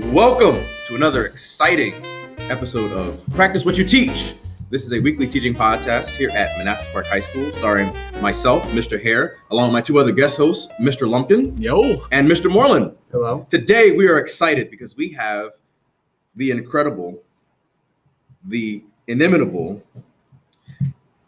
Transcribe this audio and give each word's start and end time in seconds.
Welcome 0.00 0.58
to 0.86 0.94
another 0.94 1.26
exciting 1.26 1.92
episode 2.38 2.92
of 2.92 3.22
Practice 3.32 3.66
What 3.66 3.76
You 3.76 3.84
Teach. 3.84 4.34
This 4.70 4.86
is 4.86 4.92
a 4.94 5.00
weekly 5.00 5.26
teaching 5.26 5.52
podcast 5.52 6.16
here 6.16 6.30
at 6.30 6.56
Manassas 6.56 6.88
Park 6.88 7.06
High 7.06 7.20
School, 7.20 7.52
starring 7.52 7.94
myself, 8.22 8.62
Mr. 8.70 9.00
Hare, 9.00 9.36
along 9.50 9.66
with 9.66 9.74
my 9.74 9.80
two 9.82 9.98
other 9.98 10.12
guest 10.12 10.38
hosts, 10.38 10.72
Mr. 10.80 11.06
Lumpkin 11.06 11.60
Yo. 11.60 12.06
and 12.10 12.26
Mr. 12.26 12.50
Moreland. 12.50 12.96
Hello. 13.10 13.46
Today 13.50 13.92
we 13.92 14.08
are 14.08 14.16
excited 14.16 14.70
because 14.70 14.96
we 14.96 15.10
have 15.12 15.50
the 16.36 16.52
incredible, 16.52 17.22
the 18.44 18.82
inimitable, 19.08 19.84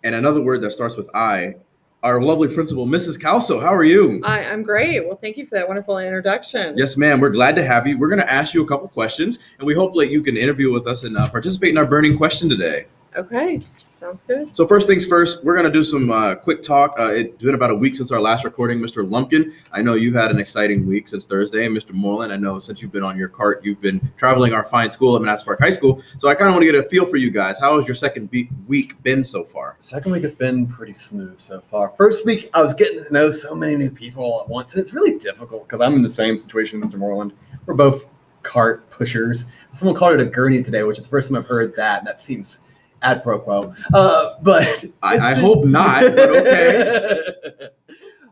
and 0.02 0.14
another 0.14 0.40
word 0.40 0.62
that 0.62 0.70
starts 0.70 0.96
with 0.96 1.10
I, 1.14 1.56
our 2.04 2.20
lovely 2.20 2.48
principal, 2.48 2.86
Mrs. 2.86 3.18
Calso. 3.18 3.58
How 3.58 3.74
are 3.74 3.82
you? 3.82 4.20
Hi, 4.24 4.42
I'm 4.42 4.62
great. 4.62 5.06
Well, 5.06 5.16
thank 5.16 5.38
you 5.38 5.46
for 5.46 5.54
that 5.54 5.66
wonderful 5.66 5.96
introduction. 5.96 6.76
Yes, 6.76 6.98
ma'am. 6.98 7.18
We're 7.18 7.30
glad 7.30 7.56
to 7.56 7.64
have 7.64 7.86
you. 7.86 7.98
We're 7.98 8.08
going 8.10 8.20
to 8.20 8.30
ask 8.30 8.52
you 8.52 8.62
a 8.62 8.68
couple 8.68 8.86
questions, 8.88 9.38
and 9.58 9.66
we 9.66 9.74
hope 9.74 9.94
that 9.94 10.10
you 10.10 10.22
can 10.22 10.36
interview 10.36 10.70
with 10.70 10.86
us 10.86 11.04
and 11.04 11.16
uh, 11.16 11.30
participate 11.30 11.70
in 11.70 11.78
our 11.78 11.86
burning 11.86 12.18
question 12.18 12.50
today. 12.50 12.84
Okay, 13.16 13.60
sounds 13.92 14.24
good. 14.24 14.56
So 14.56 14.66
first 14.66 14.88
things 14.88 15.06
first, 15.06 15.44
we're 15.44 15.54
going 15.54 15.66
to 15.66 15.70
do 15.70 15.84
some 15.84 16.10
uh, 16.10 16.34
quick 16.34 16.62
talk. 16.62 16.98
Uh, 16.98 17.10
it's 17.10 17.40
been 17.40 17.54
about 17.54 17.70
a 17.70 17.74
week 17.74 17.94
since 17.94 18.10
our 18.10 18.20
last 18.20 18.44
recording, 18.44 18.80
Mr. 18.80 19.08
Lumpkin. 19.08 19.52
I 19.70 19.82
know 19.82 19.94
you've 19.94 20.16
had 20.16 20.32
an 20.32 20.40
exciting 20.40 20.84
week 20.84 21.06
since 21.06 21.24
Thursday, 21.24 21.64
and 21.64 21.76
Mr. 21.76 21.92
Moreland, 21.92 22.32
I 22.32 22.36
know 22.36 22.58
since 22.58 22.82
you've 22.82 22.90
been 22.90 23.04
on 23.04 23.16
your 23.16 23.28
cart, 23.28 23.64
you've 23.64 23.80
been 23.80 24.10
traveling 24.16 24.52
our 24.52 24.64
fine 24.64 24.90
school 24.90 25.14
at 25.14 25.22
Manassas 25.22 25.44
Park 25.44 25.60
High 25.60 25.70
School. 25.70 26.02
So 26.18 26.28
I 26.28 26.34
kind 26.34 26.48
of 26.48 26.54
want 26.54 26.66
to 26.66 26.72
get 26.72 26.84
a 26.84 26.88
feel 26.88 27.06
for 27.06 27.16
you 27.16 27.30
guys. 27.30 27.60
How 27.60 27.76
has 27.76 27.86
your 27.86 27.94
second 27.94 28.32
be- 28.32 28.50
week 28.66 29.00
been 29.04 29.22
so 29.22 29.44
far? 29.44 29.76
Second 29.78 30.10
week 30.10 30.22
has 30.22 30.34
been 30.34 30.66
pretty 30.66 30.92
smooth 30.92 31.38
so 31.38 31.60
far. 31.60 31.90
First 31.90 32.26
week, 32.26 32.50
I 32.52 32.62
was 32.62 32.74
getting 32.74 33.04
to 33.04 33.12
know 33.12 33.30
so 33.30 33.54
many 33.54 33.76
new 33.76 33.92
people 33.92 34.24
all 34.24 34.40
at 34.40 34.48
once, 34.48 34.74
and 34.74 34.82
it's 34.82 34.92
really 34.92 35.18
difficult 35.18 35.68
because 35.68 35.80
I'm 35.80 35.94
in 35.94 36.02
the 36.02 36.10
same 36.10 36.36
situation 36.36 36.82
Mr. 36.82 36.96
Moreland. 36.96 37.32
We're 37.66 37.74
both 37.74 38.06
cart 38.42 38.90
pushers. 38.90 39.46
Someone 39.72 39.96
called 39.96 40.14
it 40.14 40.20
a 40.20 40.26
gurney 40.26 40.62
today, 40.64 40.82
which 40.82 40.98
is 40.98 41.04
the 41.04 41.10
first 41.10 41.28
time 41.28 41.38
I've 41.38 41.46
heard 41.46 41.76
that. 41.76 42.04
That 42.04 42.20
seems 42.20 42.60
ad 43.04 43.22
pro 43.22 43.38
quo. 43.38 43.74
Uh, 43.92 44.34
but 44.42 44.84
I, 45.02 45.18
I 45.18 45.34
been- 45.34 45.40
hope 45.40 45.64
not, 45.64 46.02
but 46.14 46.30
okay. 46.30 47.68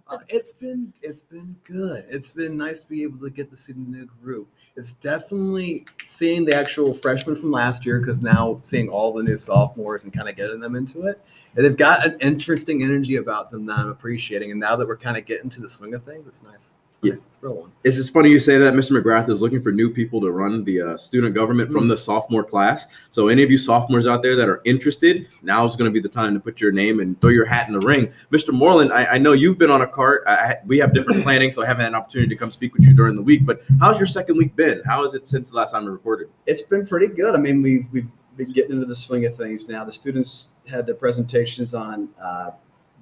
Uh, 0.08 0.18
it's 0.28 0.52
been 0.52 0.92
it's 1.00 1.22
been 1.22 1.56
good. 1.64 2.04
It's 2.06 2.34
been 2.34 2.54
nice 2.54 2.82
to 2.82 2.88
be 2.90 3.02
able 3.02 3.18
to 3.20 3.30
get 3.30 3.48
to 3.48 3.56
see 3.56 3.72
the 3.72 3.80
new 3.80 4.04
group. 4.22 4.46
It's 4.76 4.92
definitely 4.92 5.86
seeing 6.04 6.44
the 6.44 6.54
actual 6.54 6.92
freshmen 6.92 7.34
from 7.34 7.50
last 7.50 7.86
year 7.86 7.98
because 7.98 8.20
now 8.20 8.60
seeing 8.62 8.90
all 8.90 9.14
the 9.14 9.22
new 9.22 9.38
sophomores 9.38 10.04
and 10.04 10.12
kind 10.12 10.28
of 10.28 10.36
getting 10.36 10.60
them 10.60 10.76
into 10.76 11.06
it. 11.06 11.18
And 11.54 11.64
they've 11.64 11.76
got 11.76 12.06
an 12.06 12.16
interesting 12.20 12.82
energy 12.82 13.16
about 13.16 13.50
them 13.50 13.66
that 13.66 13.78
I'm 13.78 13.88
appreciating. 13.88 14.50
And 14.52 14.58
now 14.60 14.74
that 14.76 14.86
we're 14.86 14.96
kind 14.96 15.16
of 15.18 15.26
getting 15.26 15.50
to 15.50 15.60
the 15.60 15.68
swing 15.68 15.92
of 15.94 16.02
things, 16.04 16.26
it's 16.26 16.42
nice. 16.42 16.72
It's 16.88 16.98
Yeah. 17.02 17.12
It's 17.12 17.28
real 17.42 17.54
one. 17.56 17.72
It's 17.84 17.96
just 17.96 18.12
funny 18.14 18.30
you 18.30 18.38
say 18.38 18.56
that. 18.58 18.72
Mr. 18.72 18.98
McGrath 18.98 19.28
is 19.28 19.42
looking 19.42 19.60
for 19.62 19.70
new 19.70 19.90
people 19.90 20.18
to 20.22 20.30
run 20.30 20.64
the 20.64 20.80
uh, 20.80 20.96
student 20.96 21.34
government 21.34 21.70
from 21.70 21.88
the 21.88 21.96
sophomore 21.96 22.42
class. 22.44 22.86
So, 23.10 23.28
any 23.28 23.42
of 23.42 23.50
you 23.50 23.58
sophomores 23.58 24.06
out 24.06 24.22
there 24.22 24.34
that 24.36 24.48
are 24.48 24.62
interested, 24.64 25.28
now 25.42 25.66
is 25.66 25.76
going 25.76 25.90
to 25.90 25.92
be 25.92 26.00
the 26.00 26.08
time 26.08 26.32
to 26.32 26.40
put 26.40 26.58
your 26.60 26.72
name 26.72 27.00
and 27.00 27.20
throw 27.20 27.30
your 27.30 27.44
hat 27.46 27.66
in 27.68 27.74
the 27.74 27.86
ring. 27.86 28.10
Mr. 28.30 28.52
Moreland, 28.52 28.90
I, 28.92 29.04
I 29.06 29.18
know 29.18 29.32
you've 29.32 29.58
been 29.58 29.70
on 29.70 29.82
a 29.82 29.86
cart. 29.86 30.22
I, 30.26 30.32
I- 30.32 30.58
we 30.66 30.78
have 30.78 30.94
different 30.94 31.22
planning, 31.24 31.50
so 31.50 31.62
I 31.62 31.66
haven't 31.66 31.82
had 31.82 31.88
an 31.88 31.96
opportunity 31.96 32.30
to 32.30 32.36
come 32.36 32.50
speak 32.50 32.72
with 32.74 32.84
you 32.86 32.94
during 32.94 33.14
the 33.16 33.22
week. 33.22 33.44
But 33.44 33.60
how's 33.80 33.98
your 33.98 34.06
second 34.06 34.38
week 34.38 34.56
been? 34.56 34.80
How 34.86 35.04
is 35.04 35.12
it 35.14 35.26
since 35.26 35.50
the 35.50 35.56
last 35.56 35.72
time 35.72 35.84
we 35.84 35.90
recorded? 35.90 36.28
it's 36.46 36.62
been 36.62 36.86
pretty 36.86 37.08
good. 37.08 37.34
I 37.34 37.38
mean, 37.38 37.60
we've 37.62 37.86
we've 37.92 38.08
been 38.38 38.52
getting 38.52 38.72
into 38.72 38.86
the 38.86 38.94
swing 38.94 39.26
of 39.26 39.36
things 39.36 39.68
now. 39.68 39.84
The 39.84 39.92
students 39.92 40.48
had 40.68 40.86
the 40.86 40.94
presentations 40.94 41.74
on 41.74 42.08
uh, 42.22 42.50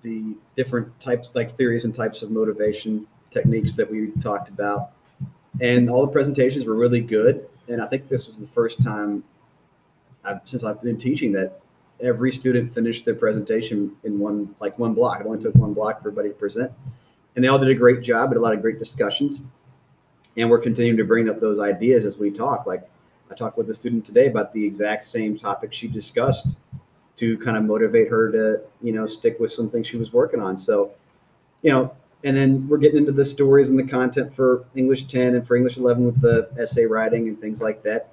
the 0.03 0.35
different 0.57 0.99
types, 1.01 1.31
like 1.35 1.57
theories 1.57 1.85
and 1.85 1.95
types 1.95 2.23
of 2.23 2.31
motivation 2.31 3.07
techniques 3.31 3.77
that 3.77 3.91
we 3.91 4.11
talked 4.21 4.49
about, 4.49 4.93
and 5.61 5.91
all 5.91 6.05
the 6.07 6.13
presentations 6.13 6.67
were 6.67 6.75
really 6.75 7.01
good. 7.01 7.47
And 7.69 7.81
I 7.81 7.87
think 7.87 8.09
this 8.09 8.27
was 8.27 8.39
the 8.41 8.47
first 8.47 8.83
time 8.83 9.23
I've, 10.25 10.41
since 10.45 10.65
I've 10.65 10.83
been 10.83 10.97
teaching 10.97 11.33
that 11.33 11.61
every 12.01 12.33
student 12.33 12.71
finished 12.71 13.05
their 13.05 13.15
presentation 13.15 13.95
in 14.05 14.19
one 14.19 14.55
like 14.61 14.79
one 14.79 14.95
block. 14.95 15.21
It 15.21 15.27
only 15.27 15.41
took 15.41 15.55
one 15.55 15.75
block 15.75 16.03
for 16.03 16.09
everybody 16.09 16.31
to 16.31 16.35
present, 16.35 16.73
and 17.37 17.45
they 17.45 17.49
all 17.49 17.59
did 17.59 17.69
a 17.69 17.75
great 17.75 18.03
job. 18.03 18.31
Had 18.31 18.39
a 18.39 18.41
lot 18.41 18.55
of 18.55 18.63
great 18.63 18.79
discussions, 18.79 19.43
and 20.37 20.49
we're 20.49 20.59
continuing 20.59 20.97
to 20.97 21.05
bring 21.05 21.29
up 21.29 21.41
those 21.41 21.61
ideas 21.61 22.05
as 22.05 22.17
we 22.17 22.31
talk. 22.31 22.67
Like 22.67 22.89
I 23.31 23.35
talked 23.35 23.59
with 23.59 23.69
a 23.71 23.75
student 23.75 24.05
today 24.05 24.27
about 24.27 24.53
the 24.53 24.65
exact 24.65 25.05
same 25.05 25.39
topic 25.39 25.73
she 25.73 25.87
discussed 25.89 26.57
to 27.21 27.37
kind 27.37 27.57
of 27.57 27.65
motivate 27.65 28.09
her 28.09 28.33
to, 28.33 28.61
you 28.83 28.93
know, 28.93 29.07
stick 29.07 29.39
with 29.39 29.53
something 29.53 29.83
she 29.83 29.99
was 29.99 30.11
working 30.11 30.41
on. 30.41 30.57
So, 30.57 30.93
you 31.61 31.71
know, 31.71 31.95
and 32.25 32.35
then 32.35 32.67
we're 32.67 32.79
getting 32.79 32.97
into 32.97 33.13
the 33.13 33.25
stories 33.25 33.69
and 33.69 33.79
the 33.79 33.85
content 33.85 34.33
for 34.35 34.65
English 34.75 35.05
10 35.05 35.35
and 35.35 35.47
for 35.47 35.55
English 35.55 35.77
11 35.77 36.05
with 36.05 36.21
the 36.23 36.49
essay 36.59 36.87
writing 36.87 37.29
and 37.29 37.39
things 37.39 37.61
like 37.61 37.83
that. 37.83 38.11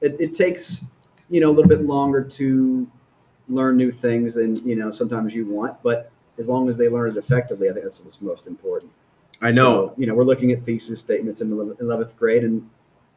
It, 0.00 0.16
it 0.18 0.32
takes, 0.32 0.86
you 1.28 1.40
know, 1.42 1.50
a 1.50 1.52
little 1.52 1.68
bit 1.68 1.82
longer 1.82 2.24
to 2.24 2.88
learn 3.50 3.76
new 3.76 3.90
things 3.90 4.34
than, 4.34 4.56
you 4.66 4.76
know, 4.76 4.90
sometimes 4.90 5.34
you 5.34 5.46
want, 5.46 5.82
but 5.82 6.10
as 6.38 6.48
long 6.48 6.70
as 6.70 6.78
they 6.78 6.88
learn 6.88 7.10
it 7.10 7.16
effectively, 7.18 7.68
I 7.68 7.72
think 7.72 7.84
that's 7.84 8.00
what's 8.00 8.22
most 8.22 8.46
important. 8.46 8.92
I 9.42 9.52
know. 9.52 9.88
So, 9.88 9.94
you 9.98 10.06
know, 10.06 10.14
we're 10.14 10.24
looking 10.24 10.52
at 10.52 10.64
thesis 10.64 11.00
statements 11.00 11.42
in 11.42 11.50
11th 11.50 12.16
grade, 12.16 12.44
and 12.44 12.68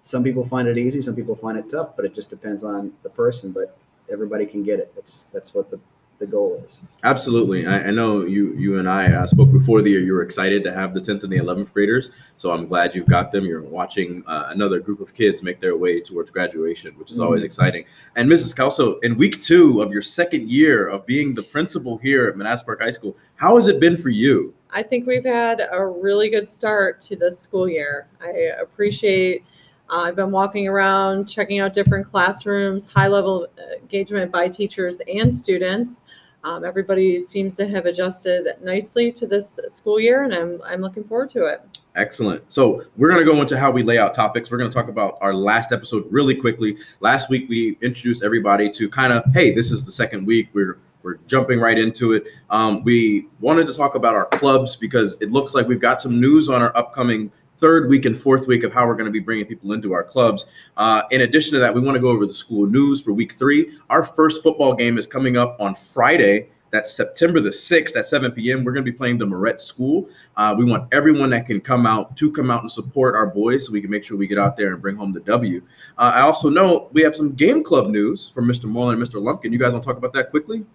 some 0.04 0.24
people 0.24 0.46
find 0.46 0.68
it 0.68 0.78
easy, 0.78 1.02
some 1.02 1.16
people 1.16 1.36
find 1.36 1.58
it 1.58 1.70
tough, 1.70 1.96
but 1.96 2.04
it 2.04 2.14
just 2.14 2.30
depends 2.30 2.64
on 2.64 2.92
the 3.04 3.10
person. 3.10 3.52
But 3.52 3.78
everybody 4.12 4.46
can 4.46 4.64
get 4.64 4.80
it. 4.80 4.92
That's 4.96 5.24
that's 5.34 5.54
what 5.54 5.70
the, 5.72 5.80
the 6.20 6.26
goal 6.28 6.62
is. 6.64 6.82
Absolutely. 7.04 7.66
I, 7.66 7.88
I 7.88 7.92
know 7.92 8.26
you 8.26 8.54
you 8.54 8.78
and 8.78 8.88
I 8.90 9.12
uh, 9.12 9.26
spoke 9.28 9.52
before 9.52 9.82
the 9.82 9.90
year. 9.92 10.00
You 10.02 10.14
were 10.14 10.22
excited 10.22 10.64
to 10.66 10.72
have 10.74 10.94
the 10.94 11.00
10th 11.02 11.24
and 11.24 11.32
the 11.34 11.38
11th 11.40 11.74
graders. 11.74 12.12
So 12.38 12.52
I'm 12.52 12.66
glad 12.66 12.94
you've 12.96 13.08
got 13.08 13.32
them. 13.32 13.46
You're 13.46 13.62
watching 13.64 14.24
uh, 14.28 14.46
another 14.50 14.80
group 14.80 15.00
of 15.00 15.14
kids 15.14 15.42
make 15.42 15.60
their 15.62 15.76
way 15.78 16.00
towards 16.02 16.30
graduation, 16.32 16.94
which 17.00 17.12
is 17.12 17.20
always 17.20 17.42
Mhm. 17.42 17.46
exciting. 17.46 17.86
And 18.16 18.30
Mrs. 18.30 18.56
Calso, 18.56 19.00
in 19.00 19.18
week 19.18 19.42
two 19.42 19.82
of 19.82 19.92
your 19.92 20.02
second 20.04 20.50
year 20.50 20.88
of 20.88 21.06
being 21.06 21.34
the 21.34 21.44
principal 21.44 21.98
here 21.98 22.28
at 22.28 22.38
Manassas 22.38 22.64
Park 22.64 22.82
High 22.82 22.92
School, 22.92 23.18
how 23.36 23.56
has 23.56 23.68
it 23.68 23.80
been 23.80 23.98
for 23.98 24.10
you? 24.10 24.54
I 24.74 24.84
think 24.84 25.06
we've 25.08 25.26
had 25.26 25.68
a 25.72 25.86
really 25.86 26.30
good 26.30 26.48
start 26.48 27.02
to 27.02 27.16
this 27.16 27.38
school 27.40 27.68
year. 27.68 28.08
I 28.22 28.52
appreciate. 28.62 29.44
Uh, 29.92 30.04
I've 30.04 30.16
been 30.16 30.32
walking 30.32 30.70
around, 30.70 31.26
checking 31.26 31.60
out 31.60 31.74
different 31.74 32.08
classrooms, 32.08 32.90
high 32.90 33.10
level 33.10 33.48
engagement 33.78 34.32
by 34.32 34.48
teachers 34.48 35.02
and 35.14 35.34
students. 35.34 36.04
Um, 36.46 36.64
everybody 36.64 37.20
seems 37.20 37.58
to 37.58 37.68
have 37.68 37.86
adjusted 37.86 38.56
nicely 38.64 39.12
to 39.12 39.28
this 39.28 39.60
school 39.68 40.00
year, 40.00 40.24
and 40.24 40.34
I'm 40.34 40.62
I'm 40.64 40.80
looking 40.82 41.04
forward 41.04 41.30
to 41.32 41.46
it. 41.46 41.62
Excellent. 41.96 42.42
So 42.52 42.86
we're 42.96 43.10
going 43.10 43.24
to 43.24 43.30
go 43.30 43.40
into 43.42 43.60
how 43.60 43.70
we 43.70 43.84
lay 43.84 44.00
out 44.00 44.14
topics. 44.14 44.50
We're 44.50 44.58
going 44.58 44.72
to 44.72 44.74
talk 44.74 44.88
about 44.88 45.18
our 45.20 45.34
last 45.34 45.74
episode 45.74 46.08
really 46.10 46.36
quickly. 46.36 46.78
Last 47.02 47.30
week 47.30 47.50
we 47.50 47.78
introduced 47.82 48.24
everybody 48.24 48.72
to 48.72 48.90
kind 48.90 49.12
of, 49.12 49.26
hey, 49.34 49.52
this 49.52 49.72
is 49.72 49.86
the 49.86 49.92
second 49.92 50.26
week. 50.26 50.48
We're 50.54 50.80
we're 51.04 51.18
jumping 51.28 51.60
right 51.60 51.78
into 51.78 52.14
it. 52.14 52.28
Um, 52.50 52.84
we 52.84 53.28
wanted 53.40 53.68
to 53.68 53.74
talk 53.74 53.96
about 53.96 54.16
our 54.16 54.26
clubs 54.26 54.76
because 54.76 55.18
it 55.20 55.32
looks 55.32 55.54
like 55.54 55.68
we've 55.68 55.82
got 55.82 56.02
some 56.02 56.20
news 56.22 56.48
on 56.48 56.62
our 56.62 56.76
upcoming 56.78 57.32
third 57.62 57.88
week 57.90 58.06
and 58.06 58.20
fourth 58.20 58.48
week 58.48 58.64
of 58.64 58.74
how 58.74 58.86
we're 58.88 58.96
going 58.96 59.06
to 59.06 59.12
be 59.12 59.20
bringing 59.20 59.46
people 59.46 59.72
into 59.72 59.94
our 59.94 60.04
clubs. 60.04 60.48
Uh, 60.78 61.04
in 61.12 61.22
addition 61.22 61.54
to 61.54 61.60
that, 61.60 61.74
we 61.74 61.80
want 61.80 61.96
to 61.96 62.02
go 62.02 62.10
over 62.10 62.26
the 62.26 62.34
school 62.34 62.66
news 62.66 63.00
for 63.02 63.14
week 63.14 63.34
three. 63.34 63.78
Our 63.90 64.04
first 64.04 64.42
football 64.44 64.74
game 64.74 64.98
is 64.98 65.06
coming 65.08 65.38
up 65.38 65.56
on 65.62 65.76
Friday. 65.76 66.50
That's 66.72 66.92
September 66.92 67.40
the 67.40 67.50
6th 67.50 67.96
at 67.98 68.08
7 68.08 68.32
p.m. 68.32 68.64
We're 68.64 68.72
going 68.72 68.86
to 68.86 68.92
be 68.92 68.98
playing 68.98 69.18
the 69.18 69.26
Moret 69.26 69.62
School. 69.62 70.10
Uh, 70.38 70.56
we 70.58 70.66
want 70.66 70.88
everyone 70.94 71.30
that 71.32 71.46
can 71.46 71.60
come 71.62 71.86
out 71.86 72.16
to 72.18 72.32
come 72.32 72.50
out 72.50 72.62
and 72.62 72.72
support 72.72 73.14
our 73.14 73.28
boys 73.28 73.68
so 73.68 73.74
we 73.74 73.82
can 73.82 73.92
make 73.92 74.04
sure 74.06 74.18
we 74.18 74.26
get 74.26 74.40
out 74.40 74.56
there 74.58 74.74
and 74.74 74.82
bring 74.82 74.96
home 74.96 75.12
the 75.12 75.20
W. 75.20 75.62
Uh, 75.98 76.14
I 76.16 76.22
also 76.22 76.50
know 76.50 76.90
we 76.94 77.02
have 77.04 77.16
some 77.16 77.34
game 77.34 77.62
club 77.62 77.90
news 77.90 78.30
from 78.30 78.48
Mr. 78.48 78.64
Moreland 78.66 79.02
and 79.02 79.08
Mr. 79.12 79.22
Lumpkin. 79.22 79.52
You 79.54 79.60
guys 79.60 79.74
want 79.74 79.84
to 79.84 79.88
talk 79.88 79.98
about 79.98 80.14
that 80.14 80.32
quickly? 80.32 80.66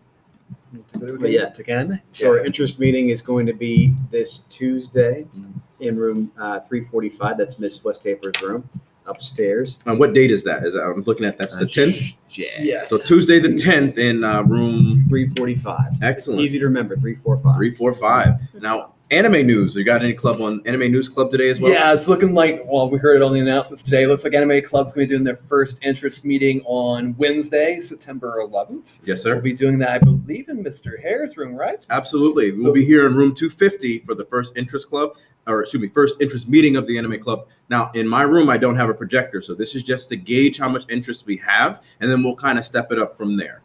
But 1.18 1.30
yeah, 1.32 1.50
Again, 1.58 2.00
so 2.12 2.28
our 2.28 2.44
interest 2.44 2.78
meeting 2.78 3.08
is 3.08 3.22
going 3.22 3.46
to 3.46 3.54
be 3.54 3.94
this 4.10 4.40
Tuesday 4.40 5.26
Mhm. 5.36 5.54
In 5.80 5.96
room 5.96 6.32
uh, 6.38 6.60
345. 6.60 7.38
That's 7.38 7.58
Miss 7.58 7.82
Westhafer's 7.84 8.40
room 8.42 8.68
upstairs. 9.06 9.78
And 9.86 9.98
what 9.98 10.14
date 10.14 10.30
is 10.30 10.44
that? 10.44 10.64
Is 10.64 10.74
that, 10.74 10.82
I'm 10.82 11.02
looking 11.02 11.26
at 11.26 11.38
that's 11.38 11.56
the 11.56 11.64
10th. 11.64 12.16
Yeah. 12.30 12.46
Yes. 12.60 12.90
So 12.90 12.98
Tuesday 12.98 13.38
the 13.38 13.48
10th 13.50 13.98
in 13.98 14.24
uh, 14.24 14.42
room 14.42 15.04
345. 15.08 16.02
Excellent. 16.02 16.40
Easy 16.40 16.58
to 16.58 16.64
remember. 16.64 16.96
345. 16.96 17.56
345. 17.56 18.62
Now, 18.62 18.92
anime 19.10 19.46
news. 19.46 19.76
You 19.76 19.84
got 19.84 20.02
any 20.02 20.14
club 20.14 20.40
on 20.40 20.60
Anime 20.66 20.90
News 20.90 21.08
Club 21.08 21.30
today 21.30 21.48
as 21.48 21.60
well? 21.60 21.72
Yeah, 21.72 21.92
it's 21.92 22.08
looking 22.08 22.34
like, 22.34 22.62
well, 22.66 22.90
we 22.90 22.98
heard 22.98 23.16
it 23.16 23.22
on 23.22 23.32
the 23.32 23.40
announcements 23.40 23.82
today. 23.82 24.06
Looks 24.06 24.24
like 24.24 24.34
Anime 24.34 24.62
Club's 24.62 24.92
going 24.92 25.06
to 25.06 25.12
be 25.12 25.16
doing 25.16 25.24
their 25.24 25.36
first 25.36 25.78
interest 25.82 26.24
meeting 26.24 26.60
on 26.64 27.16
Wednesday, 27.16 27.78
September 27.78 28.38
11th. 28.42 29.00
Yes, 29.04 29.22
sir. 29.22 29.34
We'll 29.34 29.42
be 29.42 29.52
doing 29.52 29.78
that, 29.78 29.90
I 29.90 29.98
believe, 29.98 30.48
in 30.48 30.62
Mr. 30.62 31.00
Hare's 31.00 31.36
room, 31.36 31.54
right? 31.54 31.84
Absolutely. 31.90 32.52
We'll 32.52 32.72
be 32.72 32.84
here 32.84 33.06
in 33.06 33.14
room 33.14 33.34
250 33.34 34.00
for 34.00 34.14
the 34.14 34.24
first 34.24 34.56
interest 34.56 34.88
club, 34.88 35.16
or 35.46 35.62
excuse 35.62 35.80
me, 35.80 35.88
first 35.88 36.20
interest 36.20 36.48
meeting 36.48 36.76
of 36.76 36.86
the 36.86 36.98
anime 36.98 37.20
club. 37.20 37.46
Now, 37.68 37.90
in 37.94 38.08
my 38.08 38.22
room, 38.22 38.50
I 38.50 38.58
don't 38.58 38.76
have 38.76 38.88
a 38.88 38.94
projector, 38.94 39.40
so 39.40 39.54
this 39.54 39.74
is 39.74 39.82
just 39.82 40.08
to 40.08 40.16
gauge 40.16 40.58
how 40.58 40.68
much 40.68 40.84
interest 40.88 41.26
we 41.26 41.36
have, 41.38 41.82
and 42.00 42.10
then 42.10 42.22
we'll 42.22 42.36
kind 42.36 42.58
of 42.58 42.66
step 42.66 42.90
it 42.90 42.98
up 42.98 43.16
from 43.16 43.36
there. 43.36 43.62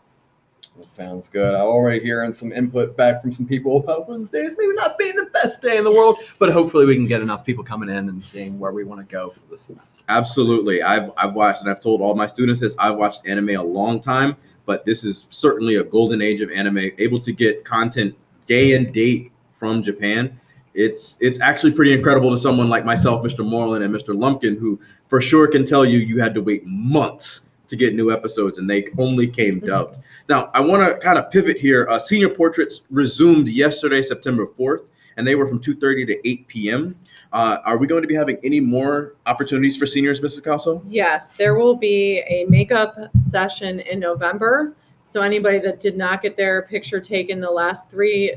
Sounds 0.84 1.30
good. 1.30 1.54
I'm 1.54 1.62
already 1.62 2.04
hearing 2.04 2.34
some 2.34 2.52
input 2.52 2.96
back 2.98 3.22
from 3.22 3.32
some 3.32 3.46
people 3.46 3.78
about 3.78 4.08
Wednesdays 4.08 4.56
maybe 4.58 4.74
not 4.74 4.98
being 4.98 5.16
the 5.16 5.30
best 5.34 5.62
day 5.62 5.78
in 5.78 5.84
the 5.84 5.92
world, 5.92 6.18
but 6.40 6.52
hopefully 6.52 6.86
we 6.86 6.96
can 6.96 7.08
get 7.08 7.22
enough 7.22 7.46
people 7.46 7.64
coming 7.64 7.90
in 7.90 8.10
and 8.10 8.24
seeing 8.24 8.60
where 8.60 8.72
we 8.72 8.84
want 8.84 9.00
to 9.00 9.12
go 9.12 9.30
for 9.30 9.42
the 9.50 9.58
semester. 9.58 10.02
Absolutely. 10.10 10.82
I've 10.82 11.12
I've 11.18 11.34
watched 11.34 11.62
and 11.62 11.70
I've 11.70 11.82
told 11.82 12.02
all 12.02 12.16
my 12.16 12.28
students 12.28 12.62
this. 12.62 12.76
I've 12.80 12.98
watched 12.98 13.26
anime 13.26 13.50
a 13.50 13.64
long 13.64 14.00
time, 14.00 14.36
but 14.66 14.86
this 14.86 15.04
is 15.04 15.28
certainly 15.30 15.76
a 15.76 15.84
golden 15.84 16.22
age 16.22 16.42
of 16.42 16.52
anime. 16.52 16.92
Able 16.98 17.20
to 17.20 17.32
get 17.32 17.64
content 17.66 18.16
day 18.46 18.76
and 18.76 18.94
date 18.94 19.32
from 19.54 19.84
Japan. 19.84 20.40
It's 20.74 21.18
it's 21.20 21.40
actually 21.42 21.74
pretty 21.74 21.94
incredible 21.94 22.32
to 22.32 22.38
someone 22.38 22.70
like 22.70 22.86
myself, 22.86 23.24
Mr. 23.24 23.46
Moreland 23.46 23.84
and 23.84 23.94
Mr. 23.94 24.18
Lumpkin, 24.18 24.58
who 24.58 24.80
for 25.08 25.20
sure 25.20 25.48
can 25.48 25.66
tell 25.66 25.86
you 25.86 26.00
you 26.00 26.20
had 26.20 26.34
to 26.34 26.42
wait 26.42 26.66
months 26.66 27.50
to 27.72 27.76
get 27.76 27.96
new 27.96 28.12
episodes 28.12 28.60
and 28.60 28.70
they 28.70 28.90
only 29.00 29.28
came 29.28 29.60
dubbed. 29.60 29.98
Now, 30.30 30.52
I 30.54 30.60
want 30.60 30.88
to 30.88 31.00
kind 31.00 31.18
of 31.18 31.32
pivot 31.32 31.58
here. 31.58 31.88
Uh, 31.90 31.98
senior 31.98 32.30
portraits 32.30 32.84
resumed 32.92 33.48
yesterday, 33.48 34.02
September 34.02 34.46
4th, 34.46 34.86
and 35.18 35.26
they 35.26 35.36
were 35.36 35.48
from 35.48 35.60
2:30 35.60 36.08
to 36.08 36.28
8 36.28 36.48
p.m. 36.48 36.96
Uh, 37.34 37.58
are 37.66 37.78
we 37.78 37.88
going 37.88 38.02
to 38.02 38.08
be 38.08 38.16
having 38.16 38.38
any 38.44 38.60
more 38.60 39.16
opportunities 39.26 39.78
for 39.78 39.86
seniors, 39.86 40.22
Mrs. 40.22 40.44
Calso? 40.44 40.84
Yes, 40.88 41.32
there 41.32 41.56
will 41.56 41.76
be 41.76 42.20
a 42.28 42.46
makeup 42.50 42.96
session 43.16 43.80
in 43.80 44.00
November. 44.00 44.76
So 45.06 45.22
anybody 45.22 45.60
that 45.60 45.80
did 45.80 45.98
not 45.98 46.22
get 46.22 46.38
their 46.38 46.62
picture 46.64 47.00
taken 47.00 47.40
the 47.40 47.50
last 47.50 47.90
three 47.90 48.36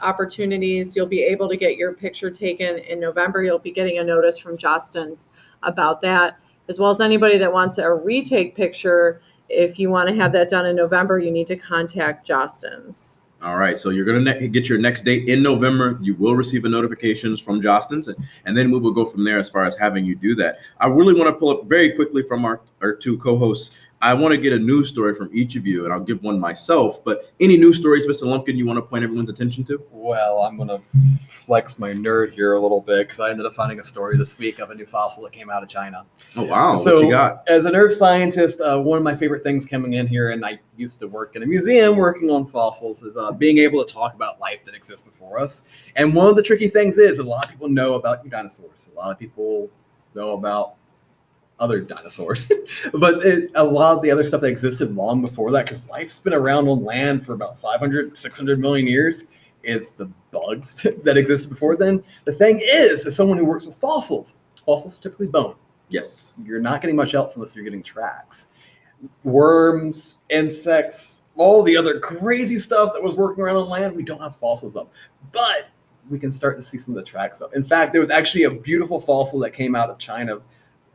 opportunities, 0.00 0.94
you'll 0.96 1.06
be 1.06 1.22
able 1.22 1.48
to 1.48 1.56
get 1.56 1.76
your 1.76 1.92
picture 1.92 2.30
taken 2.30 2.78
in 2.78 3.00
November. 3.00 3.42
You'll 3.42 3.58
be 3.58 3.72
getting 3.72 3.98
a 3.98 4.04
notice 4.04 4.38
from 4.38 4.56
Jostens 4.56 5.28
about 5.62 6.00
that, 6.02 6.38
as 6.68 6.78
well 6.78 6.90
as 6.90 7.00
anybody 7.00 7.38
that 7.38 7.52
wants 7.52 7.78
a 7.78 7.92
retake 7.92 8.54
picture. 8.54 9.20
If 9.48 9.78
you 9.78 9.90
want 9.90 10.08
to 10.08 10.14
have 10.14 10.32
that 10.32 10.48
done 10.48 10.66
in 10.66 10.76
November, 10.76 11.18
you 11.18 11.30
need 11.30 11.46
to 11.48 11.56
contact 11.56 12.26
Jostens. 12.26 13.18
All 13.42 13.56
right, 13.56 13.76
so 13.76 13.90
you're 13.90 14.04
gonna 14.04 14.20
ne- 14.20 14.46
get 14.46 14.68
your 14.68 14.78
next 14.78 15.04
date 15.04 15.28
in 15.28 15.42
November. 15.42 15.98
You 16.00 16.14
will 16.14 16.36
receive 16.36 16.64
a 16.64 16.68
notifications 16.68 17.40
from 17.40 17.60
Jostens, 17.60 18.06
and, 18.06 18.16
and 18.44 18.56
then 18.56 18.70
we 18.70 18.78
will 18.78 18.92
go 18.92 19.04
from 19.04 19.24
there 19.24 19.40
as 19.40 19.50
far 19.50 19.64
as 19.64 19.76
having 19.76 20.04
you 20.04 20.14
do 20.14 20.36
that. 20.36 20.58
I 20.78 20.86
really 20.86 21.12
want 21.12 21.26
to 21.26 21.32
pull 21.32 21.50
up 21.50 21.66
very 21.66 21.90
quickly 21.90 22.22
from 22.22 22.44
our, 22.44 22.60
our 22.82 22.94
two 22.94 23.18
co-hosts. 23.18 23.76
I 24.02 24.14
want 24.14 24.32
to 24.32 24.36
get 24.36 24.52
a 24.52 24.58
news 24.58 24.88
story 24.88 25.14
from 25.14 25.30
each 25.32 25.54
of 25.54 25.64
you, 25.64 25.84
and 25.84 25.92
I'll 25.92 26.00
give 26.00 26.20
one 26.24 26.38
myself. 26.38 27.04
But 27.04 27.32
any 27.38 27.56
news 27.56 27.78
stories, 27.78 28.04
Mr. 28.04 28.24
Lumpkin, 28.24 28.56
you 28.56 28.66
want 28.66 28.78
to 28.78 28.82
point 28.82 29.04
everyone's 29.04 29.30
attention 29.30 29.62
to? 29.66 29.80
Well, 29.92 30.40
I'm 30.40 30.58
gonna 30.58 30.80
flex 30.80 31.78
my 31.78 31.92
nerd 31.92 32.32
here 32.32 32.54
a 32.54 32.60
little 32.60 32.80
bit 32.80 33.06
because 33.06 33.20
I 33.20 33.30
ended 33.30 33.46
up 33.46 33.54
finding 33.54 33.78
a 33.78 33.82
story 33.82 34.16
this 34.16 34.36
week 34.38 34.58
of 34.58 34.70
a 34.70 34.74
new 34.74 34.86
fossil 34.86 35.22
that 35.22 35.32
came 35.32 35.50
out 35.50 35.62
of 35.62 35.68
China. 35.68 36.04
Oh 36.36 36.42
wow, 36.42 36.76
so, 36.78 36.96
what 36.96 37.04
you 37.04 37.10
got? 37.10 37.44
as 37.46 37.64
an 37.64 37.76
earth 37.76 37.94
scientist, 37.94 38.60
uh, 38.60 38.80
one 38.80 38.98
of 38.98 39.04
my 39.04 39.14
favorite 39.14 39.44
things 39.44 39.64
coming 39.64 39.92
in 39.94 40.08
here, 40.08 40.30
and 40.32 40.44
I 40.44 40.58
used 40.76 40.98
to 40.98 41.06
work 41.06 41.36
in 41.36 41.44
a 41.44 41.46
museum 41.46 41.96
working 41.96 42.28
on 42.28 42.48
fossils, 42.48 43.04
is 43.04 43.16
uh, 43.16 43.30
being 43.30 43.58
able 43.58 43.84
to 43.84 43.92
talk 43.92 44.14
about 44.14 44.40
life 44.40 44.64
that 44.64 44.74
exists 44.74 45.06
before 45.06 45.38
us. 45.38 45.62
And 45.94 46.12
one 46.12 46.26
of 46.26 46.34
the 46.34 46.42
tricky 46.42 46.66
things 46.66 46.98
is 46.98 47.20
a 47.20 47.24
lot 47.24 47.44
of 47.44 47.52
people 47.52 47.68
know 47.68 47.94
about 47.94 48.28
dinosaurs. 48.28 48.90
A 48.92 48.98
lot 48.98 49.12
of 49.12 49.18
people 49.20 49.70
know 50.16 50.32
about 50.32 50.74
other 51.62 51.80
dinosaurs, 51.80 52.50
but 52.92 53.24
it, 53.24 53.50
a 53.54 53.64
lot 53.64 53.96
of 53.96 54.02
the 54.02 54.10
other 54.10 54.24
stuff 54.24 54.40
that 54.40 54.48
existed 54.48 54.94
long 54.94 55.20
before 55.20 55.50
that, 55.52 55.66
because 55.66 55.88
life's 55.88 56.18
been 56.18 56.34
around 56.34 56.68
on 56.68 56.84
land 56.84 57.24
for 57.24 57.34
about 57.34 57.58
500, 57.58 58.16
600 58.16 58.58
million 58.58 58.86
years, 58.86 59.26
is 59.62 59.92
the 59.92 60.06
bugs 60.32 60.82
that 61.04 61.16
existed 61.16 61.48
before 61.50 61.76
then. 61.76 62.02
The 62.24 62.32
thing 62.32 62.60
is, 62.62 63.06
as 63.06 63.14
someone 63.14 63.38
who 63.38 63.44
works 63.44 63.66
with 63.66 63.76
fossils, 63.76 64.36
fossils 64.66 64.98
are 64.98 65.02
typically 65.02 65.28
bone 65.28 65.54
Yes. 65.88 66.32
you're 66.42 66.60
not 66.60 66.80
getting 66.80 66.96
much 66.96 67.14
else 67.14 67.36
unless 67.36 67.54
you're 67.54 67.64
getting 67.64 67.82
tracks. 67.82 68.48
Worms, 69.24 70.18
insects, 70.30 71.18
all 71.36 71.62
the 71.62 71.76
other 71.76 72.00
crazy 72.00 72.58
stuff 72.58 72.92
that 72.94 73.02
was 73.02 73.14
working 73.14 73.42
around 73.44 73.56
on 73.56 73.68
land, 73.68 73.94
we 73.94 74.02
don't 74.02 74.20
have 74.20 74.36
fossils 74.36 74.76
of. 74.76 74.88
But 75.32 75.68
we 76.10 76.18
can 76.18 76.32
start 76.32 76.56
to 76.58 76.62
see 76.62 76.78
some 76.78 76.94
of 76.94 76.96
the 76.96 77.08
tracks 77.08 77.40
of. 77.40 77.52
In 77.54 77.64
fact, 77.64 77.92
there 77.92 78.00
was 78.00 78.10
actually 78.10 78.44
a 78.44 78.50
beautiful 78.50 79.00
fossil 79.00 79.38
that 79.40 79.52
came 79.52 79.74
out 79.76 79.90
of 79.90 79.98
China 79.98 80.40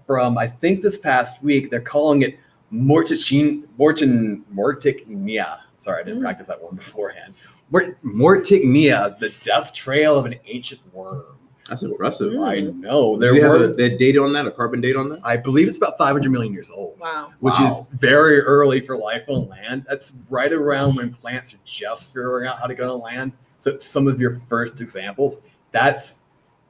from 0.08 0.38
I 0.38 0.48
think 0.48 0.82
this 0.82 0.98
past 0.98 1.44
week. 1.44 1.70
They're 1.70 1.82
calling 1.82 2.22
it 2.24 2.40
Mortichin 2.74 3.64
Mortin 3.78 4.44
Mortichnia. 4.56 5.60
Sorry, 5.80 6.02
I 6.02 6.06
didn't 6.06 6.22
Mm. 6.22 6.24
practice 6.24 6.48
that 6.48 6.62
one 6.64 6.76
beforehand. 6.76 7.34
Mort- 7.70 7.98
Mortichnia, 8.04 9.20
the 9.20 9.30
death 9.44 9.74
trail 9.74 10.18
of 10.18 10.26
an 10.26 10.36
ancient 10.48 10.82
worm. 10.94 11.24
That's 11.70 11.84
impressive. 11.84 12.32
Mm. 12.34 12.48
I 12.48 12.60
know 12.62 13.16
Do 13.16 13.20
there 13.20 13.36
you 13.36 13.44
have 13.44 13.60
a, 13.60 13.70
a 13.84 13.98
date 13.98 14.18
on 14.18 14.32
that, 14.34 14.48
a 14.48 14.52
carbon 14.52 14.80
date 14.80 14.96
on 14.96 15.10
that? 15.10 15.20
I 15.26 15.36
believe 15.36 15.68
it's 15.68 15.78
about 15.78 15.98
500 15.98 16.32
million 16.32 16.54
years 16.54 16.70
old 16.70 16.98
Wow. 17.00 17.34
which 17.42 17.56
Wow. 17.60 17.72
is 17.72 17.86
very 18.00 18.40
early 18.40 18.80
for 18.80 18.98
life 18.98 19.26
on 19.28 19.50
land. 19.50 19.86
That's 19.88 20.14
right 20.30 20.52
around 20.54 20.96
when 20.96 21.14
plants 21.14 21.54
are 21.54 21.60
just 21.66 22.14
figuring 22.14 22.48
out 22.48 22.60
how 22.60 22.68
to 22.68 22.74
get 22.76 22.86
on 22.86 23.02
land. 23.02 23.34
So 23.60 23.78
some 23.80 24.08
of 24.08 24.22
your 24.22 24.40
first 24.48 24.80
examples. 24.80 25.42
That's 25.74 26.20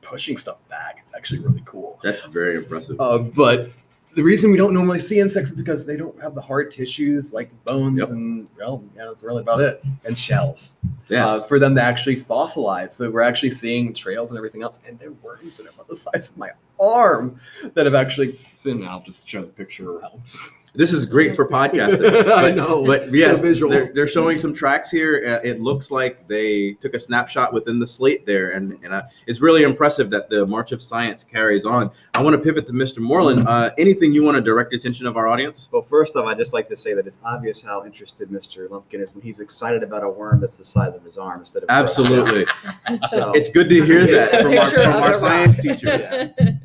pushing 0.08 0.38
stuff 0.38 0.58
back. 0.70 0.98
It's 1.02 1.16
actually 1.16 1.40
really 1.40 1.62
cool. 1.66 2.00
That's 2.04 2.24
very 2.26 2.56
impressive. 2.56 3.00
Uh, 3.00 3.20
but 3.20 3.70
the 4.16 4.24
reason 4.24 4.52
we 4.52 4.58
don't 4.58 4.74
normally 4.74 5.00
see 5.00 5.20
insects 5.20 5.52
is 5.52 5.56
because 5.56 5.86
they 5.86 5.96
don't 5.96 6.20
have 6.22 6.34
the 6.34 6.42
hard 6.42 6.72
tissues 6.72 7.34
like 7.34 7.52
bones 7.66 8.00
Yep. 8.00 8.10
and 8.10 8.48
well, 8.58 8.84
yeah, 8.96 9.06
that's 9.06 9.22
really 9.22 9.42
about 9.42 9.62
it. 9.62 9.84
And 10.06 10.18
shells 10.18 10.72
yes. 11.08 11.30
uh, 11.30 11.42
for 11.42 11.60
them 11.60 11.76
to 11.76 11.82
actually 11.82 12.16
fossilize. 12.16 12.92
So 12.92 13.12
we're 13.12 13.22
actually 13.22 13.52
seeing 13.52 13.94
trails 13.94 14.32
and 14.32 14.38
everything 14.38 14.64
else, 14.64 14.80
and 14.88 14.98
they're 14.98 15.12
worms 15.12 15.58
that 15.58 15.68
are 15.68 15.70
about 15.70 15.88
the 15.88 15.96
size 15.96 16.30
of 16.30 16.38
my 16.38 16.50
arm 16.80 17.40
that 17.74 17.86
have 17.86 17.96
actually. 17.96 18.40
And 18.66 18.86
I'll 18.86 19.02
just 19.02 19.28
show 19.28 19.42
the 19.42 19.48
picture 19.48 19.90
around. 19.98 20.22
This 20.78 20.94
is 20.94 21.08
great 21.08 21.36
for 21.36 21.48
podcasting. 21.48 22.32
I 22.32 22.52
know, 22.52 22.86
But 22.86 23.06
so 23.06 23.10
yes, 23.12 23.40
visual. 23.40 23.72
They're, 23.72 23.92
they're 23.92 24.08
showing 24.08 24.38
some 24.38 24.54
tracks 24.54 24.92
here. 24.92 25.24
Uh, 25.44 25.48
it 25.48 25.60
looks 25.60 25.90
like 25.90 26.28
they 26.28 26.74
took 26.74 26.94
a 26.94 27.00
snapshot 27.00 27.52
within 27.52 27.80
the 27.80 27.88
slate 27.88 28.28
there, 28.28 28.52
and 28.52 28.78
and 28.84 28.94
uh, 28.94 29.02
it's 29.26 29.42
really 29.42 29.64
impressive 29.64 30.12
that 30.12 30.30
the 30.30 30.46
March 30.46 30.72
of 30.74 30.84
Science 30.84 31.24
carries 31.24 31.66
on. 31.66 31.90
I 32.14 32.22
want 32.22 32.36
to 32.36 32.40
pivot 32.40 32.68
to 32.68 32.74
Mr. 32.74 33.00
Moreland. 33.00 33.48
Uh, 33.48 33.72
anything 33.80 34.14
you 34.14 34.24
want 34.24 34.36
to 34.36 34.42
direct 34.42 34.72
attention 34.72 35.08
of 35.08 35.18
our 35.18 35.28
audience? 35.28 35.68
Well, 35.72 35.82
first 35.82 36.16
off, 36.16 36.28
I'd 36.28 36.38
just 36.38 36.54
like 36.54 36.68
to 36.70 36.76
say 36.76 36.94
that 36.94 37.08
it's 37.08 37.20
obvious 37.26 37.64
how 37.64 37.84
interested 37.84 38.30
Mr. 38.30 38.70
Lumpkin 38.70 39.02
is 39.02 39.16
when 39.16 39.24
he's 39.24 39.40
excited 39.40 39.82
about 39.82 40.04
a 40.04 40.10
worm 40.10 40.40
that's 40.40 40.60
the 40.60 40.64
size 40.64 40.94
of 40.94 41.04
his 41.04 41.18
arm 41.18 41.40
instead 41.40 41.64
of 41.64 41.70
Absolutely, 41.70 42.46
So 43.10 43.32
it's 43.32 43.50
good 43.50 43.68
to 43.70 43.84
hear 43.84 44.06
that 44.12 44.44
from 44.44 44.56
our, 44.56 44.70
from 44.70 45.04
our 45.04 45.14
science 45.16 45.56
rock. 45.58 45.80
teacher. 45.80 46.60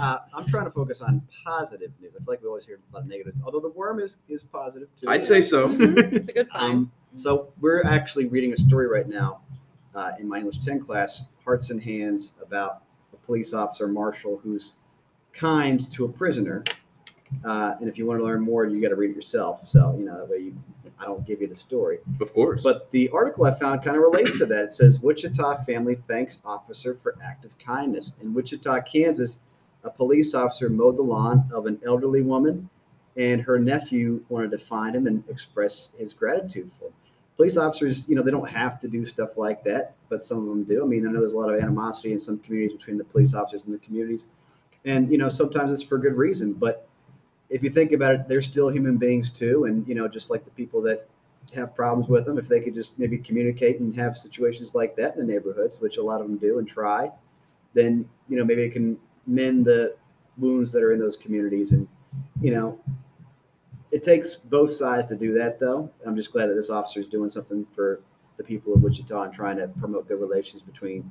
Uh, 0.00 0.18
I'm 0.34 0.46
trying 0.46 0.64
to 0.64 0.70
focus 0.70 1.00
on 1.00 1.22
positive 1.44 1.92
news. 2.00 2.12
I 2.14 2.18
feel 2.18 2.26
like 2.28 2.42
we 2.42 2.48
always 2.48 2.64
hear 2.64 2.78
a 2.90 2.94
lot 2.94 3.02
of 3.02 3.08
negatives, 3.08 3.40
although 3.44 3.60
the 3.60 3.70
worm 3.70 4.00
is 4.00 4.18
is 4.28 4.44
positive 4.44 4.88
too. 4.96 5.06
I'd 5.08 5.26
say 5.26 5.42
so. 5.42 5.68
it's 5.78 6.28
a 6.28 6.32
good 6.32 6.48
find. 6.48 6.72
Um, 6.72 6.92
so 7.16 7.52
we're 7.60 7.82
actually 7.84 8.26
reading 8.26 8.52
a 8.52 8.56
story 8.56 8.86
right 8.88 9.08
now 9.08 9.40
uh, 9.94 10.12
in 10.20 10.28
my 10.28 10.38
English 10.38 10.58
10 10.58 10.80
class, 10.80 11.24
Hearts 11.44 11.70
and 11.70 11.82
Hands, 11.82 12.34
about 12.42 12.82
a 13.12 13.16
police 13.16 13.54
officer, 13.54 13.88
Marshall, 13.88 14.38
who's 14.42 14.74
kind 15.32 15.90
to 15.92 16.04
a 16.04 16.08
prisoner. 16.08 16.62
Uh, 17.44 17.74
and 17.80 17.88
if 17.88 17.98
you 17.98 18.06
want 18.06 18.20
to 18.20 18.24
learn 18.24 18.40
more, 18.40 18.66
you 18.66 18.80
got 18.80 18.90
to 18.90 18.96
read 18.96 19.10
it 19.10 19.16
yourself. 19.16 19.68
So, 19.68 19.96
you 19.98 20.04
know, 20.04 20.18
that 20.18 20.28
way 20.28 20.38
you, 20.38 20.62
I 21.00 21.06
don't 21.06 21.26
give 21.26 21.40
you 21.40 21.48
the 21.48 21.54
story. 21.54 21.98
Of 22.20 22.32
course. 22.32 22.62
But 22.62 22.90
the 22.90 23.08
article 23.10 23.46
I 23.46 23.52
found 23.52 23.82
kind 23.82 23.96
of 23.96 24.02
relates 24.02 24.38
to 24.38 24.46
that. 24.46 24.64
It 24.64 24.72
says 24.72 25.00
Wichita 25.00 25.64
family 25.64 25.94
thanks 25.94 26.38
officer 26.44 26.94
for 26.94 27.16
act 27.22 27.44
of 27.44 27.58
kindness. 27.58 28.12
In 28.20 28.32
Wichita, 28.32 28.82
Kansas, 28.82 29.40
a 29.86 29.90
police 29.90 30.34
officer 30.34 30.68
mowed 30.68 30.96
the 30.96 31.02
lawn 31.02 31.48
of 31.52 31.66
an 31.66 31.80
elderly 31.84 32.22
woman, 32.22 32.68
and 33.16 33.40
her 33.40 33.58
nephew 33.58 34.24
wanted 34.28 34.50
to 34.50 34.58
find 34.58 34.94
him 34.94 35.06
and 35.06 35.24
express 35.28 35.92
his 35.98 36.12
gratitude 36.12 36.70
for 36.70 36.86
him. 36.86 36.92
Police 37.36 37.56
officers, 37.56 38.08
you 38.08 38.14
know, 38.14 38.22
they 38.22 38.30
don't 38.30 38.48
have 38.48 38.78
to 38.80 38.88
do 38.88 39.04
stuff 39.04 39.36
like 39.36 39.62
that, 39.64 39.94
but 40.08 40.24
some 40.24 40.38
of 40.38 40.46
them 40.46 40.64
do. 40.64 40.82
I 40.82 40.86
mean, 40.86 41.06
I 41.06 41.10
know 41.10 41.20
there's 41.20 41.34
a 41.34 41.38
lot 41.38 41.52
of 41.52 41.60
animosity 41.60 42.12
in 42.12 42.18
some 42.18 42.38
communities 42.38 42.76
between 42.76 42.96
the 42.96 43.04
police 43.04 43.34
officers 43.34 43.66
and 43.66 43.74
the 43.74 43.78
communities. 43.78 44.26
And, 44.86 45.10
you 45.10 45.18
know, 45.18 45.28
sometimes 45.28 45.70
it's 45.70 45.82
for 45.82 45.98
good 45.98 46.14
reason. 46.14 46.54
But 46.54 46.88
if 47.50 47.62
you 47.62 47.68
think 47.68 47.92
about 47.92 48.14
it, 48.14 48.28
they're 48.28 48.40
still 48.40 48.68
human 48.68 48.96
beings 48.96 49.30
too. 49.30 49.64
And, 49.64 49.86
you 49.86 49.94
know, 49.94 50.08
just 50.08 50.30
like 50.30 50.44
the 50.44 50.50
people 50.52 50.80
that 50.82 51.06
have 51.54 51.74
problems 51.74 52.08
with 52.08 52.24
them, 52.24 52.38
if 52.38 52.48
they 52.48 52.60
could 52.60 52.74
just 52.74 52.98
maybe 52.98 53.18
communicate 53.18 53.80
and 53.80 53.94
have 53.94 54.16
situations 54.16 54.74
like 54.74 54.96
that 54.96 55.14
in 55.14 55.26
the 55.26 55.32
neighborhoods, 55.32 55.78
which 55.78 55.98
a 55.98 56.02
lot 56.02 56.22
of 56.22 56.28
them 56.28 56.38
do 56.38 56.58
and 56.58 56.66
try, 56.66 57.10
then 57.74 58.08
you 58.28 58.36
know 58.36 58.44
maybe 58.44 58.62
it 58.62 58.72
can 58.72 58.98
mend 59.26 59.64
the 59.64 59.96
wounds 60.38 60.72
that 60.72 60.82
are 60.82 60.92
in 60.92 60.98
those 60.98 61.16
communities. 61.16 61.72
And 61.72 61.88
you 62.40 62.52
know, 62.52 62.78
it 63.90 64.02
takes 64.02 64.34
both 64.34 64.70
sides 64.70 65.06
to 65.08 65.16
do 65.16 65.32
that, 65.34 65.58
though. 65.58 65.90
I'm 66.06 66.16
just 66.16 66.32
glad 66.32 66.46
that 66.46 66.54
this 66.54 66.70
officer 66.70 67.00
is 67.00 67.08
doing 67.08 67.30
something 67.30 67.66
for 67.74 68.00
the 68.36 68.44
people 68.44 68.74
of 68.74 68.82
Wichita 68.82 69.22
and 69.22 69.32
trying 69.32 69.56
to 69.56 69.68
promote 69.68 70.08
good 70.08 70.20
relations 70.20 70.62
between 70.62 71.10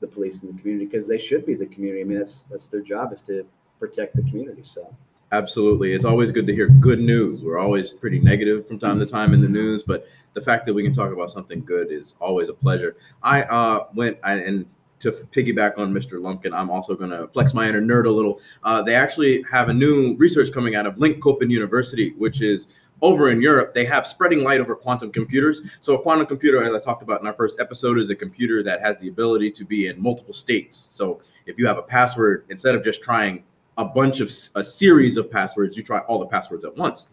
the 0.00 0.06
police 0.06 0.42
and 0.42 0.54
the 0.54 0.60
community 0.60 0.86
because 0.86 1.06
they 1.06 1.18
should 1.18 1.44
be 1.46 1.54
the 1.54 1.66
community. 1.66 2.00
I 2.00 2.04
mean, 2.04 2.18
that's 2.18 2.44
that's 2.44 2.66
their 2.66 2.80
job 2.80 3.12
is 3.12 3.22
to 3.22 3.46
protect 3.78 4.16
the 4.16 4.22
community. 4.22 4.62
So. 4.64 4.94
Absolutely. 5.32 5.94
It's 5.94 6.04
always 6.04 6.30
good 6.30 6.46
to 6.46 6.54
hear 6.54 6.68
good 6.68 7.00
news. 7.00 7.40
We're 7.40 7.58
always 7.58 7.90
pretty 7.90 8.20
negative 8.20 8.68
from 8.68 8.78
time 8.78 8.98
to 8.98 9.06
time 9.06 9.32
in 9.32 9.40
the 9.40 9.48
news, 9.48 9.82
but 9.82 10.06
the 10.34 10.42
fact 10.42 10.66
that 10.66 10.74
we 10.74 10.82
can 10.82 10.92
talk 10.92 11.10
about 11.10 11.30
something 11.30 11.64
good 11.64 11.90
is 11.90 12.14
always 12.20 12.50
a 12.50 12.52
pleasure. 12.52 12.96
I 13.22 13.42
uh, 13.44 13.86
went 13.94 14.18
I, 14.22 14.34
and 14.34 14.66
to 15.02 15.12
piggyback 15.12 15.78
on 15.78 15.92
Mr. 15.92 16.20
Lumpkin, 16.20 16.52
I'm 16.54 16.70
also 16.70 16.94
going 16.94 17.10
to 17.10 17.28
flex 17.28 17.54
my 17.54 17.68
inner 17.68 17.82
nerd 17.82 18.06
a 18.06 18.10
little. 18.10 18.40
Uh, 18.64 18.82
they 18.82 18.94
actually 18.94 19.44
have 19.50 19.68
a 19.68 19.74
new 19.74 20.14
research 20.16 20.52
coming 20.52 20.74
out 20.74 20.86
of 20.86 20.96
Linköping 20.96 21.50
University, 21.50 22.14
which 22.16 22.40
is 22.40 22.68
over 23.02 23.30
in 23.30 23.42
Europe, 23.42 23.74
they 23.74 23.84
have 23.84 24.06
spreading 24.06 24.42
light 24.44 24.60
over 24.60 24.76
quantum 24.76 25.10
computers. 25.10 25.68
So, 25.80 25.94
a 25.94 26.00
quantum 26.00 26.26
computer, 26.26 26.62
as 26.62 26.72
I 26.72 26.82
talked 26.82 27.02
about 27.02 27.20
in 27.20 27.26
our 27.26 27.32
first 27.34 27.60
episode, 27.60 27.98
is 27.98 28.10
a 28.10 28.14
computer 28.14 28.62
that 28.62 28.80
has 28.80 28.96
the 28.98 29.08
ability 29.08 29.50
to 29.50 29.64
be 29.64 29.88
in 29.88 30.00
multiple 30.00 30.32
states. 30.32 30.86
So, 30.90 31.20
if 31.44 31.58
you 31.58 31.66
have 31.66 31.78
a 31.78 31.82
password, 31.82 32.44
instead 32.48 32.76
of 32.76 32.84
just 32.84 33.02
trying 33.02 33.42
a 33.76 33.84
bunch 33.84 34.20
of 34.20 34.30
a 34.54 34.62
series 34.62 35.16
of 35.16 35.30
passwords, 35.30 35.76
you 35.76 35.82
try 35.82 35.98
all 36.00 36.20
the 36.20 36.26
passwords 36.26 36.64
at 36.64 36.76
once. 36.76 37.08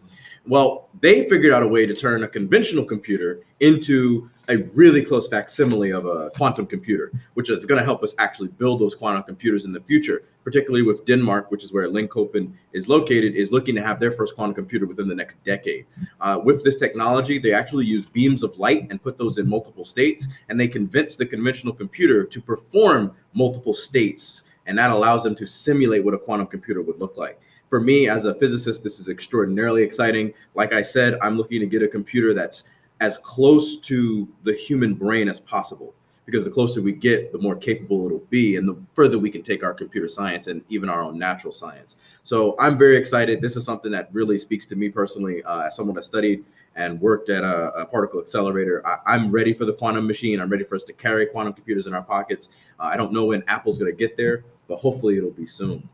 Well, 0.50 0.88
they 1.00 1.28
figured 1.28 1.52
out 1.52 1.62
a 1.62 1.68
way 1.68 1.86
to 1.86 1.94
turn 1.94 2.24
a 2.24 2.28
conventional 2.28 2.84
computer 2.84 3.44
into 3.60 4.28
a 4.48 4.56
really 4.74 5.00
close 5.04 5.28
facsimile 5.28 5.92
of 5.92 6.06
a 6.06 6.30
quantum 6.30 6.66
computer, 6.66 7.12
which 7.34 7.50
is 7.50 7.64
going 7.64 7.78
to 7.78 7.84
help 7.84 8.02
us 8.02 8.16
actually 8.18 8.48
build 8.48 8.80
those 8.80 8.96
quantum 8.96 9.22
computers 9.22 9.64
in 9.64 9.72
the 9.72 9.80
future, 9.82 10.24
particularly 10.42 10.82
with 10.82 11.04
Denmark, 11.04 11.52
which 11.52 11.62
is 11.62 11.72
where 11.72 11.88
Linköping 11.88 12.52
is 12.72 12.88
located, 12.88 13.36
is 13.36 13.52
looking 13.52 13.76
to 13.76 13.80
have 13.80 14.00
their 14.00 14.10
first 14.10 14.34
quantum 14.34 14.56
computer 14.56 14.88
within 14.88 15.06
the 15.06 15.14
next 15.14 15.36
decade. 15.44 15.86
Uh, 16.20 16.40
with 16.42 16.64
this 16.64 16.78
technology, 16.78 17.38
they 17.38 17.52
actually 17.52 17.86
use 17.86 18.04
beams 18.06 18.42
of 18.42 18.58
light 18.58 18.88
and 18.90 19.00
put 19.00 19.18
those 19.18 19.38
in 19.38 19.48
multiple 19.48 19.84
states, 19.84 20.26
and 20.48 20.58
they 20.58 20.66
convince 20.66 21.14
the 21.14 21.26
conventional 21.26 21.72
computer 21.72 22.24
to 22.24 22.40
perform 22.40 23.14
multiple 23.34 23.72
states, 23.72 24.42
and 24.66 24.76
that 24.76 24.90
allows 24.90 25.22
them 25.22 25.36
to 25.36 25.46
simulate 25.46 26.04
what 26.04 26.12
a 26.12 26.18
quantum 26.18 26.48
computer 26.48 26.82
would 26.82 26.98
look 26.98 27.16
like 27.16 27.40
for 27.70 27.80
me 27.80 28.08
as 28.08 28.24
a 28.24 28.34
physicist, 28.34 28.82
this 28.82 28.98
is 28.98 29.08
extraordinarily 29.08 29.82
exciting. 29.82 30.34
Like 30.54 30.74
I 30.74 30.82
said, 30.82 31.16
I'm 31.22 31.36
looking 31.36 31.60
to 31.60 31.66
get 31.66 31.82
a 31.82 31.88
computer 31.88 32.34
that's 32.34 32.64
as 33.00 33.16
close 33.18 33.78
to 33.78 34.28
the 34.42 34.52
human 34.52 34.94
brain 34.94 35.28
as 35.28 35.40
possible 35.40 35.94
because 36.26 36.44
the 36.44 36.50
closer 36.50 36.82
we 36.82 36.92
get, 36.92 37.32
the 37.32 37.38
more 37.38 37.56
capable 37.56 38.06
it'll 38.06 38.18
be, 38.30 38.56
and 38.56 38.68
the 38.68 38.76
further 38.94 39.18
we 39.18 39.30
can 39.30 39.42
take 39.42 39.64
our 39.64 39.72
computer 39.72 40.08
science 40.08 40.48
and 40.48 40.62
even 40.68 40.88
our 40.88 41.02
own 41.02 41.18
natural 41.18 41.52
science. 41.52 41.96
So 42.24 42.54
I'm 42.58 42.76
very 42.76 42.96
excited. 42.96 43.40
This 43.40 43.56
is 43.56 43.64
something 43.64 43.90
that 43.92 44.10
really 44.12 44.38
speaks 44.38 44.66
to 44.66 44.76
me 44.76 44.90
personally 44.90 45.42
uh, 45.44 45.62
as 45.62 45.76
someone 45.76 45.96
that 45.96 46.04
studied 46.04 46.44
and 46.76 47.00
worked 47.00 47.30
at 47.30 47.42
a, 47.42 47.72
a 47.72 47.86
particle 47.86 48.20
accelerator. 48.20 48.86
I, 48.86 49.16
am 49.16 49.32
ready 49.32 49.52
for 49.52 49.64
the 49.64 49.72
quantum 49.72 50.06
machine. 50.06 50.40
I'm 50.40 50.50
ready 50.50 50.62
for 50.62 50.76
us 50.76 50.84
to 50.84 50.92
carry 50.92 51.26
quantum 51.26 51.52
computers 51.52 51.86
in 51.86 51.94
our 51.94 52.02
pockets. 52.02 52.50
Uh, 52.78 52.84
I 52.84 52.96
don't 52.96 53.12
know 53.12 53.24
when 53.24 53.42
Apple's 53.48 53.78
going 53.78 53.90
to 53.90 53.96
get 53.96 54.16
there, 54.16 54.44
but 54.68 54.76
hopefully 54.76 55.16
it'll 55.16 55.30
be 55.30 55.46
soon. 55.46 55.88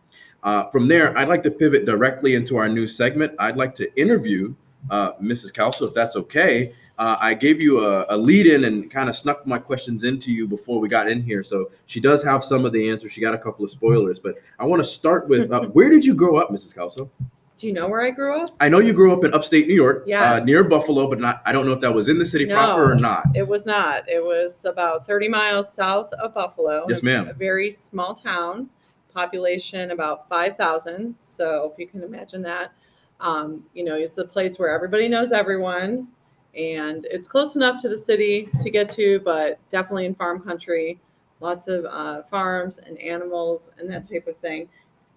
Uh, 0.47 0.71
from 0.71 0.87
there, 0.87 1.17
I'd 1.19 1.29
like 1.29 1.43
to 1.43 1.51
pivot 1.51 1.85
directly 1.85 2.37
into 2.37 2.57
our 2.57 2.69
new 2.69 2.87
segment. 2.87 3.35
I'd 3.41 3.57
like 3.57 3.75
to 3.75 4.01
interview 4.01 4.55
uh, 4.91 5.15
Mrs. 5.15 5.53
Calso, 5.53 5.87
if 5.89 5.93
that's 5.93 6.15
okay. 6.15 6.73
Uh, 6.99 7.17
I 7.21 7.35
gave 7.35 7.61
you 7.61 7.85
a, 7.85 8.07
a 8.11 8.17
lead 8.17 8.47
in 8.47 8.65
and 8.65 8.89
kind 8.89 9.09
of 9.09 9.17
snuck 9.17 9.45
my 9.45 9.59
questions 9.59 10.05
into 10.05 10.31
you 10.31 10.47
before 10.47 10.79
we 10.79 10.89
got 10.89 11.09
in 11.09 11.21
here. 11.21 11.43
So 11.43 11.73
she 11.87 11.99
does 11.99 12.23
have 12.23 12.45
some 12.45 12.65
of 12.65 12.73
the 12.73 12.89
answers. 12.89 13.11
She 13.11 13.21
got 13.21 13.35
a 13.35 13.39
couple 13.39 13.65
of 13.65 13.73
spoilers, 13.73 14.21
but 14.21 14.37
I 14.61 14.65
want 14.67 14.81
to 14.81 14.89
start 14.89 15.29
with 15.29 15.51
uh, 15.51 15.63
where 15.73 15.91
did 15.91 16.05
you 16.05 16.15
grow 16.15 16.37
up, 16.37 16.51
Mrs. 16.51 16.77
Calso? 16.77 17.11
Do 17.59 17.67
you 17.67 17.73
know 17.73 17.89
where 17.89 18.03
I 18.03 18.11
grew 18.11 18.41
up? 18.41 18.51
I 18.61 18.69
know 18.69 18.79
you 18.79 18.93
grew 18.93 19.13
up 19.13 19.25
in 19.25 19.33
upstate 19.35 19.67
New 19.67 19.75
York, 19.75 20.07
uh, 20.15 20.43
near 20.45 20.69
Buffalo, 20.69 21.09
but 21.09 21.19
not. 21.19 21.43
I 21.47 21.53
don't 21.53 21.65
know 21.67 21.73
if 21.73 21.81
that 21.81 21.93
was 21.93 22.09
in 22.09 22.19
the 22.19 22.25
city 22.25 22.45
No. 22.45 22.55
proper 22.55 22.93
or 22.93 22.97
not. 22.97 23.25
It 23.35 23.49
was 23.49 23.65
not. 23.65 24.07
It 24.09 24.23
was 24.23 24.67
about 24.67 25.07
30 25.07 25.29
miles 25.29 25.73
south 25.73 26.13
of 26.13 26.35
Buffalo. 26.35 26.85
Yes, 26.87 27.03
ma'am. 27.03 27.29
A 27.29 27.33
very 27.33 27.73
small 27.73 28.15
town, 28.15 28.69
population 29.17 29.93
about 29.93 30.29
5,000. 30.29 31.15
So 31.19 31.73
if 31.73 31.79
you 31.79 31.87
can 31.89 32.03
imagine 32.03 32.43
that, 32.43 32.73
um, 33.19 33.65
you 33.73 33.83
know, 33.83 33.97
it's 33.97 34.19
a 34.19 34.25
place 34.27 34.59
where 34.59 34.69
everybody 34.69 35.09
knows 35.09 35.33
everyone, 35.33 36.09
and 36.55 37.07
it's 37.11 37.27
close 37.27 37.57
enough 37.57 37.81
to 37.81 37.89
the 37.89 37.97
city 37.97 38.51
to 38.61 38.71
get 38.71 38.91
to, 38.91 39.21
but 39.21 39.59
definitely 39.71 40.05
in 40.05 40.15
farm 40.15 40.41
country. 40.41 41.01
Lots 41.41 41.67
of 41.67 41.87
uh, 41.87 42.25
farms 42.25 42.79
and 42.79 42.99
animals 42.99 43.71
and 43.79 43.91
that 43.91 44.07
type 44.09 44.27
of 44.27 44.37
thing. 44.37 44.69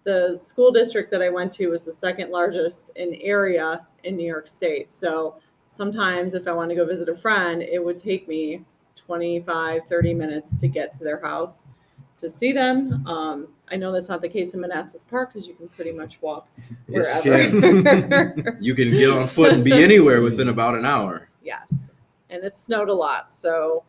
The 0.06 0.36
school 0.36 0.72
district 0.72 1.12
that 1.12 1.22
I 1.22 1.28
went 1.28 1.52
to 1.54 1.68
was 1.68 1.86
the 1.86 1.92
second 1.92 2.32
largest 2.32 2.92
in 2.96 3.16
area 3.16 3.86
in 4.06 4.16
New 4.16 4.26
York 4.26 4.48
State. 4.48 4.94
So 4.94 5.36
sometimes 5.68 6.36
if 6.36 6.48
I 6.48 6.54
want 6.54 6.70
to 6.70 6.76
go 6.76 6.86
visit 6.86 7.10
a 7.10 7.16
friend, 7.16 7.62
it 7.62 7.84
would 7.84 7.98
take 7.98 8.30
me 8.30 8.64
25, 8.96 9.86
30 9.86 10.14
minutes 10.14 10.56
to 10.56 10.70
get 10.70 10.94
to 10.94 11.04
their 11.04 11.20
house 11.20 11.66
to 12.20 12.30
see 12.30 12.52
them. 12.52 13.06
Um, 13.08 13.48
I 13.72 13.76
know 13.76 13.92
that's 13.92 14.10
not 14.10 14.22
the 14.22 14.30
case 14.30 14.54
in 14.54 14.62
Manassas 14.62 15.04
Park 15.04 15.34
because 15.34 15.48
you 15.48 15.54
can 15.54 15.68
pretty 15.70 15.92
much 15.92 16.22
walk 16.22 16.48
Yes, 16.88 17.24
you 17.24 17.32
wherever. 17.32 18.58
You 18.62 18.74
can 18.76 18.92
get 18.92 19.10
on 19.10 19.28
foot 19.28 19.54
and 19.54 19.64
be 19.64 19.74
anywhere 19.74 20.22
within 20.22 20.50
about 20.50 20.76
an 20.76 20.86
hour. 20.86 21.30
yes. 21.44 21.92
And 22.32 22.44
it 22.44 22.56
snowed 22.56 22.90
a 22.90 22.94
lot. 22.94 23.34
So, 23.34 23.84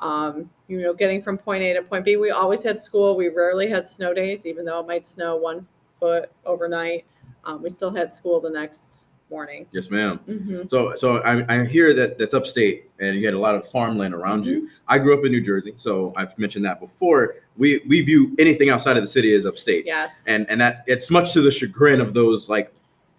um, 0.00 0.50
you 0.68 0.82
know, 0.82 0.92
getting 0.92 1.22
from 1.22 1.38
point 1.38 1.62
A 1.62 1.72
to 1.74 1.82
point 1.82 2.04
B, 2.04 2.16
we 2.16 2.30
always 2.30 2.62
had 2.62 2.78
school. 2.78 3.16
We 3.16 3.28
rarely 3.28 3.68
had 3.70 3.88
snow 3.88 4.12
days, 4.12 4.44
even 4.44 4.66
though 4.66 4.80
it 4.80 4.86
might 4.86 5.06
snow 5.06 5.36
one 5.36 5.66
foot 5.98 6.30
overnight. 6.44 7.06
Um, 7.44 7.62
we 7.62 7.70
still 7.70 7.90
had 7.90 8.12
school 8.12 8.38
the 8.40 8.50
next 8.50 9.00
morning. 9.30 9.66
Yes, 9.72 9.90
ma'am. 9.90 10.18
hmm 10.18 10.62
So, 10.68 10.94
so 10.96 11.18
I, 11.22 11.44
I 11.62 11.64
hear 11.64 11.92
that 11.94 12.18
that's 12.18 12.34
upstate, 12.34 12.90
and 13.00 13.16
you 13.16 13.24
had 13.24 13.34
a 13.34 13.38
lot 13.38 13.54
of 13.54 13.68
farmland 13.70 14.14
around 14.14 14.46
you. 14.46 14.68
I 14.88 14.98
grew 14.98 15.18
up 15.18 15.24
in 15.24 15.32
New 15.32 15.40
Jersey, 15.40 15.72
so 15.76 16.12
I've 16.16 16.36
mentioned 16.38 16.64
that 16.64 16.80
before. 16.80 17.36
We 17.56 17.80
we 17.88 18.02
view 18.02 18.34
anything 18.38 18.70
outside 18.70 18.96
of 18.96 19.02
the 19.02 19.08
city 19.08 19.34
as 19.34 19.46
upstate, 19.46 19.84
Yes. 19.86 20.24
and 20.26 20.48
and 20.50 20.60
that 20.60 20.84
it's 20.86 21.10
much 21.10 21.32
to 21.32 21.42
the 21.42 21.50
chagrin 21.50 22.00
of 22.00 22.14
those 22.14 22.48
like 22.48 22.72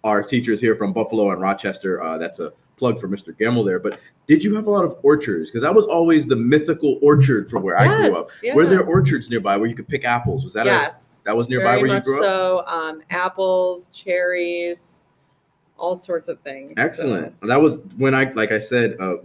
our 0.04 0.22
teachers 0.22 0.60
here 0.60 0.76
from 0.76 0.92
Buffalo 0.92 1.30
and 1.32 1.42
Rochester. 1.42 2.02
Uh, 2.02 2.18
that's 2.18 2.38
a 2.40 2.52
plug 2.76 3.00
for 3.00 3.08
Mr. 3.08 3.36
Gamble 3.36 3.64
there. 3.64 3.80
But 3.80 3.98
did 4.28 4.44
you 4.44 4.54
have 4.54 4.68
a 4.68 4.70
lot 4.70 4.84
of 4.84 4.96
orchards? 5.02 5.50
Because 5.50 5.62
that 5.62 5.74
was 5.74 5.86
always 5.86 6.26
the 6.28 6.36
mythical 6.36 7.00
orchard 7.02 7.50
for 7.50 7.58
where 7.58 7.76
I 7.76 7.88
grew 7.88 8.16
up. 8.16 8.26
Yes, 8.40 8.54
Were 8.54 8.66
there 8.66 8.84
orchards 8.84 9.28
nearby 9.28 9.56
where 9.56 9.68
you 9.68 9.74
could 9.74 9.88
pick 9.88 10.04
apples? 10.04 10.44
Was 10.44 10.52
that 10.52 10.66
yes. 10.66 11.22
a 11.22 11.24
that 11.24 11.36
was 11.36 11.48
nearby 11.48 11.76
where 11.78 11.86
you 11.88 12.00
grew 12.00 12.18
up? 12.18 12.22
so. 12.22 12.64
Um, 12.68 13.02
apples, 13.10 13.88
cherries, 13.88 15.02
all 15.78 15.96
sorts 15.96 16.28
of 16.28 16.40
things. 16.40 16.72
So- 16.76 16.82
Excellent. 16.82 17.40
That 17.42 17.60
was 17.60 17.78
when 17.96 18.14
I, 18.14 18.32
like 18.32 18.52
I 18.52 18.58
said, 18.58 18.96
uh, 19.00 19.16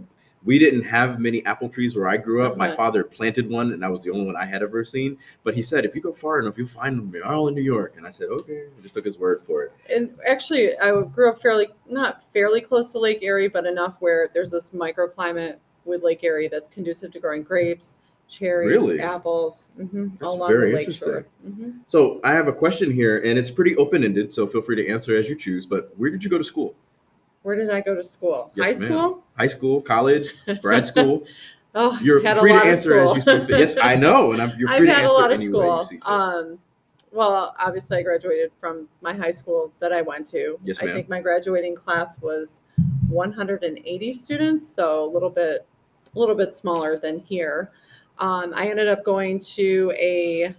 we 0.44 0.58
didn't 0.58 0.82
have 0.82 1.20
many 1.20 1.42
apple 1.46 1.70
trees 1.70 1.96
where 1.96 2.06
I 2.06 2.18
grew 2.18 2.44
up. 2.44 2.58
My 2.58 2.68
Okay. 2.68 2.76
father 2.76 3.02
planted 3.02 3.48
one, 3.48 3.72
and 3.72 3.82
that 3.82 3.90
was 3.90 4.00
the 4.00 4.10
only 4.10 4.26
one 4.26 4.36
I 4.36 4.44
had 4.44 4.62
ever 4.62 4.84
seen. 4.84 5.16
But 5.42 5.54
he 5.54 5.62
said, 5.62 5.86
if 5.86 5.94
you 5.94 6.02
go 6.02 6.12
far 6.12 6.38
enough, 6.38 6.58
you'll 6.58 6.66
find 6.68 6.98
them. 6.98 7.10
They're 7.10 7.24
all 7.26 7.48
in 7.48 7.54
New 7.54 7.62
York. 7.62 7.94
And 7.96 8.06
I 8.06 8.10
said, 8.10 8.28
okay. 8.28 8.64
I 8.78 8.82
just 8.82 8.92
took 8.94 9.06
his 9.06 9.18
word 9.18 9.42
for 9.46 9.62
it. 9.64 9.72
and 9.90 10.10
actually, 10.26 10.76
I 10.78 10.90
grew 11.00 11.30
up 11.30 11.40
fairly 11.40 11.68
not 11.88 12.30
fairly 12.30 12.60
close 12.60 12.92
to 12.92 12.98
Lake 12.98 13.22
Erie, 13.22 13.48
but 13.48 13.64
enough 13.64 13.94
where 14.00 14.28
there's 14.34 14.50
this 14.50 14.72
microclimate 14.72 15.56
with 15.86 16.02
Lake 16.02 16.22
Erie 16.22 16.48
that's 16.48 16.68
conducive 16.68 17.10
to 17.12 17.20
growing 17.20 17.42
grapes, 17.42 17.96
cherries, 18.28 18.68
Really? 18.82 19.00
apples, 19.00 19.70
hmm 19.76 20.08
That's 20.20 20.34
along 20.34 20.48
very 20.50 20.70
the 20.70 20.76
lake 20.76 20.88
interesting. 20.88 21.08
shore. 21.08 21.26
hmm 21.44 21.70
So 21.88 22.20
I 22.24 22.32
have 22.34 22.48
a 22.48 22.52
question 22.52 22.90
here, 22.90 23.18
and 23.18 23.38
it's 23.38 23.50
pretty 23.50 23.76
open 23.76 24.04
ended. 24.04 24.32
So 24.34 24.46
feel 24.46 24.62
free 24.62 24.76
to 24.76 24.88
answer 24.88 25.16
as 25.16 25.28
you 25.28 25.36
choose. 25.36 25.66
But 25.66 25.92
where 25.96 26.10
did 26.10 26.24
you 26.24 26.30
go 26.30 26.38
to 26.38 26.44
school? 26.44 26.74
Where 27.42 27.56
did 27.56 27.70
I 27.70 27.80
go 27.80 27.94
to 27.94 28.02
school? 28.04 28.50
Yes, 28.54 28.66
High 28.66 28.72
ma'am. 28.72 28.80
school. 28.98 29.24
High 29.38 29.46
school, 29.48 29.80
college, 29.82 30.34
grad 30.62 30.86
school? 30.86 31.24
Oh, 31.76 31.98
You're 32.00 32.20
free 32.36 32.52
to 32.52 32.58
answer 32.60 33.00
as 33.00 33.16
you 33.16 33.20
see 33.20 33.40
fit. 33.40 33.58
Yes, 33.58 33.76
I 33.82 33.96
know. 34.06 34.30
And 34.30 34.40
I'm, 34.40 34.56
you're 34.56 34.68
free 34.68 34.76
I've 34.76 34.84
to 34.86 34.92
had 34.94 35.04
a 35.06 35.08
answer 35.08 35.20
lot 35.20 35.32
of 35.32 35.40
any 35.40 35.48
way 35.52 35.66
you 35.66 35.70
school. 35.72 35.84
see 35.84 35.96
fit. 35.96 36.06
Um, 36.06 36.58
well, 37.10 37.52
obviously, 37.58 37.98
I 37.98 38.02
graduated 38.02 38.52
from 38.60 38.86
my 39.00 39.12
high 39.12 39.32
school 39.32 39.72
that 39.80 39.92
I 39.92 40.00
went 40.00 40.24
to. 40.28 40.56
Yes, 40.62 40.80
ma'am. 40.80 40.90
I 40.90 40.92
think 40.92 41.08
my 41.08 41.20
graduating 41.20 41.74
class 41.74 42.22
was 42.22 42.60
180 43.08 44.12
students, 44.12 44.66
so 44.66 45.04
a 45.04 45.10
little 45.10 45.30
bit, 45.30 45.66
a 46.14 46.18
little 46.18 46.34
bit 46.36 46.54
smaller 46.54 46.96
than 46.96 47.18
here. 47.18 47.70
Um, 48.18 48.52
I 48.54 48.68
ended 48.68 48.88
up 48.88 49.04
going 49.04 49.40
to 49.40 49.92
a 49.98 50.54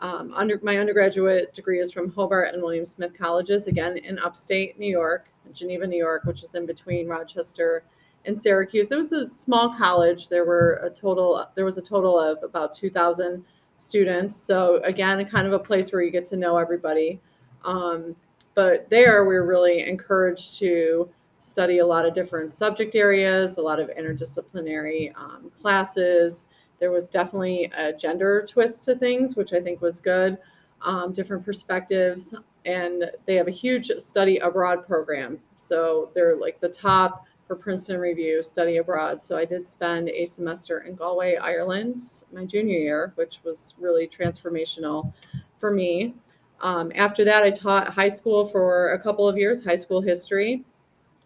um, 0.00 0.32
under 0.34 0.58
my 0.62 0.78
undergraduate 0.78 1.52
degree 1.52 1.78
is 1.78 1.92
from 1.92 2.10
Hobart 2.10 2.54
and 2.54 2.62
William 2.62 2.86
Smith 2.86 3.12
colleges, 3.16 3.66
again 3.66 3.98
in 3.98 4.18
upstate 4.18 4.78
New 4.78 4.90
York, 4.90 5.28
Geneva, 5.52 5.86
New 5.86 5.98
York, 5.98 6.24
which 6.24 6.42
is 6.42 6.54
in 6.54 6.64
between 6.64 7.06
Rochester 7.06 7.82
and 8.24 8.38
Syracuse. 8.38 8.92
It 8.92 8.96
was 8.96 9.12
a 9.12 9.26
small 9.26 9.74
college. 9.76 10.28
There 10.28 10.44
were 10.44 10.80
a 10.82 10.90
total 10.90 11.46
there 11.54 11.64
was 11.64 11.78
a 11.78 11.82
total 11.82 12.18
of 12.18 12.42
about 12.42 12.74
2,000 12.74 13.44
students. 13.76 14.36
So 14.36 14.82
again, 14.84 15.24
kind 15.26 15.46
of 15.46 15.52
a 15.52 15.58
place 15.58 15.92
where 15.92 16.02
you 16.02 16.10
get 16.10 16.24
to 16.26 16.36
know 16.36 16.58
everybody. 16.58 17.20
Um, 17.64 18.14
but 18.54 18.88
there, 18.90 19.24
we 19.24 19.34
were 19.34 19.46
really 19.46 19.80
encouraged 19.88 20.58
to 20.58 21.08
study 21.38 21.78
a 21.78 21.86
lot 21.86 22.04
of 22.04 22.12
different 22.14 22.52
subject 22.52 22.94
areas, 22.94 23.56
a 23.56 23.62
lot 23.62 23.80
of 23.80 23.88
interdisciplinary 23.90 25.16
um, 25.16 25.50
classes. 25.58 26.46
There 26.80 26.90
was 26.90 27.08
definitely 27.08 27.70
a 27.76 27.92
gender 27.92 28.44
twist 28.48 28.84
to 28.84 28.94
things, 28.96 29.36
which 29.36 29.52
I 29.52 29.60
think 29.60 29.80
was 29.80 30.00
good. 30.00 30.38
Um, 30.82 31.12
different 31.12 31.44
perspectives, 31.44 32.34
and 32.64 33.10
they 33.26 33.34
have 33.34 33.48
a 33.48 33.52
huge 33.52 33.90
study 33.98 34.38
abroad 34.38 34.86
program. 34.86 35.38
So 35.58 36.10
they're 36.14 36.36
like 36.36 36.58
the 36.60 36.70
top 36.70 37.26
for 37.46 37.56
Princeton 37.56 37.98
Review 37.98 38.42
study 38.42 38.76
abroad. 38.76 39.20
So 39.20 39.36
I 39.36 39.44
did 39.44 39.66
spend 39.66 40.08
a 40.08 40.24
semester 40.24 40.80
in 40.80 40.94
Galway, 40.94 41.36
Ireland, 41.36 42.00
my 42.32 42.44
junior 42.44 42.78
year, 42.78 43.12
which 43.16 43.40
was 43.44 43.74
really 43.78 44.06
transformational 44.08 45.12
for 45.58 45.70
me. 45.70 46.14
Um, 46.60 46.92
after 46.94 47.24
that, 47.24 47.42
I 47.42 47.50
taught 47.50 47.92
high 47.92 48.08
school 48.08 48.46
for 48.46 48.92
a 48.92 48.98
couple 48.98 49.28
of 49.28 49.36
years, 49.36 49.64
high 49.64 49.76
school 49.76 50.00
history. 50.00 50.64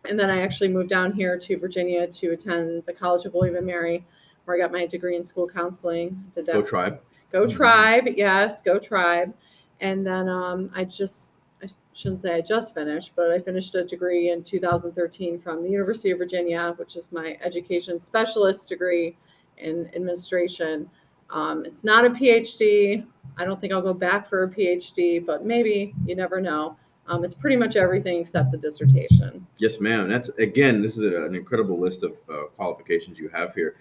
And 0.09 0.19
then 0.19 0.31
I 0.31 0.41
actually 0.41 0.69
moved 0.69 0.89
down 0.89 1.13
here 1.13 1.39
to 1.39 1.59
Virginia 1.59 2.07
to 2.07 2.33
attend 2.33 2.85
the 2.87 2.93
College 2.93 3.25
of 3.25 3.35
William 3.35 3.57
and 3.57 3.67
Mary, 3.67 4.07
where 4.45 4.57
I 4.57 4.61
got 4.61 4.73
my 4.73 4.87
degree 4.87 5.17
in 5.17 5.25
school 5.25 5.49
counseling. 5.49 6.25
Did 6.35 6.47
Go 6.47 6.63
tribe. 6.63 7.01
Go 7.33 7.47
tribe, 7.47 8.05
yes, 8.17 8.61
go 8.61 8.79
tribe. 8.79 9.35
And 9.81 10.07
then 10.07 10.29
um, 10.29 10.71
I 10.75 10.85
just 10.85 11.33
I 11.63 11.67
shouldn't 11.93 12.21
say 12.21 12.35
I 12.35 12.41
just 12.41 12.75
finished, 12.75 13.13
but 13.17 13.31
I 13.31 13.39
finished 13.39 13.75
a 13.75 13.85
degree 13.85 14.31
in 14.31 14.43
2013 14.43 15.39
from 15.39 15.63
the 15.63 15.71
University 15.71 16.11
of 16.11 16.19
Virginia, 16.19 16.75
which 16.77 16.95
is 16.95 17.11
my 17.11 17.39
education 17.43 17.99
specialist 17.99 18.69
degree 18.69 19.17
in 19.59 19.91
administration. 19.95 20.89
Um, 21.31 21.65
it's 21.65 21.85
not 21.85 22.05
a 22.05 22.11
PhD. 22.11 23.05
I 23.39 23.45
don't 23.45 23.61
think 23.61 23.73
I'll 23.73 23.83
go 23.83 23.95
back 23.95 24.27
for 24.27 24.45
a 24.45 24.49
PhD, 24.49 25.25
but 25.25 25.45
maybe 25.45 25.95
you 26.07 26.15
never 26.15 26.41
know. 26.41 26.77
Um, 27.07 27.25
it's 27.25 27.35
pretty 27.35 27.57
much 27.57 27.77
everything 27.77 28.21
except 28.21 28.51
the 28.51 28.57
dissertation. 28.57 29.47
Yes, 29.59 29.81
ma'am. 29.81 30.09
That's 30.09 30.31
again, 30.31 30.81
this 30.81 30.97
is 30.97 31.13
an 31.13 31.35
incredible 31.35 31.79
list 31.79 32.03
of 32.03 32.13
uh, 32.31 32.45
qualifications 32.57 33.19
you 33.19 33.29
have 33.29 33.55
here. 33.55 33.77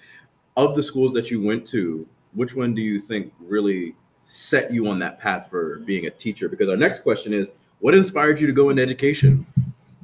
Of 0.56 0.76
the 0.76 0.84
schools 0.84 1.14
that 1.14 1.32
you 1.32 1.42
went 1.42 1.68
to, 1.70 2.08
which 2.34 2.56
one 2.56 2.74
do 2.74 2.82
you 2.82 3.00
think 3.00 3.34
really 3.40 3.96
set 4.26 4.72
you 4.72 4.88
on 4.88 5.00
that 5.00 5.20
path 5.20 5.50
for 5.50 5.80
being 5.80 6.06
a 6.06 6.10
teacher? 6.10 6.48
Because 6.48 6.70
our 6.70 6.78
next 6.78 7.00
question 7.00 7.34
is, 7.34 7.54
what 7.80 7.94
inspired 7.94 8.40
you 8.40 8.48
to 8.48 8.54
go 8.54 8.70
into 8.70 8.82
education? 8.82 9.46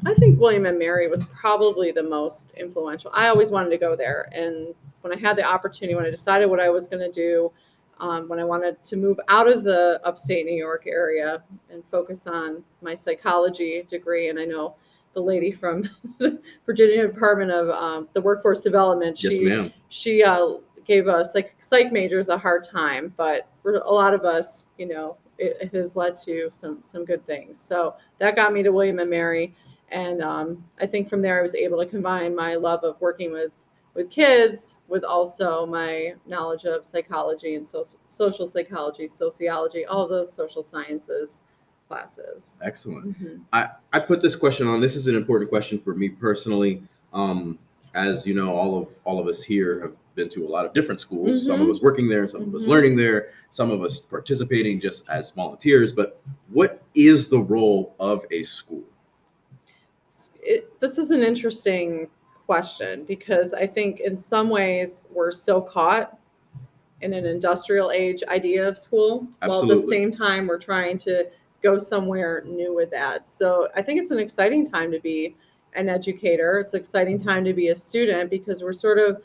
I 0.06 0.13
think 0.15 0.39
William 0.39 0.65
and 0.65 0.79
Mary 0.79 1.08
was 1.08 1.24
probably 1.25 1.91
the 1.91 2.03
most 2.03 2.51
influential. 2.58 3.12
I 3.13 3.27
always 3.27 3.51
wanted 3.51 3.70
to 3.70 3.77
go 3.77 3.96
there, 3.96 4.29
and 4.32 4.74
when 5.01 5.13
I 5.13 5.18
had 5.18 5.38
the 5.38 5.44
opportunity, 5.44 5.96
when 5.96 6.06
I 6.06 6.10
decided 6.10 6.48
what 6.48 6.60
I 6.60 6.70
was 6.70 6.88
going 6.88 7.01
to 7.01 7.12
do, 7.12 7.51
um, 8.00 8.29
when 8.29 8.39
I 8.39 8.46
wanted 8.46 8.82
to 8.86 8.96
move 8.96 9.20
out 9.27 9.48
of 9.51 9.63
the 9.63 10.00
upstate 10.06 10.46
New 10.46 10.56
York 10.56 10.86
area 10.88 11.44
and 11.70 11.84
focus 11.91 12.27
on 12.27 12.63
my 12.82 12.96
psychology 12.96 13.84
degree, 13.89 14.29
and 14.29 14.39
I 14.39 14.46
know 14.46 14.75
the 15.19 15.25
lady 15.25 15.51
from 15.51 15.83
the 16.17 16.41
Virginia 16.65 17.07
Department 17.07 17.51
of 17.51 17.69
um, 17.69 18.07
the 18.13 18.21
Workforce 18.21 18.61
Development, 18.61 19.21
Yes, 19.21 19.33
she 19.33 19.45
ma'am. 19.45 19.73
she 19.89 20.23
uh, 20.23 20.53
gave 20.85 21.07
us 21.07 21.33
psych, 21.33 21.53
psych 21.59 21.91
majors 21.91 22.29
a 22.29 22.38
hard 22.38 22.63
time, 22.63 23.13
but 23.17 23.47
for 23.61 23.75
a 23.75 23.91
lot 23.91 24.13
of 24.13 24.23
us, 24.23 24.65
you 24.77 24.88
know, 24.88 25.17
it, 25.38 25.57
it 25.61 25.73
has 25.75 25.95
led 25.95 26.15
to 26.23 26.47
some 26.51 26.79
some 26.81 27.03
good 27.03 27.25
things. 27.25 27.59
So 27.59 27.95
that 28.19 28.35
got 28.35 28.53
me 28.53 28.63
to 28.63 28.71
William 28.71 28.99
and 28.99 29.09
Mary, 29.09 29.53
and 29.91 30.21
um, 30.21 30.63
I 30.79 30.85
think 30.85 31.09
from 31.09 31.21
there 31.21 31.39
I 31.39 31.41
was 31.41 31.55
able 31.55 31.77
to 31.79 31.85
combine 31.85 32.33
my 32.35 32.55
love 32.55 32.83
of 32.83 32.99
working 33.01 33.31
with 33.33 33.51
with 33.93 34.09
kids 34.09 34.77
with 34.88 35.03
also 35.03 35.65
my 35.65 36.13
knowledge 36.25 36.63
of 36.63 36.85
psychology 36.85 37.55
and 37.55 37.67
so, 37.67 37.83
social 38.05 38.47
psychology, 38.47 39.07
sociology, 39.07 39.85
all 39.85 40.07
those 40.07 40.31
social 40.31 40.63
sciences 40.63 41.43
classes. 41.89 42.55
Excellent. 42.62 43.19
Mhm. 43.22 43.41
I 43.91 44.00
put 44.00 44.22
this 44.22 44.36
question 44.36 44.67
on. 44.67 44.79
This 44.79 44.96
is 44.96 45.08
an 45.08 45.15
important 45.15 45.50
question 45.50 45.79
for 45.79 45.96
me 45.96 46.08
personally. 46.08 46.84
Um, 47.12 47.58
as 47.96 48.25
you 48.27 48.36
know, 48.36 48.53
all 48.53 48.79
of 48.79 48.88
all 49.03 49.19
of 49.19 49.27
us 49.27 49.41
here 49.41 49.81
have 49.81 49.93
been 50.13 50.29
to 50.29 50.46
a 50.46 50.50
lot 50.50 50.65
of 50.65 50.74
different 50.74 51.01
schools. 51.01 51.46
Some 51.48 51.60
of 51.62 51.67
Mhm. 51.67 51.72
us 51.72 51.81
working 51.81 52.08
there, 52.08 52.27
some 52.27 52.43
of 52.43 52.53
us 52.53 52.65
Mhm. 52.65 52.67
learning 52.67 52.96
there, 52.96 53.29
some 53.50 53.72
of 53.72 53.81
us 53.81 54.00
participating 54.00 54.79
just 54.79 55.03
as 55.10 55.31
volunteers. 55.31 55.91
But 55.91 56.22
what 56.51 56.84
is 56.93 57.27
the 57.27 57.39
role 57.39 57.96
of 58.00 58.25
a 58.31 58.43
school? 58.43 58.84
it, 60.41 60.79
this 60.79 60.98
is 60.98 61.12
an 61.12 61.22
interesting 61.24 62.08
question 62.46 63.03
because 63.05 63.53
I 63.53 63.67
think 63.67 64.00
in 64.00 64.17
some 64.17 64.50
ways 64.50 65.05
we're 65.12 65.31
still 65.31 65.62
caught 65.62 66.17
in 67.01 67.13
an 67.13 67.25
industrial 67.25 67.91
age 67.91 68.24
idea 68.27 68.67
of 68.67 68.77
school, 68.77 69.27
while 69.46 69.62
at 69.62 69.67
the 69.67 69.77
same 69.77 70.12
time 70.12 70.48
we're 70.48 70.58
trying 70.58 70.98
to 71.00 71.27
go 71.61 71.77
somewhere 71.77 72.43
new 72.45 72.73
with 72.73 72.91
that. 72.91 73.27
So 73.27 73.67
I 73.75 73.81
think 73.81 73.99
it's 73.99 74.11
an 74.11 74.19
exciting 74.19 74.65
time 74.65 74.91
to 74.91 74.99
be 74.99 75.35
an 75.73 75.89
educator. 75.89 76.59
It's 76.59 76.73
an 76.73 76.79
exciting 76.79 77.19
time 77.19 77.43
to 77.45 77.53
be 77.53 77.69
a 77.69 77.75
student 77.75 78.29
because 78.29 78.63
we're 78.63 78.73
sort 78.73 78.97
of, 78.97 79.21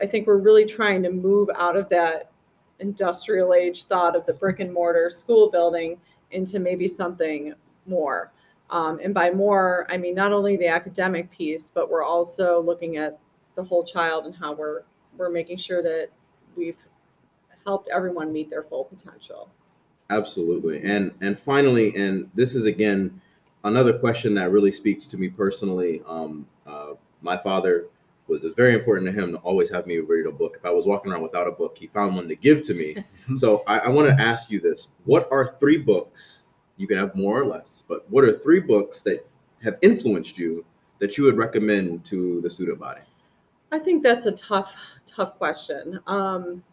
I 0.00 0.06
think 0.06 0.26
we're 0.26 0.38
really 0.38 0.64
trying 0.64 1.02
to 1.02 1.10
move 1.10 1.48
out 1.56 1.76
of 1.76 1.88
that 1.88 2.30
industrial 2.78 3.54
age 3.54 3.84
thought 3.84 4.16
of 4.16 4.24
the 4.26 4.32
brick 4.32 4.60
and 4.60 4.72
mortar 4.72 5.10
school 5.10 5.50
building 5.50 5.98
into 6.30 6.58
maybe 6.58 6.86
something 6.86 7.54
more. 7.86 8.32
Um, 8.70 9.00
and 9.02 9.12
by 9.12 9.30
more, 9.30 9.86
I 9.90 9.96
mean 9.96 10.14
not 10.14 10.32
only 10.32 10.56
the 10.56 10.68
academic 10.68 11.30
piece, 11.30 11.68
but 11.68 11.90
we're 11.90 12.04
also 12.04 12.62
looking 12.62 12.96
at 12.96 13.18
the 13.56 13.64
whole 13.64 13.84
child 13.84 14.26
and 14.26 14.34
how 14.34 14.54
we're 14.54 14.82
we're 15.16 15.28
making 15.28 15.56
sure 15.56 15.82
that 15.82 16.08
we've 16.56 16.86
helped 17.66 17.88
everyone 17.88 18.32
meet 18.32 18.48
their 18.48 18.62
full 18.62 18.84
potential. 18.84 19.50
Absolutely. 20.10 20.82
And 20.82 21.12
and 21.20 21.38
finally, 21.38 21.94
and 21.96 22.28
this 22.34 22.54
is 22.54 22.66
again 22.66 23.20
another 23.64 23.96
question 23.96 24.34
that 24.34 24.50
really 24.50 24.72
speaks 24.72 25.06
to 25.06 25.16
me 25.16 25.28
personally. 25.28 26.02
Um, 26.06 26.46
uh, 26.66 26.94
my 27.22 27.36
father 27.36 27.86
was 28.26 28.42
it's 28.44 28.56
very 28.56 28.74
important 28.74 29.06
to 29.06 29.12
him 29.12 29.32
to 29.32 29.38
always 29.38 29.70
have 29.70 29.86
me 29.86 29.98
read 29.98 30.26
a 30.26 30.32
book. 30.32 30.56
If 30.58 30.64
I 30.64 30.70
was 30.70 30.86
walking 30.86 31.12
around 31.12 31.22
without 31.22 31.46
a 31.46 31.52
book, 31.52 31.78
he 31.78 31.86
found 31.88 32.16
one 32.16 32.28
to 32.28 32.34
give 32.34 32.62
to 32.64 32.74
me. 32.74 33.04
so 33.36 33.62
I, 33.66 33.78
I 33.78 33.88
want 33.88 34.08
to 34.08 34.22
ask 34.22 34.50
you 34.50 34.60
this: 34.60 34.88
What 35.04 35.28
are 35.30 35.56
three 35.58 35.78
books? 35.78 36.44
You 36.76 36.86
can 36.86 36.96
have 36.96 37.14
more 37.14 37.40
or 37.40 37.46
less, 37.46 37.84
but 37.88 38.10
what 38.10 38.24
are 38.24 38.32
three 38.38 38.60
books 38.60 39.02
that 39.02 39.26
have 39.62 39.76
influenced 39.82 40.38
you 40.38 40.64
that 40.98 41.16
you 41.16 41.24
would 41.24 41.36
recommend 41.36 42.04
to 42.06 42.40
the 42.40 42.50
student 42.50 42.80
body? 42.80 43.02
I 43.70 43.78
think 43.78 44.02
that's 44.02 44.26
a 44.26 44.32
tough, 44.32 44.74
tough 45.06 45.36
question. 45.36 46.00
Um, 46.06 46.64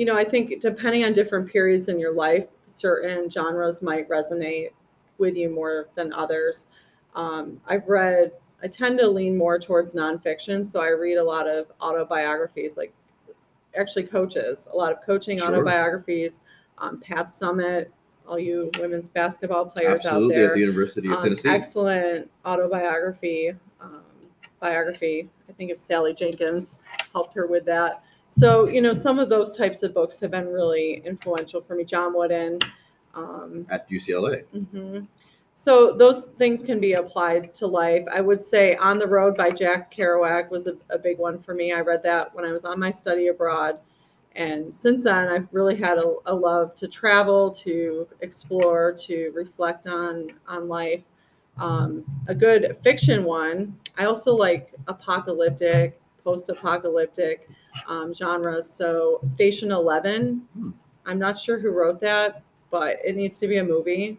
you 0.00 0.06
know, 0.06 0.16
I 0.16 0.24
think 0.24 0.60
depending 0.60 1.04
on 1.04 1.12
different 1.12 1.46
periods 1.46 1.88
in 1.88 1.98
your 2.00 2.14
life, 2.14 2.46
certain 2.70 3.28
genres 3.30 3.82
might 3.82 4.08
resonate 4.08 4.70
with 5.18 5.36
you 5.36 5.50
more 5.50 5.88
than 5.94 6.12
others. 6.12 6.68
Um, 7.14 7.60
I've 7.66 7.86
read, 7.88 8.32
I 8.62 8.68
tend 8.68 8.98
to 9.00 9.08
lean 9.08 9.36
more 9.36 9.58
towards 9.58 9.94
nonfiction, 9.94 10.64
so 10.66 10.80
I 10.80 10.88
read 10.88 11.16
a 11.18 11.24
lot 11.24 11.48
of 11.48 11.66
autobiographies, 11.80 12.76
like 12.76 12.92
actually 13.76 14.04
coaches, 14.04 14.68
a 14.72 14.76
lot 14.76 14.92
of 14.92 15.02
coaching 15.02 15.38
Sure. 15.38 15.48
autobiographies. 15.48 16.42
Um, 16.78 16.98
Pat 16.98 17.26
Summitt, 17.26 17.88
all 18.26 18.38
you 18.38 18.70
women's 18.78 19.08
basketball 19.08 19.66
players 19.66 20.04
Absolutely, 20.04 20.34
out 20.36 20.38
there 20.38 20.48
at 20.48 20.54
the 20.54 20.60
University 20.60 21.08
of 21.08 21.14
um, 21.14 21.22
Tennessee. 21.22 21.48
excellent 21.50 22.30
autobiography 22.46 23.50
um, 23.80 24.02
biography 24.60 25.28
i 25.48 25.52
think 25.52 25.72
of 25.72 25.78
sally 25.80 26.14
jenkins 26.14 26.78
helped 27.12 27.34
her 27.34 27.46
with 27.48 27.64
that 27.64 28.04
so 28.30 28.68
you 28.68 28.80
know 28.80 28.92
some 28.92 29.18
of 29.18 29.28
those 29.28 29.56
types 29.56 29.82
of 29.82 29.92
books 29.92 30.20
have 30.20 30.30
been 30.30 30.46
really 30.46 31.02
influential 31.04 31.60
for 31.60 31.74
me. 31.74 31.84
John 31.84 32.14
wooden 32.14 32.60
um, 33.14 33.66
at 33.70 33.90
UCLA. 33.90 34.44
mhm. 34.54 35.06
so 35.52 35.92
those 35.92 36.26
things 36.38 36.62
can 36.62 36.80
be 36.80 36.92
applied 36.94 37.52
to 37.54 37.66
life. 37.66 38.04
I 38.12 38.20
would 38.20 38.42
say 38.42 38.76
on 38.76 38.98
the 38.98 39.06
road 39.06 39.36
by 39.36 39.50
jack 39.50 39.92
kerouac 39.92 40.50
was 40.50 40.68
a, 40.68 40.76
a 40.90 40.98
big 40.98 41.18
one 41.18 41.40
for 41.40 41.54
me. 41.54 41.72
I 41.72 41.80
read 41.80 42.02
that 42.04 42.34
when 42.34 42.44
i 42.44 42.52
was 42.52 42.64
on 42.64 42.78
my 42.78 42.90
study 42.90 43.26
abroad. 43.28 43.78
And 44.36 44.74
since 44.74 45.02
then 45.04 45.28
i've 45.28 45.48
really 45.50 45.76
had 45.76 45.98
a, 45.98 46.14
a 46.26 46.34
love 46.34 46.76
to 46.76 46.86
travel 46.86 47.50
to 47.50 48.06
explore 48.20 48.92
to 49.06 49.32
reflect 49.34 49.86
on 49.88 50.28
on 50.46 50.68
life. 50.68 51.02
Um, 51.58 52.04
a 52.28 52.34
good 52.34 52.76
fiction 52.82 53.24
one 53.24 53.76
i 53.98 54.04
also 54.04 54.34
like 54.34 54.72
apocalyptic 54.86 56.00
post-apocalyptic 56.24 57.48
um, 57.86 58.12
genres 58.14 58.68
so 58.68 59.20
station 59.24 59.70
11 59.72 60.42
Hmm. 60.54 60.70
i'm 61.06 61.18
not 61.18 61.38
sure 61.38 61.58
who 61.58 61.70
wrote 61.70 62.00
that 62.00 62.42
but 62.70 62.98
it 63.04 63.16
needs 63.16 63.38
to 63.40 63.46
be 63.48 63.58
a 63.58 63.64
movie 63.64 64.18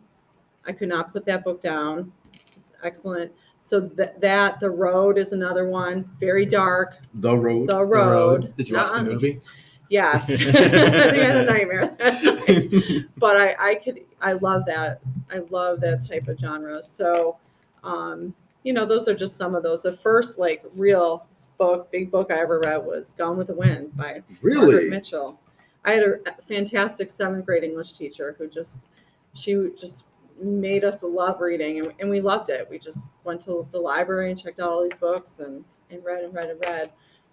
i 0.68 0.72
could 0.72 0.90
not 0.90 1.12
put 1.14 1.26
that 1.26 1.44
book 1.44 1.62
down 1.62 2.12
it's 2.56 2.74
excellent 2.84 3.32
so 3.62 3.82
th- 3.90 4.10
that 4.20 4.60
the 4.60 4.70
road 4.70 5.18
is 5.18 5.34
another 5.34 5.68
one 5.70 6.10
very 6.20 6.46
dark 6.46 6.96
The 7.16 7.36
Road. 7.38 7.68
the 7.68 7.84
road. 7.84 7.90
The 7.90 8.12
road. 8.12 8.54
Did 8.58 8.70
you 8.70 8.76
watch 8.76 8.88
the 8.90 8.96
on 8.96 9.06
movie? 9.06 9.42
Yes, 9.90 10.30
I 10.32 10.36
think 10.38 10.56
I 10.56 11.24
had 11.24 11.36
a 11.36 11.44
nightmare. 11.46 11.96
night. 12.00 13.06
but 13.18 13.36
I, 13.36 13.56
I 13.72 13.76
could, 13.76 14.00
I 14.22 14.32
love 14.34 14.64
that. 14.68 15.02
I 15.30 15.40
love 15.50 15.82
that 15.82 16.08
type 16.08 16.30
of 16.30 16.40
genre. 16.40 16.82
So, 16.82 17.38
um, 17.84 18.34
you 18.64 18.72
know, 18.72 18.86
those 18.86 19.10
are 19.10 19.14
just 19.14 19.36
some 19.36 19.54
of 19.54 19.64
those. 19.64 19.84
The 19.84 19.92
first 19.92 20.40
like 20.40 20.64
real 20.76 21.28
book, 21.62 21.92
big 21.92 22.10
book 22.10 22.32
I 22.32 22.40
ever 22.40 22.60
read 22.60 22.78
was 22.78 23.14
Gone 23.14 23.38
with 23.38 23.46
the 23.48 23.54
Wind 23.54 23.96
by 23.96 24.24
Margaret? 24.42 24.90
Mitchell. 24.90 25.40
I 25.86 25.92
had 25.92 26.04
a 26.04 26.42
fantastic 26.42 27.12
seventh 27.12 27.46
grade 27.46 27.64
English 27.64 27.94
teacher 27.94 28.36
who 28.40 28.48
just, 28.48 28.90
she 29.36 29.70
just 29.80 30.06
made 30.42 30.84
us 30.84 31.04
love 31.04 31.40
reading 31.40 31.80
and, 31.80 31.94
and 32.00 32.10
we 32.10 32.20
loved 32.20 32.50
it. 32.50 32.68
We 32.68 32.80
just 32.80 33.14
went 33.26 33.42
to 33.42 33.68
the 33.72 33.80
library 33.80 34.32
and 34.32 34.42
checked 34.42 34.60
out 34.60 34.70
all 34.72 34.82
these 34.82 34.98
books 35.00 35.40
and, 35.40 35.64
and 35.92 36.04
read 36.04 36.24
and 36.24 36.34
read 36.34 36.50
and 36.50 36.60
read. 36.62 36.92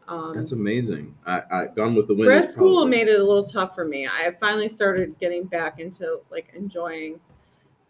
Um, 0.08 0.34
That's 0.34 0.52
amazing. 0.52 1.14
I, 1.26 1.42
I 1.50 1.66
Gone 1.66 1.94
with 1.94 2.06
the 2.06 2.14
Wind. 2.14 2.26
grad 2.26 2.50
school 2.50 2.82
probably- 2.82 2.90
made 2.98 3.08
it 3.08 3.18
a 3.20 3.24
little 3.24 3.44
tough 3.44 3.74
for 3.74 3.86
me. 3.86 4.06
I 4.06 4.30
finally 4.38 4.68
started 4.68 5.18
getting 5.18 5.44
back 5.44 5.80
into 5.80 6.20
like 6.30 6.50
enjoying 6.54 7.18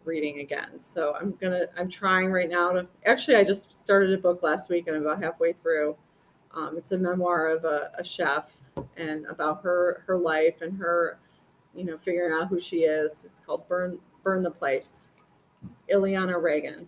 reading 0.05 0.39
again. 0.39 0.79
So 0.79 1.15
I'm 1.19 1.33
gonna 1.41 1.65
I'm 1.77 1.89
trying 1.89 2.31
right 2.31 2.49
now 2.49 2.71
to 2.71 2.87
actually 3.05 3.35
I 3.35 3.43
just 3.43 3.75
started 3.75 4.13
a 4.13 4.17
book 4.17 4.41
last 4.41 4.69
week 4.69 4.87
and 4.87 4.95
I'm 4.95 5.03
about 5.05 5.21
halfway 5.21 5.51
through. 5.53 5.97
Um, 6.59 6.77
it's 6.77 6.91
a 6.91 6.97
memoir 6.97 7.47
of 7.49 7.65
a, 7.65 7.91
a 7.97 8.03
chef 8.03 8.51
and 8.97 9.25
about 9.27 9.61
her 9.63 10.03
her 10.05 10.17
life 10.17 10.61
and 10.61 10.77
her 10.77 11.19
you 11.75 11.85
know 11.85 11.97
figuring 11.97 12.33
out 12.33 12.47
who 12.47 12.59
she 12.59 12.79
is. 12.79 13.25
It's 13.25 13.39
called 13.39 13.67
Burn 13.67 13.99
Burn 14.23 14.43
the 14.43 14.51
Place. 14.51 15.07
Iliana 15.91 16.41
Regan. 16.41 16.87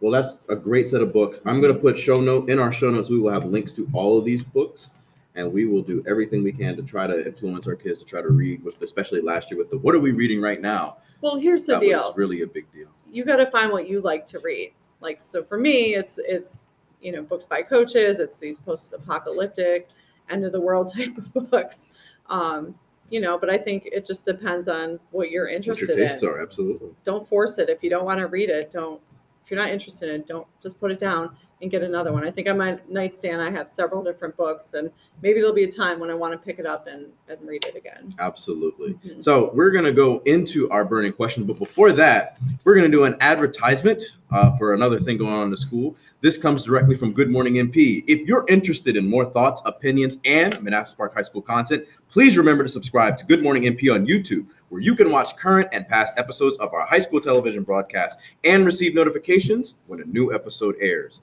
Well, 0.00 0.12
that's 0.12 0.38
a 0.48 0.56
great 0.56 0.88
set 0.88 1.00
of 1.00 1.12
books. 1.12 1.40
I'm 1.46 1.60
going 1.60 1.72
to 1.74 1.78
put 1.78 1.98
show 1.98 2.20
note 2.20 2.48
in 2.50 2.58
our 2.58 2.72
show 2.72 2.90
notes. 2.90 3.10
We 3.10 3.18
will 3.18 3.32
have 3.32 3.44
links 3.44 3.72
to 3.72 3.88
all 3.92 4.18
of 4.18 4.24
these 4.24 4.42
books, 4.42 4.90
and 5.34 5.50
we 5.50 5.66
will 5.66 5.82
do 5.82 6.04
everything 6.06 6.42
we 6.42 6.52
can 6.52 6.76
to 6.76 6.82
try 6.82 7.06
to 7.06 7.26
influence 7.26 7.66
our 7.66 7.76
kids 7.76 7.98
to 8.00 8.04
try 8.04 8.20
to 8.22 8.28
read. 8.28 8.62
With 8.64 8.80
especially 8.82 9.20
last 9.20 9.50
year 9.50 9.58
with 9.58 9.70
the 9.70 9.78
what 9.78 9.94
are 9.94 10.00
we 10.00 10.12
reading 10.12 10.40
right 10.40 10.60
now? 10.60 10.98
Well, 11.20 11.36
here's 11.36 11.64
the 11.64 11.74
that 11.74 11.80
deal. 11.80 11.98
was 11.98 12.16
really 12.16 12.42
a 12.42 12.46
big 12.46 12.70
deal. 12.72 12.88
you 13.10 13.24
got 13.24 13.36
to 13.36 13.46
find 13.46 13.72
what 13.72 13.88
you 13.88 14.00
like 14.00 14.26
to 14.26 14.38
read. 14.40 14.72
Like 15.00 15.20
so 15.20 15.42
for 15.42 15.58
me, 15.58 15.94
it's 15.94 16.18
it's 16.18 16.66
you 17.04 17.12
know 17.12 17.22
books 17.22 17.46
by 17.46 17.62
coaches. 17.62 18.18
It's 18.18 18.38
these 18.38 18.58
post-apocalyptic, 18.58 19.90
end 20.30 20.44
of 20.44 20.52
the 20.52 20.60
world 20.60 20.92
type 20.96 21.16
of 21.18 21.50
books. 21.50 21.88
Um, 22.28 22.74
you 23.10 23.20
know, 23.20 23.38
but 23.38 23.50
I 23.50 23.58
think 23.58 23.86
it 23.92 24.06
just 24.06 24.24
depends 24.24 24.66
on 24.66 24.98
what 25.10 25.30
you're 25.30 25.44
What 25.44 25.54
interested 25.54 25.96
your 25.96 26.08
tastes 26.08 26.22
in. 26.22 26.28
are, 26.30 26.42
absolutely. 26.42 26.88
Don't 27.04 27.26
force 27.28 27.58
it. 27.58 27.68
If 27.68 27.84
you 27.84 27.90
don't 27.90 28.04
want 28.06 28.18
to 28.18 28.26
read 28.26 28.50
it, 28.50 28.70
don't. 28.70 29.00
If 29.44 29.50
you're 29.50 29.60
not 29.60 29.68
interested 29.68 30.08
in 30.08 30.22
it, 30.22 30.26
don't 30.26 30.46
just 30.62 30.80
put 30.80 30.90
it 30.90 30.98
down 30.98 31.36
and 31.64 31.70
get 31.70 31.82
another 31.82 32.12
one. 32.12 32.24
I 32.24 32.30
think 32.30 32.48
on 32.48 32.58
my 32.58 32.78
nightstand 32.88 33.42
I 33.42 33.50
have 33.50 33.68
several 33.68 34.04
different 34.04 34.36
books, 34.36 34.74
and 34.74 34.90
maybe 35.22 35.40
there'll 35.40 35.54
be 35.54 35.64
a 35.64 35.70
time 35.70 35.98
when 35.98 36.10
I 36.10 36.14
want 36.14 36.32
to 36.32 36.38
pick 36.38 36.58
it 36.58 36.66
up 36.66 36.86
and, 36.86 37.06
and 37.28 37.38
read 37.42 37.64
it 37.64 37.74
again. 37.74 38.10
Absolutely. 38.18 38.94
Mhm. 39.06 39.24
So 39.24 39.50
we're 39.54 39.70
gonna 39.70 39.90
go 39.90 40.20
into 40.26 40.68
our 40.70 40.84
burning 40.84 41.12
question, 41.12 41.44
but 41.44 41.58
before 41.58 41.92
that, 41.92 42.38
we're 42.64 42.74
gonna 42.76 42.88
do 42.88 43.04
an 43.04 43.16
advertisement 43.20 44.02
uh, 44.30 44.54
for 44.56 44.74
another 44.74 45.00
thing 45.00 45.16
going 45.16 45.32
on 45.32 45.44
in 45.44 45.50
the 45.50 45.56
school. 45.56 45.96
This 46.20 46.36
comes 46.36 46.64
directly 46.64 46.96
from 46.96 47.12
Good 47.12 47.30
Morning 47.30 47.54
MP. 47.54 48.04
If 48.06 48.26
you're 48.26 48.44
interested 48.48 48.96
in 48.96 49.08
more 49.08 49.24
thoughts, 49.24 49.62
opinions, 49.64 50.18
and 50.24 50.60
Manassas 50.62 50.94
Park 50.94 51.14
High 51.14 51.22
School 51.22 51.42
content, 51.42 51.84
please 52.10 52.36
remember 52.36 52.62
to 52.62 52.68
subscribe 52.68 53.16
to 53.18 53.26
Good 53.26 53.42
Morning 53.42 53.64
MP 53.64 53.94
on 53.94 54.06
YouTube, 54.06 54.46
where 54.74 54.82
you 54.82 54.96
can 54.96 55.08
watch 55.08 55.36
current 55.36 55.68
and 55.70 55.86
past 55.86 56.18
episodes 56.18 56.58
of 56.58 56.74
our 56.74 56.84
high 56.84 56.98
school 56.98 57.20
television 57.20 57.62
broadcast 57.62 58.18
and 58.42 58.66
receive 58.66 58.92
notifications 58.92 59.76
when 59.86 60.00
a 60.00 60.04
new 60.04 60.34
episode 60.34 60.74
airs. 60.80 61.20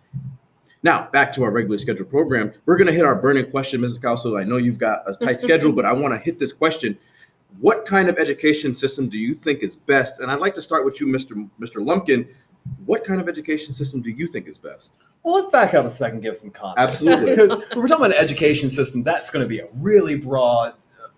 Now, 0.83 1.09
back 1.11 1.33
to 1.33 1.43
our 1.43 1.51
regularly 1.51 1.81
scheduled 1.81 2.09
program. 2.09 2.53
We're 2.65 2.77
going 2.77 2.87
to 2.87 2.93
hit 2.93 3.03
our 3.03 3.13
burning 3.13 3.51
question, 3.51 3.81
Mrs. 3.81 4.01
Calso. 4.01 4.37
I 4.37 4.45
know 4.45 4.55
you've 4.55 4.77
got 4.77 5.03
a 5.05 5.15
tight 5.15 5.41
schedule, 5.41 5.73
but 5.73 5.83
I 5.83 5.91
want 5.91 6.13
to 6.13 6.17
hit 6.17 6.39
this 6.39 6.53
question. 6.53 6.97
What 7.59 7.85
kind 7.85 8.07
of 8.07 8.17
education 8.17 8.73
system 8.73 9.09
do 9.09 9.17
you 9.17 9.33
think 9.33 9.63
is 9.63 9.75
best? 9.75 10.21
And 10.21 10.31
I'd 10.31 10.39
like 10.39 10.55
to 10.55 10.61
start 10.61 10.85
with 10.85 11.01
you, 11.01 11.07
Mr. 11.07 11.49
Mr. 11.59 11.85
Lumpkin. 11.85 12.25
What 12.85 13.03
kind 13.03 13.19
of 13.19 13.27
education 13.27 13.73
system 13.73 14.01
do 14.01 14.11
you 14.11 14.27
think 14.27 14.47
is 14.47 14.57
best? 14.57 14.93
Well, 15.23 15.35
let's 15.35 15.51
back 15.51 15.73
up 15.73 15.85
a 15.85 15.89
second, 15.89 16.15
and 16.15 16.23
give 16.23 16.37
some 16.37 16.51
context. 16.51 17.01
Absolutely. 17.01 17.29
because 17.31 17.49
when 17.49 17.81
we're 17.81 17.89
talking 17.89 18.05
about 18.05 18.17
an 18.17 18.23
education 18.23 18.69
system, 18.69 19.03
that's 19.03 19.29
going 19.29 19.43
to 19.43 19.49
be 19.49 19.59
a 19.59 19.67
really 19.75 20.15
broad, 20.15 20.73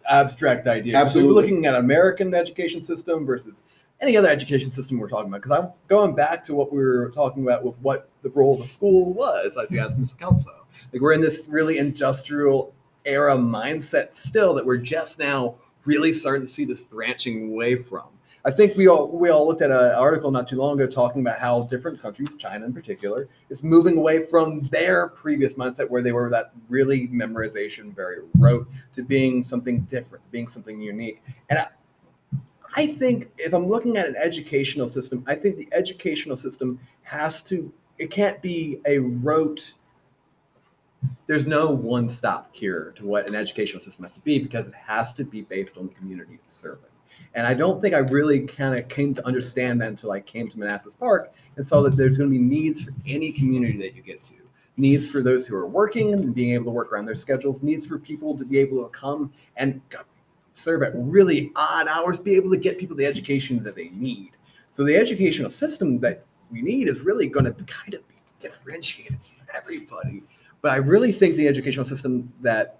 abstract 0.09 0.67
idea. 0.67 0.93
So 0.93 0.99
Absolutely. 0.99 1.33
we're 1.33 1.41
looking 1.41 1.65
at 1.65 1.75
American 1.75 2.33
education 2.33 2.81
system 2.81 3.25
versus 3.25 3.63
any 4.01 4.17
other 4.17 4.29
education 4.29 4.69
system 4.69 4.99
we're 4.99 5.09
talking 5.09 5.27
about. 5.27 5.41
Because 5.41 5.51
I'm 5.51 5.71
going 5.87 6.15
back 6.15 6.43
to 6.45 6.55
what 6.55 6.71
we 6.71 6.79
were 6.79 7.11
talking 7.11 7.43
about 7.43 7.63
with 7.63 7.75
what 7.77 8.09
the 8.21 8.29
role 8.29 8.55
of 8.55 8.61
the 8.61 8.67
school 8.67 9.13
was, 9.13 9.57
as 9.57 9.71
you 9.71 9.79
asked 9.79 9.97
Ms. 9.97 10.13
Kelso. 10.13 10.65
Like 10.91 11.01
we're 11.01 11.13
in 11.13 11.21
this 11.21 11.41
really 11.47 11.77
industrial 11.77 12.73
era 13.05 13.35
mindset 13.35 14.15
still 14.15 14.53
that 14.53 14.65
we're 14.65 14.77
just 14.77 15.19
now 15.19 15.55
really 15.85 16.13
starting 16.13 16.45
to 16.45 16.51
see 16.51 16.65
this 16.65 16.81
branching 16.81 17.51
away 17.51 17.75
from. 17.75 18.05
I 18.45 18.51
think 18.51 18.75
we 18.75 18.87
all 18.87 19.07
we 19.07 19.29
all 19.29 19.47
looked 19.47 19.61
at 19.61 19.71
an 19.71 19.91
article 19.95 20.29
not 20.29 20.49
too 20.49 20.57
long 20.57 20.79
ago 20.79 20.85
talking 20.85 21.21
about 21.21 21.39
how 21.39 21.63
different 21.63 22.01
countries, 22.01 22.35
China 22.37 22.65
in 22.65 22.73
particular, 22.73 23.29
is 23.49 23.63
moving 23.63 23.97
away 23.97 24.25
from 24.25 24.61
their 24.67 25.07
previous 25.09 25.53
mindset 25.53 25.89
where 25.89 26.01
they 26.01 26.11
were 26.11 26.29
that 26.29 26.51
really 26.67 27.07
memorization, 27.07 27.95
very 27.95 28.17
rote, 28.35 28.67
to 28.95 29.01
being 29.01 29.43
something 29.43 29.81
different, 29.81 30.29
being 30.29 30.49
something 30.49 30.81
unique. 30.81 31.23
And 31.49 31.59
I, 31.59 31.67
I 32.75 32.87
think 32.87 33.29
if 33.37 33.53
I'm 33.53 33.65
looking 33.65 33.95
at 33.95 34.07
an 34.07 34.17
educational 34.17 34.89
system, 34.89 35.23
I 35.25 35.35
think 35.35 35.55
the 35.55 35.69
educational 35.71 36.35
system 36.35 36.79
has 37.03 37.43
to. 37.43 37.71
It 37.97 38.11
can't 38.11 38.41
be 38.41 38.81
a 38.85 38.99
rote. 38.99 39.73
There's 41.27 41.47
no 41.47 41.69
one-stop 41.69 42.53
cure 42.53 42.91
to 42.97 43.05
what 43.05 43.29
an 43.29 43.35
educational 43.35 43.81
system 43.81 44.03
has 44.03 44.13
to 44.15 44.21
be 44.21 44.39
because 44.39 44.67
it 44.67 44.73
has 44.73 45.13
to 45.13 45.23
be 45.23 45.43
based 45.43 45.77
on 45.77 45.87
the 45.87 45.93
community 45.93 46.33
it's 46.33 46.51
serving. 46.51 46.89
And 47.35 47.47
I 47.47 47.53
don't 47.53 47.81
think 47.81 47.95
I 47.95 47.99
really 47.99 48.41
kind 48.41 48.79
of 48.79 48.87
came 48.89 49.13
to 49.13 49.25
understand 49.25 49.81
that 49.81 49.89
until 49.89 50.11
I 50.11 50.19
came 50.19 50.49
to 50.49 50.59
Manassas 50.59 50.95
Park 50.95 51.33
and 51.55 51.65
saw 51.65 51.81
that 51.81 51.97
there's 51.97 52.17
going 52.17 52.29
to 52.29 52.37
be 52.37 52.43
needs 52.43 52.81
for 52.81 52.91
any 53.07 53.31
community 53.31 53.77
that 53.79 53.95
you 53.95 54.01
get 54.01 54.23
to. 54.25 54.35
Needs 54.77 55.07
for 55.09 55.21
those 55.21 55.45
who 55.45 55.55
are 55.55 55.67
working 55.67 56.13
and 56.13 56.33
being 56.33 56.51
able 56.51 56.65
to 56.65 56.71
work 56.71 56.91
around 56.91 57.05
their 57.05 57.15
schedules. 57.15 57.61
Needs 57.61 57.85
for 57.85 57.99
people 57.99 58.37
to 58.37 58.45
be 58.45 58.57
able 58.59 58.83
to 58.83 58.89
come 58.89 59.31
and 59.57 59.81
serve 60.53 60.83
at 60.83 60.91
really 60.95 61.51
odd 61.55 61.87
hours, 61.87 62.19
be 62.19 62.35
able 62.35 62.49
to 62.51 62.57
get 62.57 62.77
people 62.77 62.95
the 62.95 63.05
education 63.05 63.61
that 63.63 63.75
they 63.75 63.89
need. 63.89 64.31
So 64.69 64.83
the 64.83 64.95
educational 64.95 65.49
system 65.49 65.99
that 65.99 66.25
we 66.51 66.61
need 66.61 66.87
is 66.87 67.01
really 67.01 67.27
going 67.27 67.45
to 67.45 67.53
kind 67.65 67.93
of 67.93 68.07
be 68.07 68.15
differentiated 68.39 69.19
for 69.21 69.55
everybody. 69.55 70.23
But 70.61 70.71
I 70.71 70.77
really 70.77 71.11
think 71.11 71.35
the 71.35 71.47
educational 71.47 71.85
system 71.85 72.31
that 72.41 72.79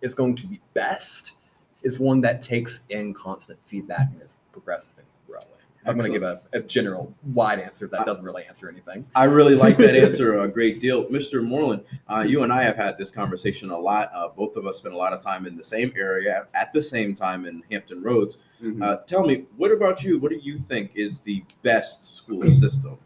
is 0.00 0.14
going 0.14 0.36
to 0.36 0.46
be 0.46 0.60
best 0.74 1.34
is 1.82 1.98
one 1.98 2.20
that 2.22 2.42
takes 2.42 2.82
in 2.88 3.14
constant 3.14 3.58
feedback 3.66 4.08
and 4.12 4.22
is 4.22 4.36
progressive 4.52 4.98
and 4.98 5.06
growing. 5.26 5.44
I'm 5.86 5.96
going 5.96 6.12
to 6.12 6.18
give 6.18 6.22
a, 6.22 6.42
a 6.52 6.60
general 6.60 7.14
wide 7.32 7.60
answer 7.60 7.86
that 7.86 8.04
doesn't 8.04 8.24
really 8.24 8.44
answer 8.44 8.68
anything. 8.68 9.06
I 9.14 9.24
really 9.24 9.54
like 9.54 9.76
that 9.78 9.94
answer 9.96 10.36
a 10.38 10.48
great 10.48 10.80
deal. 10.80 11.06
Mr. 11.06 11.42
Moreland, 11.42 11.84
uh, 12.08 12.24
you 12.26 12.42
and 12.42 12.52
I 12.52 12.64
have 12.64 12.76
had 12.76 12.98
this 12.98 13.10
conversation 13.10 13.70
a 13.70 13.78
lot. 13.78 14.10
Uh, 14.12 14.28
both 14.28 14.56
of 14.56 14.66
us 14.66 14.78
spent 14.78 14.94
a 14.94 14.98
lot 14.98 15.12
of 15.12 15.22
time 15.22 15.46
in 15.46 15.56
the 15.56 15.64
same 15.64 15.92
area 15.96 16.46
at 16.52 16.72
the 16.72 16.82
same 16.82 17.14
time 17.14 17.46
in 17.46 17.62
Hampton 17.70 18.02
Roads. 18.02 18.38
Uh, 18.82 18.96
tell 19.06 19.24
me, 19.24 19.44
what 19.56 19.70
about 19.70 20.02
you? 20.02 20.18
What 20.18 20.32
do 20.32 20.38
you 20.38 20.58
think 20.58 20.90
is 20.94 21.20
the 21.20 21.44
best 21.62 22.16
school 22.16 22.44
system? 22.48 22.98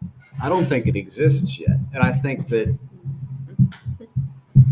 I 0.42 0.48
don't 0.48 0.64
think 0.64 0.86
it 0.86 0.96
exists 0.96 1.58
yet. 1.58 1.76
And 1.92 2.02
I 2.02 2.10
think 2.12 2.48
that 2.48 2.76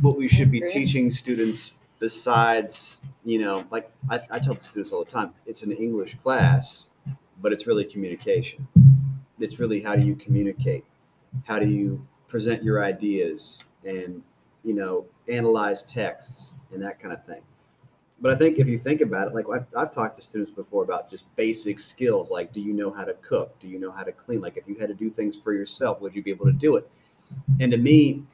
what 0.01 0.17
we 0.17 0.27
should 0.27 0.51
be 0.51 0.63
teaching 0.69 1.11
students 1.11 1.75
besides, 1.99 2.99
you 3.31 3.39
know, 3.39 3.65
like 3.71 3.89
I, 4.11 4.19
I 4.29 4.39
tell 4.41 4.55
the 4.55 4.61
students 4.61 4.91
all 4.91 5.05
the 5.05 5.11
time, 5.11 5.33
it's 5.47 5.63
an 5.63 5.71
English 5.71 6.17
class, 6.17 6.89
but 7.41 7.53
it's 7.53 7.65
really 7.65 7.85
communication. 7.85 8.67
It's 9.39 9.61
really 9.61 9.81
how 9.81 9.95
do 9.95 10.03
you 10.03 10.17
communicate? 10.17 10.85
How 11.45 11.61
do 11.61 11.69
you 11.69 12.05
present 12.27 12.65
your 12.65 12.83
ideas 12.83 13.63
and, 13.85 14.21
you 14.65 14.75
know, 14.75 15.07
analyze 15.29 15.85
texts 15.85 16.57
and 16.73 16.83
that 16.83 16.99
kind 16.99 17.15
of 17.15 17.25
thing. 17.25 17.41
But 18.21 18.35
I 18.35 18.37
think 18.37 18.59
if 18.59 18.67
you 18.67 18.79
think 18.79 19.01
about 19.01 19.29
it, 19.29 19.35
like 19.35 19.47
I've, 19.49 19.67
I've 19.77 19.93
talked 19.93 20.17
to 20.17 20.23
students 20.23 20.51
before 20.51 20.83
about 20.83 21.09
just 21.09 21.25
basic 21.37 21.79
skills, 21.79 22.33
like 22.33 22.53
do 22.53 22.61
you 22.61 22.73
know 22.73 22.91
how 22.91 23.05
to 23.05 23.15
cook? 23.15 23.57
Do 23.61 23.69
you 23.69 23.79
know 23.79 23.93
how 23.93 24.03
to 24.03 24.11
clean? 24.11 24.41
Like 24.41 24.57
if 24.57 24.67
you 24.67 24.75
had 24.75 24.89
to 24.89 24.95
do 24.95 25.09
things 25.09 25.39
for 25.39 25.55
yourself, 25.55 26.01
would 26.01 26.17
you 26.17 26.23
be 26.25 26.33
able 26.33 26.47
to 26.47 26.53
do 26.53 26.75
it? 26.75 26.91
And 27.61 27.71
to 27.71 27.79
me, 27.79 28.25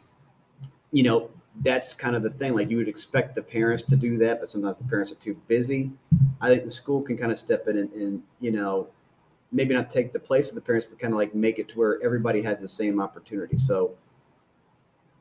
you 0.90 1.02
know, 1.02 1.30
that's 1.62 1.94
kind 1.94 2.14
of 2.14 2.22
the 2.22 2.30
thing. 2.30 2.54
Like 2.54 2.70
you 2.70 2.76
would 2.76 2.88
expect 2.88 3.34
the 3.34 3.42
parents 3.42 3.82
to 3.84 3.96
do 3.96 4.18
that, 4.18 4.40
but 4.40 4.48
sometimes 4.48 4.78
the 4.78 4.84
parents 4.84 5.12
are 5.12 5.16
too 5.16 5.34
busy. 5.48 5.90
I 6.40 6.48
think 6.48 6.64
the 6.64 6.70
school 6.70 7.02
can 7.02 7.16
kind 7.16 7.32
of 7.32 7.38
step 7.38 7.66
in 7.68 7.78
and, 7.78 7.92
and 7.92 8.22
you 8.40 8.50
know, 8.50 8.88
maybe 9.52 9.74
not 9.74 9.90
take 9.90 10.12
the 10.12 10.18
place 10.18 10.50
of 10.50 10.54
the 10.54 10.60
parents, 10.60 10.86
but 10.88 10.98
kind 10.98 11.14
of 11.14 11.18
like 11.18 11.34
make 11.34 11.58
it 11.58 11.68
to 11.68 11.78
where 11.78 11.98
everybody 12.02 12.42
has 12.42 12.60
the 12.60 12.68
same 12.68 13.00
opportunity. 13.00 13.56
So 13.58 13.94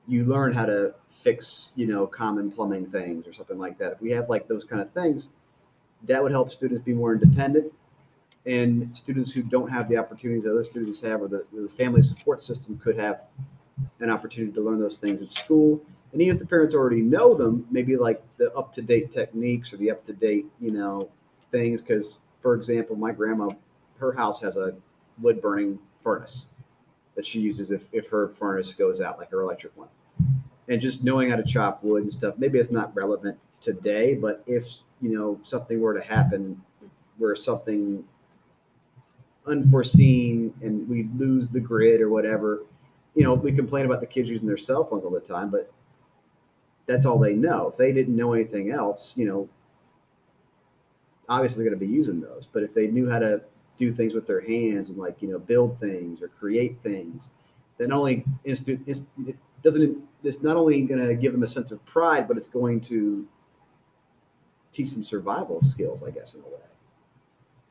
you 0.08 0.26
learn 0.26 0.52
how 0.54 0.66
to 0.66 0.94
fix, 1.08 1.72
you 1.76 1.88
know, 1.88 2.06
common 2.06 2.52
plumbing 2.52 2.88
things 2.88 3.28
or 3.28 3.34
something 3.34 3.58
like 3.58 3.78
that. 3.78 3.94
If 3.94 4.02
we 4.02 4.12
have 4.12 4.30
like 4.30 4.48
those 4.48 4.64
kind 4.64 4.82
of 4.82 4.92
things, 4.92 5.30
that 6.04 6.22
would 6.22 6.32
help 6.32 6.52
students 6.52 6.84
be 6.84 6.94
more 6.94 7.14
independent. 7.14 7.72
And 8.46 8.96
students 8.96 9.32
who 9.32 9.42
don't 9.42 9.70
have 9.72 9.88
the 9.88 9.98
opportunities 9.98 10.44
that 10.44 10.52
other 10.52 10.64
students 10.64 11.00
have, 11.00 11.22
or 11.22 11.28
the, 11.28 11.46
the 11.52 11.68
family 11.68 12.04
support 12.04 12.42
system 12.42 12.78
could 12.78 12.96
have 13.00 13.24
an 14.00 14.12
opportunity 14.12 14.54
to 14.54 14.62
learn 14.62 14.80
those 14.80 14.98
things 14.98 15.22
at 15.24 15.32
school. 15.32 15.82
And 16.16 16.22
even 16.22 16.38
if 16.38 16.40
the 16.40 16.48
parents 16.48 16.74
already 16.74 17.02
know 17.02 17.36
them, 17.36 17.68
maybe 17.70 17.98
like 17.98 18.24
the 18.38 18.50
up 18.54 18.72
to 18.72 18.82
date 18.82 19.12
techniques 19.12 19.74
or 19.74 19.78
the 19.78 19.92
up 19.92 20.06
to 20.06 20.14
date, 20.14 20.46
you 20.62 20.72
know, 20.72 21.10
things. 21.52 21.82
Because, 21.82 22.20
for 22.40 22.56
example, 22.56 22.96
my 22.96 23.12
grandma, 23.12 23.50
her 23.98 24.14
house 24.14 24.40
has 24.40 24.56
a 24.56 24.76
wood 25.22 25.42
burning 25.42 25.78
furnace 26.00 26.48
that 27.16 27.26
she 27.26 27.42
uses 27.42 27.70
if, 27.70 27.90
if 27.92 28.08
her 28.08 28.30
furnace 28.30 28.74
goes 28.74 29.02
out, 29.02 29.18
like 29.18 29.30
her 29.30 29.42
electric 29.42 29.76
one. 29.76 29.90
And 30.70 30.80
just 30.80 31.04
knowing 31.04 31.32
how 31.32 31.36
to 31.36 31.44
chop 31.44 31.84
wood 31.84 32.04
and 32.04 32.14
stuff, 32.14 32.36
maybe 32.38 32.60
it's 32.60 32.72
not 32.72 32.96
relevant 32.96 33.38
today, 33.60 34.14
but 34.16 34.42
if, 34.48 34.84
you 35.02 35.18
know, 35.18 35.38
something 35.44 35.82
were 35.82 36.00
to 36.00 36.02
happen 36.02 36.62
where 37.18 37.36
something 37.36 38.06
unforeseen 39.46 40.54
and 40.62 40.88
we 40.88 41.10
lose 41.18 41.50
the 41.50 41.60
grid 41.60 42.00
or 42.00 42.08
whatever, 42.08 42.64
you 43.16 43.24
know, 43.24 43.34
we 43.34 43.52
complain 43.52 43.86
about 43.86 44.00
the 44.00 44.08
kids 44.08 44.30
using 44.30 44.48
their 44.48 44.56
cell 44.56 44.86
phones 44.86 45.04
all 45.04 45.12
the 45.12 45.20
time, 45.20 45.50
but 45.50 45.74
that's 46.88 47.06
all 47.06 47.18
they 47.20 47.34
know. 47.34 47.70
If 47.70 47.78
they 47.78 47.92
didn't 47.92 48.16
know 48.16 48.34
anything 48.34 48.72
else, 48.72 49.14
you 49.16 49.28
know, 49.28 49.50
obviously 51.28 51.64
they're 51.64 51.72
going 51.72 51.80
to 51.80 51.86
be 51.86 51.92
using 51.92 52.22
those. 52.22 52.48
But 52.52 52.64
if 52.64 52.74
they 52.74 52.88
knew 52.88 53.10
how 53.10 53.20
to 53.20 53.42
do 53.78 53.92
things 53.92 54.14
with 54.14 54.28
their 54.28 54.42
hands 54.42 54.90
and 54.90 54.98
like, 54.98 55.22
you 55.22 55.30
know, 55.30 55.40
build 55.40 55.80
things 55.80 56.22
or 56.22 56.28
create 56.28 56.78
things, 56.84 57.30
then 57.78 57.92
only 57.92 58.24
inst- 58.46 58.70
it 58.70 59.02
doesn't, 59.62 59.98
it's 60.24 60.44
not 60.44 60.56
only 60.56 60.82
going 60.82 61.06
to 61.06 61.16
give 61.16 61.34
them 61.34 61.44
a 61.44 61.48
sense 61.48 61.72
of 61.72 61.84
pride, 61.86 62.28
but 62.28 62.38
it's 62.38 62.48
going 62.48 62.80
to 62.82 63.28
teach 64.72 64.94
them 64.94 65.04
survival 65.04 65.62
skills, 65.62 66.04
I 66.04 66.12
guess, 66.12 66.34
in 66.34 66.42
a 66.42 66.44
way. 66.44 66.52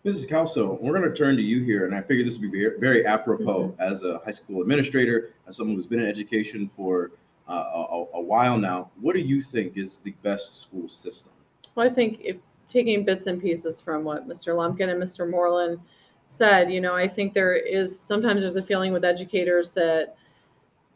Mrs. 0.04 0.28
Calso, 0.28 0.78
we're 0.82 0.92
going 0.92 1.08
to 1.08 1.14
turn 1.14 1.34
to 1.36 1.42
you 1.42 1.62
here, 1.64 1.86
and 1.86 1.94
I 1.94 2.02
figure 2.02 2.24
this 2.24 2.38
would 2.38 2.52
be 2.52 2.60
very, 2.60 2.78
very 2.78 3.06
apropos 3.06 3.68
mm-hmm. 3.68 3.80
as 3.80 4.02
a 4.02 4.18
high 4.18 4.32
school 4.32 4.60
administrator, 4.60 5.32
as 5.46 5.56
someone 5.56 5.76
who's 5.76 5.86
been 5.86 6.00
in 6.00 6.06
education 6.06 6.68
for 6.68 7.12
Uh, 7.46 7.84
a, 7.90 8.04
a 8.14 8.20
while 8.22 8.56
now. 8.56 8.90
What 8.98 9.14
do 9.14 9.20
you 9.20 9.42
think 9.42 9.76
is 9.76 9.98
the 9.98 10.14
best 10.22 10.62
school 10.62 10.88
system? 10.88 11.30
Well, 11.74 11.86
I 11.86 11.90
think 11.90 12.20
if 12.22 12.36
taking 12.68 13.04
bits 13.04 13.26
and 13.26 13.40
pieces 13.40 13.82
from 13.82 14.02
what 14.02 14.26
Mr. 14.26 14.56
Lumpkin 14.56 14.88
and 14.88 15.02
Mr. 15.02 15.28
Moreland 15.28 15.78
said, 16.26 16.72
you 16.72 16.80
know, 16.80 16.94
I 16.94 17.06
think 17.06 17.34
there 17.34 17.54
is 17.54 17.98
sometimes 17.98 18.40
there's 18.40 18.56
a 18.56 18.62
feeling 18.62 18.92
with 18.92 19.04
educators 19.04 19.72
that, 19.72 20.16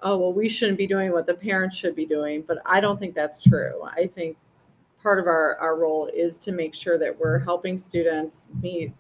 oh, 0.02 0.16
well, 0.16 0.32
we 0.32 0.48
shouldn't 0.48 0.78
be 0.78 0.87
doing 0.87 1.12
what 1.12 1.26
the 1.26 1.34
parents 1.34 1.76
should 1.76 1.94
be 1.94 2.06
doing. 2.06 2.42
But 2.42 2.58
I 2.64 2.80
don't 2.80 2.98
think 2.98 3.14
that's 3.14 3.42
true. 3.42 3.82
I 3.84 4.06
think 4.06 4.37
part 5.02 5.18
of 5.18 5.26
our, 5.26 5.56
our 5.56 5.76
role 5.76 6.08
is 6.14 6.38
to 6.40 6.52
make 6.52 6.74
sure 6.74 6.98
that 6.98 7.18
we're 7.18 7.38
helping 7.38 7.76
students 7.76 8.48
meet 8.62 8.92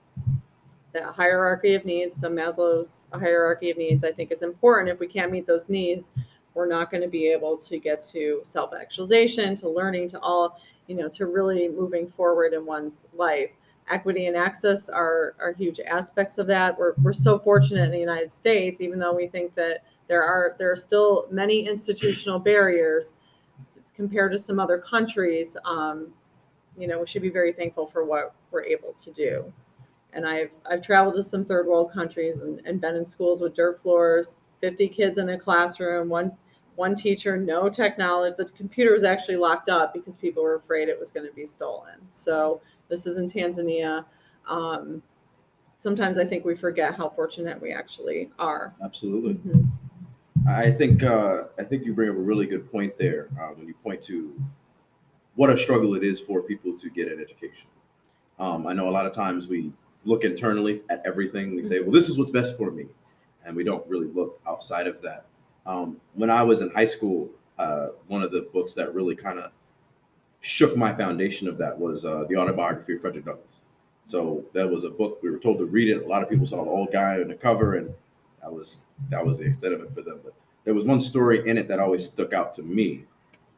that 0.92 1.04
hierarchy 1.04 1.74
of 1.74 1.84
needs. 1.84 2.16
So 2.16 2.30
Maslow's 2.30 3.08
hierarchy 3.12 3.70
of 3.70 3.78
needs, 3.78 4.04
I 4.04 4.12
think, 4.12 4.32
is 4.32 4.42
important. 4.42 4.88
If 4.90 5.00
we 5.00 5.06
can't 5.06 5.32
meet 5.32 5.46
those 5.46 5.68
needs, 5.68 6.12
we're 6.58 6.66
not 6.66 6.90
going 6.90 7.00
to 7.02 7.08
be 7.08 7.28
able 7.28 7.56
to 7.56 7.78
get 7.78 8.02
to 8.02 8.40
self-actualization, 8.42 9.54
to 9.54 9.68
learning, 9.68 10.08
to 10.08 10.18
all, 10.18 10.60
you 10.88 10.96
know, 10.96 11.08
to 11.08 11.26
really 11.26 11.68
moving 11.68 12.08
forward 12.08 12.52
in 12.52 12.66
one's 12.66 13.06
life. 13.14 13.50
Equity 13.88 14.26
and 14.26 14.36
access 14.36 14.88
are 14.88 15.36
are 15.38 15.52
huge 15.52 15.78
aspects 15.80 16.36
of 16.36 16.48
that. 16.48 16.76
We're 16.76 16.94
we're 17.00 17.12
so 17.12 17.38
fortunate 17.38 17.84
in 17.84 17.92
the 17.92 17.98
United 17.98 18.32
States, 18.32 18.80
even 18.80 18.98
though 18.98 19.14
we 19.14 19.28
think 19.28 19.54
that 19.54 19.84
there 20.08 20.24
are 20.24 20.56
there 20.58 20.70
are 20.72 20.76
still 20.76 21.26
many 21.30 21.68
institutional 21.68 22.40
barriers 22.40 23.14
compared 23.94 24.32
to 24.32 24.38
some 24.38 24.58
other 24.58 24.78
countries. 24.78 25.56
Um, 25.64 26.08
you 26.76 26.88
know, 26.88 26.98
we 26.98 27.06
should 27.06 27.22
be 27.22 27.30
very 27.30 27.52
thankful 27.52 27.86
for 27.86 28.04
what 28.04 28.34
we're 28.50 28.64
able 28.64 28.92
to 28.94 29.12
do 29.12 29.52
and 30.12 30.26
I've 30.26 30.50
I've 30.68 30.82
traveled 30.82 31.14
to 31.14 31.22
some 31.22 31.44
third 31.44 31.66
world 31.66 31.92
countries 31.92 32.40
and, 32.40 32.60
and 32.64 32.80
been 32.80 32.96
in 32.96 33.06
schools 33.06 33.40
with 33.40 33.54
dirt 33.54 33.80
floors, 33.80 34.38
50 34.60 34.88
kids 34.88 35.18
in 35.18 35.28
a 35.28 35.38
classroom, 35.38 36.08
one 36.08 36.32
one 36.78 36.94
teacher, 36.94 37.36
no 37.36 37.68
technology. 37.68 38.34
The 38.38 38.44
computer 38.52 38.92
was 38.92 39.02
actually 39.02 39.36
locked 39.36 39.68
up 39.68 39.92
because 39.92 40.16
people 40.16 40.44
were 40.44 40.54
afraid 40.54 40.88
it 40.88 40.98
was 40.98 41.10
going 41.10 41.26
to 41.26 41.32
be 41.32 41.44
stolen. 41.44 41.96
So 42.12 42.60
this 42.88 43.04
is 43.04 43.18
in 43.18 43.26
Tanzania. 43.26 44.04
Um, 44.48 45.02
sometimes 45.76 46.18
I 46.18 46.24
think 46.24 46.44
we 46.44 46.54
forget 46.54 46.94
how 46.94 47.08
fortunate 47.08 47.60
we 47.60 47.72
actually 47.72 48.30
are. 48.38 48.72
Absolutely. 48.82 49.34
Mhm. 49.34 49.66
I 50.48 50.70
think 50.70 51.02
uh, 51.02 51.44
I 51.58 51.64
think 51.64 51.84
you 51.84 51.92
bring 51.92 52.10
up 52.10 52.16
a 52.16 52.20
really 52.20 52.46
good 52.46 52.70
point 52.70 52.96
there 52.96 53.28
uh, 53.40 53.48
when 53.48 53.66
you 53.66 53.74
point 53.74 54.00
to 54.04 54.40
what 55.34 55.50
a 55.50 55.58
struggle 55.58 55.94
it 55.94 56.04
is 56.04 56.20
for 56.20 56.42
people 56.42 56.78
to 56.78 56.88
get 56.88 57.08
an 57.10 57.20
education. 57.20 57.66
Um, 58.38 58.68
I 58.68 58.72
know 58.72 58.88
a 58.88 58.94
lot 58.98 59.04
of 59.04 59.12
times 59.12 59.48
we 59.48 59.72
look 60.04 60.22
internally 60.22 60.82
at 60.90 61.02
everything. 61.04 61.56
We 61.56 61.64
say, 61.64 61.80
"Well, 61.80 61.90
this 61.90 62.08
is 62.08 62.16
what's 62.16 62.30
best 62.30 62.56
for 62.56 62.70
me," 62.70 62.86
and 63.44 63.56
we 63.56 63.64
don't 63.64 63.84
really 63.88 64.06
look 64.06 64.40
outside 64.46 64.86
of 64.86 65.02
that. 65.02 65.26
Um, 65.68 66.00
when 66.14 66.30
I 66.30 66.42
was 66.42 66.62
in 66.62 66.70
high 66.70 66.86
school, 66.86 67.28
uh, 67.58 67.88
one 68.06 68.22
of 68.22 68.32
the 68.32 68.48
books 68.52 68.72
that 68.74 68.94
really 68.94 69.14
kind 69.14 69.38
of 69.38 69.52
shook 70.40 70.76
my 70.76 70.94
foundation 70.94 71.46
of 71.46 71.58
that 71.58 71.78
was 71.78 72.04
uh, 72.04 72.24
the 72.28 72.36
autobiography 72.36 72.94
of 72.94 73.02
Frederick 73.02 73.26
Douglass. 73.26 73.60
So 74.04 74.44
that 74.54 74.68
was 74.68 74.84
a 74.84 74.90
book 74.90 75.18
we 75.22 75.30
were 75.30 75.38
told 75.38 75.58
to 75.58 75.66
read 75.66 75.90
it. 75.90 76.02
A 76.02 76.08
lot 76.08 76.22
of 76.22 76.30
people 76.30 76.46
saw 76.46 76.64
the 76.64 76.70
old 76.70 76.90
guy 76.90 77.20
on 77.20 77.28
the 77.28 77.34
cover, 77.34 77.74
and 77.74 77.92
that 78.40 78.50
was 78.50 78.80
that 79.10 79.24
was 79.24 79.38
the 79.38 79.44
extent 79.44 79.74
of 79.74 79.82
it 79.82 79.94
for 79.94 80.00
them. 80.00 80.20
But 80.24 80.32
there 80.64 80.72
was 80.72 80.86
one 80.86 81.02
story 81.02 81.46
in 81.46 81.58
it 81.58 81.68
that 81.68 81.78
always 81.78 82.06
stuck 82.06 82.32
out 82.32 82.54
to 82.54 82.62
me. 82.62 83.04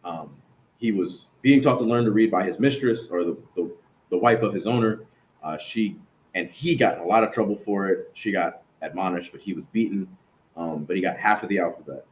Um, 0.04 0.34
he 0.78 0.90
was 0.90 1.26
being 1.42 1.60
taught 1.60 1.78
to 1.78 1.84
learn 1.84 2.04
to 2.04 2.10
read 2.10 2.32
by 2.32 2.42
his 2.42 2.58
mistress 2.58 3.08
or 3.08 3.22
the, 3.22 3.36
the, 3.54 3.70
the 4.10 4.18
wife 4.18 4.42
of 4.42 4.52
his 4.52 4.66
owner. 4.66 5.04
Uh, 5.44 5.56
she 5.56 5.96
and 6.34 6.50
he 6.50 6.74
got 6.74 6.96
in 6.96 7.02
a 7.02 7.06
lot 7.06 7.22
of 7.22 7.30
trouble 7.32 7.56
for 7.56 7.88
it. 7.88 8.10
She 8.14 8.32
got 8.32 8.62
admonished, 8.82 9.30
but 9.30 9.40
he 9.40 9.52
was 9.52 9.64
beaten. 9.72 10.08
Um, 10.56 10.84
but 10.84 10.96
he 10.96 11.02
got 11.02 11.18
half 11.18 11.42
of 11.42 11.48
the 11.48 11.58
alphabet. 11.58 12.04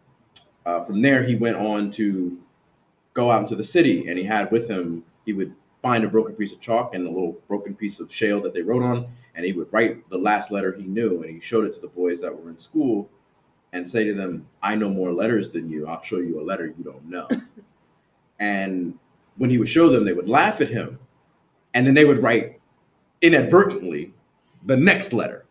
Uh, 0.64 0.84
from 0.84 1.02
there, 1.02 1.22
he 1.22 1.34
went 1.34 1.56
on 1.56 1.90
to 1.92 2.38
go 3.14 3.30
out 3.30 3.42
into 3.42 3.56
the 3.56 3.64
city, 3.64 4.06
and 4.08 4.18
he 4.18 4.24
had 4.24 4.50
with 4.50 4.68
him. 4.68 5.04
He 5.24 5.32
would 5.32 5.54
find 5.82 6.04
a 6.04 6.08
broken 6.08 6.34
piece 6.34 6.52
of 6.52 6.60
chalk 6.60 6.94
and 6.94 7.06
a 7.06 7.10
little 7.10 7.38
broken 7.46 7.74
piece 7.74 8.00
of 8.00 8.12
shale 8.12 8.40
that 8.42 8.54
they 8.54 8.62
wrote 8.62 8.82
on, 8.82 9.06
and 9.34 9.44
he 9.44 9.52
would 9.52 9.68
write 9.72 10.08
the 10.10 10.18
last 10.18 10.50
letter 10.50 10.72
he 10.72 10.84
knew, 10.84 11.22
and 11.22 11.30
he 11.30 11.40
showed 11.40 11.64
it 11.64 11.72
to 11.74 11.80
the 11.80 11.88
boys 11.88 12.20
that 12.20 12.34
were 12.34 12.50
in 12.50 12.58
school, 12.58 13.08
and 13.72 13.88
say 13.88 14.04
to 14.04 14.14
them, 14.14 14.46
"I 14.62 14.74
know 14.74 14.90
more 14.90 15.12
letters 15.12 15.50
than 15.50 15.68
you. 15.70 15.86
I'll 15.86 16.02
show 16.02 16.18
you 16.18 16.40
a 16.40 16.44
letter 16.44 16.66
you 16.66 16.84
don't 16.84 17.08
know." 17.08 17.28
and 18.38 18.98
when 19.36 19.50
he 19.50 19.58
would 19.58 19.68
show 19.68 19.88
them, 19.88 20.04
they 20.04 20.12
would 20.12 20.28
laugh 20.28 20.60
at 20.60 20.68
him, 20.68 20.98
and 21.74 21.86
then 21.86 21.94
they 21.94 22.04
would 22.04 22.22
write 22.22 22.60
inadvertently 23.22 24.12
the 24.64 24.76
next 24.76 25.12
letter. 25.12 25.44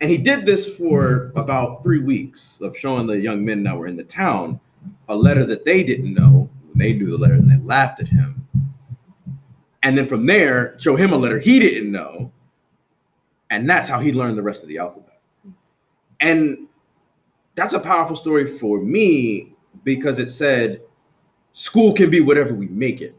And 0.00 0.10
he 0.10 0.18
did 0.18 0.44
this 0.44 0.76
for 0.76 1.32
about 1.36 1.82
three 1.82 2.00
weeks 2.00 2.60
of 2.60 2.76
showing 2.76 3.06
the 3.06 3.18
young 3.18 3.44
men 3.44 3.62
that 3.64 3.76
were 3.76 3.86
in 3.86 3.96
the 3.96 4.04
town 4.04 4.60
a 5.08 5.16
letter 5.16 5.44
that 5.46 5.64
they 5.64 5.82
didn't 5.82 6.14
know. 6.14 6.48
They 6.74 6.92
knew 6.92 7.10
the 7.10 7.18
letter 7.18 7.34
and 7.34 7.50
they 7.50 7.64
laughed 7.64 8.00
at 8.00 8.08
him. 8.08 8.46
And 9.82 9.96
then 9.96 10.06
from 10.06 10.26
there, 10.26 10.78
show 10.78 10.96
him 10.96 11.12
a 11.12 11.16
letter 11.16 11.38
he 11.38 11.58
didn't 11.58 11.90
know. 11.90 12.32
And 13.50 13.68
that's 13.68 13.88
how 13.88 14.00
he 14.00 14.12
learned 14.12 14.36
the 14.36 14.42
rest 14.42 14.62
of 14.62 14.68
the 14.68 14.78
alphabet. 14.78 15.20
And 16.20 16.66
that's 17.54 17.74
a 17.74 17.80
powerful 17.80 18.16
story 18.16 18.46
for 18.46 18.80
me 18.80 19.54
because 19.84 20.18
it 20.18 20.28
said 20.28 20.82
school 21.52 21.92
can 21.92 22.10
be 22.10 22.20
whatever 22.20 22.52
we 22.52 22.66
make 22.68 23.00
it. 23.00 23.14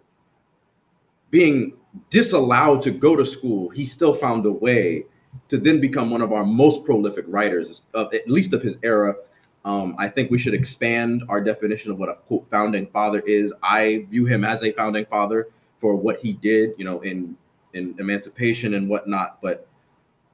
Being 1.31 1.73
disallowed 2.09 2.81
to 2.83 2.91
go 2.91 3.15
to 3.15 3.25
school, 3.25 3.69
he 3.69 3.85
still 3.85 4.13
found 4.13 4.45
a 4.45 4.51
way 4.51 5.05
to 5.49 5.57
then 5.57 5.79
become 5.79 6.10
one 6.10 6.21
of 6.21 6.31
our 6.31 6.45
most 6.45 6.83
prolific 6.83 7.25
writers, 7.27 7.83
of, 7.93 8.13
at 8.13 8.27
least 8.29 8.53
of 8.53 8.62
his 8.62 8.77
era. 8.83 9.15
Um, 9.65 9.95
I 9.97 10.07
think 10.07 10.31
we 10.31 10.38
should 10.38 10.53
expand 10.53 11.23
our 11.29 11.43
definition 11.43 11.91
of 11.91 11.99
what 11.99 12.10
a 12.10 12.15
quote 12.15 12.47
founding 12.49 12.88
father 12.88 13.19
is. 13.25 13.53
I 13.63 14.05
view 14.10 14.25
him 14.25 14.43
as 14.45 14.63
a 14.63 14.71
founding 14.73 15.05
father 15.05 15.49
for 15.79 15.95
what 15.95 16.19
he 16.19 16.33
did, 16.33 16.73
you 16.77 16.86
know, 16.86 17.01
in 17.01 17.36
in 17.73 17.95
emancipation 17.99 18.73
and 18.73 18.89
whatnot. 18.89 19.41
But 19.41 19.67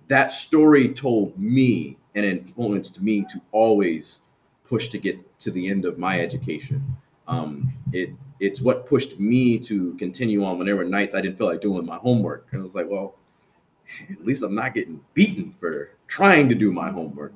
that 0.07 0.31
story 0.31 0.89
told 0.89 1.37
me 1.37 1.97
and 2.15 2.25
influenced 2.25 3.01
me 3.01 3.25
to 3.31 3.41
always 3.51 4.21
push 4.63 4.87
to 4.89 4.97
get 4.97 5.17
to 5.39 5.51
the 5.51 5.67
end 5.67 5.85
of 5.85 5.97
my 5.97 6.19
education. 6.19 6.83
Um, 7.27 7.73
it 7.91 8.11
it's 8.39 8.61
what 8.61 8.85
pushed 8.85 9.19
me 9.19 9.57
to 9.59 9.93
continue 9.95 10.43
on 10.43 10.57
when 10.57 10.67
there 10.67 10.75
were 10.75 10.83
nights 10.83 11.15
I 11.15 11.21
didn't 11.21 11.37
feel 11.37 11.47
like 11.47 11.61
doing 11.61 11.85
my 11.85 11.97
homework. 11.97 12.47
And 12.51 12.61
I 12.61 12.63
was 12.63 12.75
like, 12.75 12.89
well, 12.89 13.15
at 14.11 14.25
least 14.25 14.43
I'm 14.43 14.55
not 14.55 14.73
getting 14.73 14.99
beaten 15.13 15.53
for 15.59 15.91
trying 16.07 16.49
to 16.49 16.55
do 16.55 16.71
my 16.71 16.89
homework. 16.89 17.33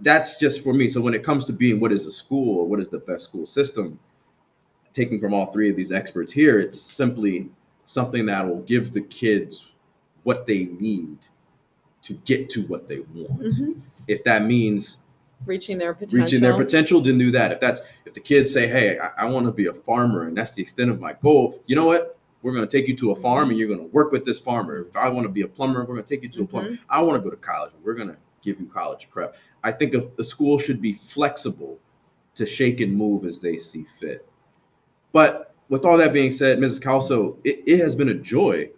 That's 0.00 0.38
just 0.38 0.62
for 0.62 0.72
me. 0.72 0.88
So 0.88 1.00
when 1.00 1.14
it 1.14 1.24
comes 1.24 1.44
to 1.46 1.52
being 1.52 1.80
what 1.80 1.90
is 1.92 2.06
a 2.06 2.12
school 2.12 2.58
or 2.60 2.66
what 2.66 2.78
is 2.78 2.88
the 2.88 2.98
best 2.98 3.24
school 3.24 3.46
system, 3.46 3.98
taking 4.92 5.18
from 5.18 5.34
all 5.34 5.46
three 5.46 5.70
of 5.70 5.76
these 5.76 5.90
experts 5.90 6.32
here, 6.32 6.60
it's 6.60 6.80
simply 6.80 7.50
something 7.86 8.26
that 8.26 8.46
will 8.46 8.60
give 8.60 8.92
the 8.92 9.00
kids 9.00 9.66
what 10.22 10.46
they 10.46 10.66
need 10.78 11.18
to 12.02 12.14
get 12.24 12.48
to 12.50 12.62
what 12.66 12.88
they 12.88 13.00
want. 13.14 13.40
Mhm. 13.40 13.80
If 14.06 14.22
that 14.24 14.44
means 14.44 14.98
Reaching 15.44 15.78
their 15.78 15.92
potential. 15.92 16.18
reaching 16.20 16.40
their 16.40 16.56
potential, 16.56 17.00
then 17.00 17.18
do 17.18 17.32
that. 17.32 17.50
If 17.50 17.58
that's 17.58 17.80
if 18.06 18.14
the 18.14 18.20
kids 18.20 18.52
say, 18.52 18.68
"Hey, 18.68 18.98
I, 19.00 19.10
I 19.18 19.24
want 19.24 19.46
to 19.46 19.52
be 19.52 19.66
a 19.66 19.74
farmer," 19.74 20.28
and 20.28 20.36
that's 20.36 20.52
the 20.52 20.62
extent 20.62 20.90
of 20.90 21.00
my 21.00 21.14
goal, 21.14 21.60
you 21.66 21.74
know 21.74 21.86
what? 21.86 22.16
We're 22.42 22.52
going 22.52 22.66
to 22.66 22.76
take 22.78 22.88
you 22.88 22.96
to 22.96 23.12
a 23.12 23.16
farm, 23.16 23.44
and 23.44 23.50
mm-hmm. 23.50 23.58
you're 23.58 23.68
going 23.68 23.80
to 23.80 23.86
work 23.86 24.12
with 24.12 24.24
this 24.24 24.38
farmer. 24.38 24.86
If 24.88 24.96
I 24.96 25.08
want 25.08 25.24
to 25.24 25.32
be 25.32 25.42
a 25.42 25.48
plumber, 25.48 25.80
we're 25.80 25.94
going 25.94 26.04
to 26.04 26.14
take 26.14 26.22
you 26.22 26.28
to 26.30 26.42
a 26.42 26.46
plumber. 26.46 26.70
Mm-hmm. 26.70 26.84
I 26.90 27.00
want 27.02 27.22
to 27.22 27.24
go 27.24 27.30
to 27.30 27.40
college. 27.40 27.72
We're 27.82 27.94
going 27.94 28.08
to 28.08 28.16
give 28.42 28.60
you 28.60 28.66
college 28.66 29.08
prep. 29.10 29.36
I 29.62 29.72
think 29.72 29.94
if 29.94 30.16
the 30.16 30.24
school 30.24 30.58
should 30.58 30.82
be 30.82 30.92
flexible 30.92 31.78
to 32.34 32.46
shake 32.46 32.80
and 32.80 32.94
move 32.94 33.24
as 33.24 33.38
they 33.38 33.58
see 33.58 33.86
fit. 34.00 34.28
But 35.12 35.54
with 35.68 35.84
all 35.84 35.96
that 35.98 36.12
being 36.12 36.30
said, 36.30 36.58
Mrs. 36.58 36.80
Calso, 36.80 37.38
it, 37.44 37.62
it 37.66 37.78
has 37.78 37.94
been 37.94 38.08
a 38.08 38.14
joy. 38.14 38.70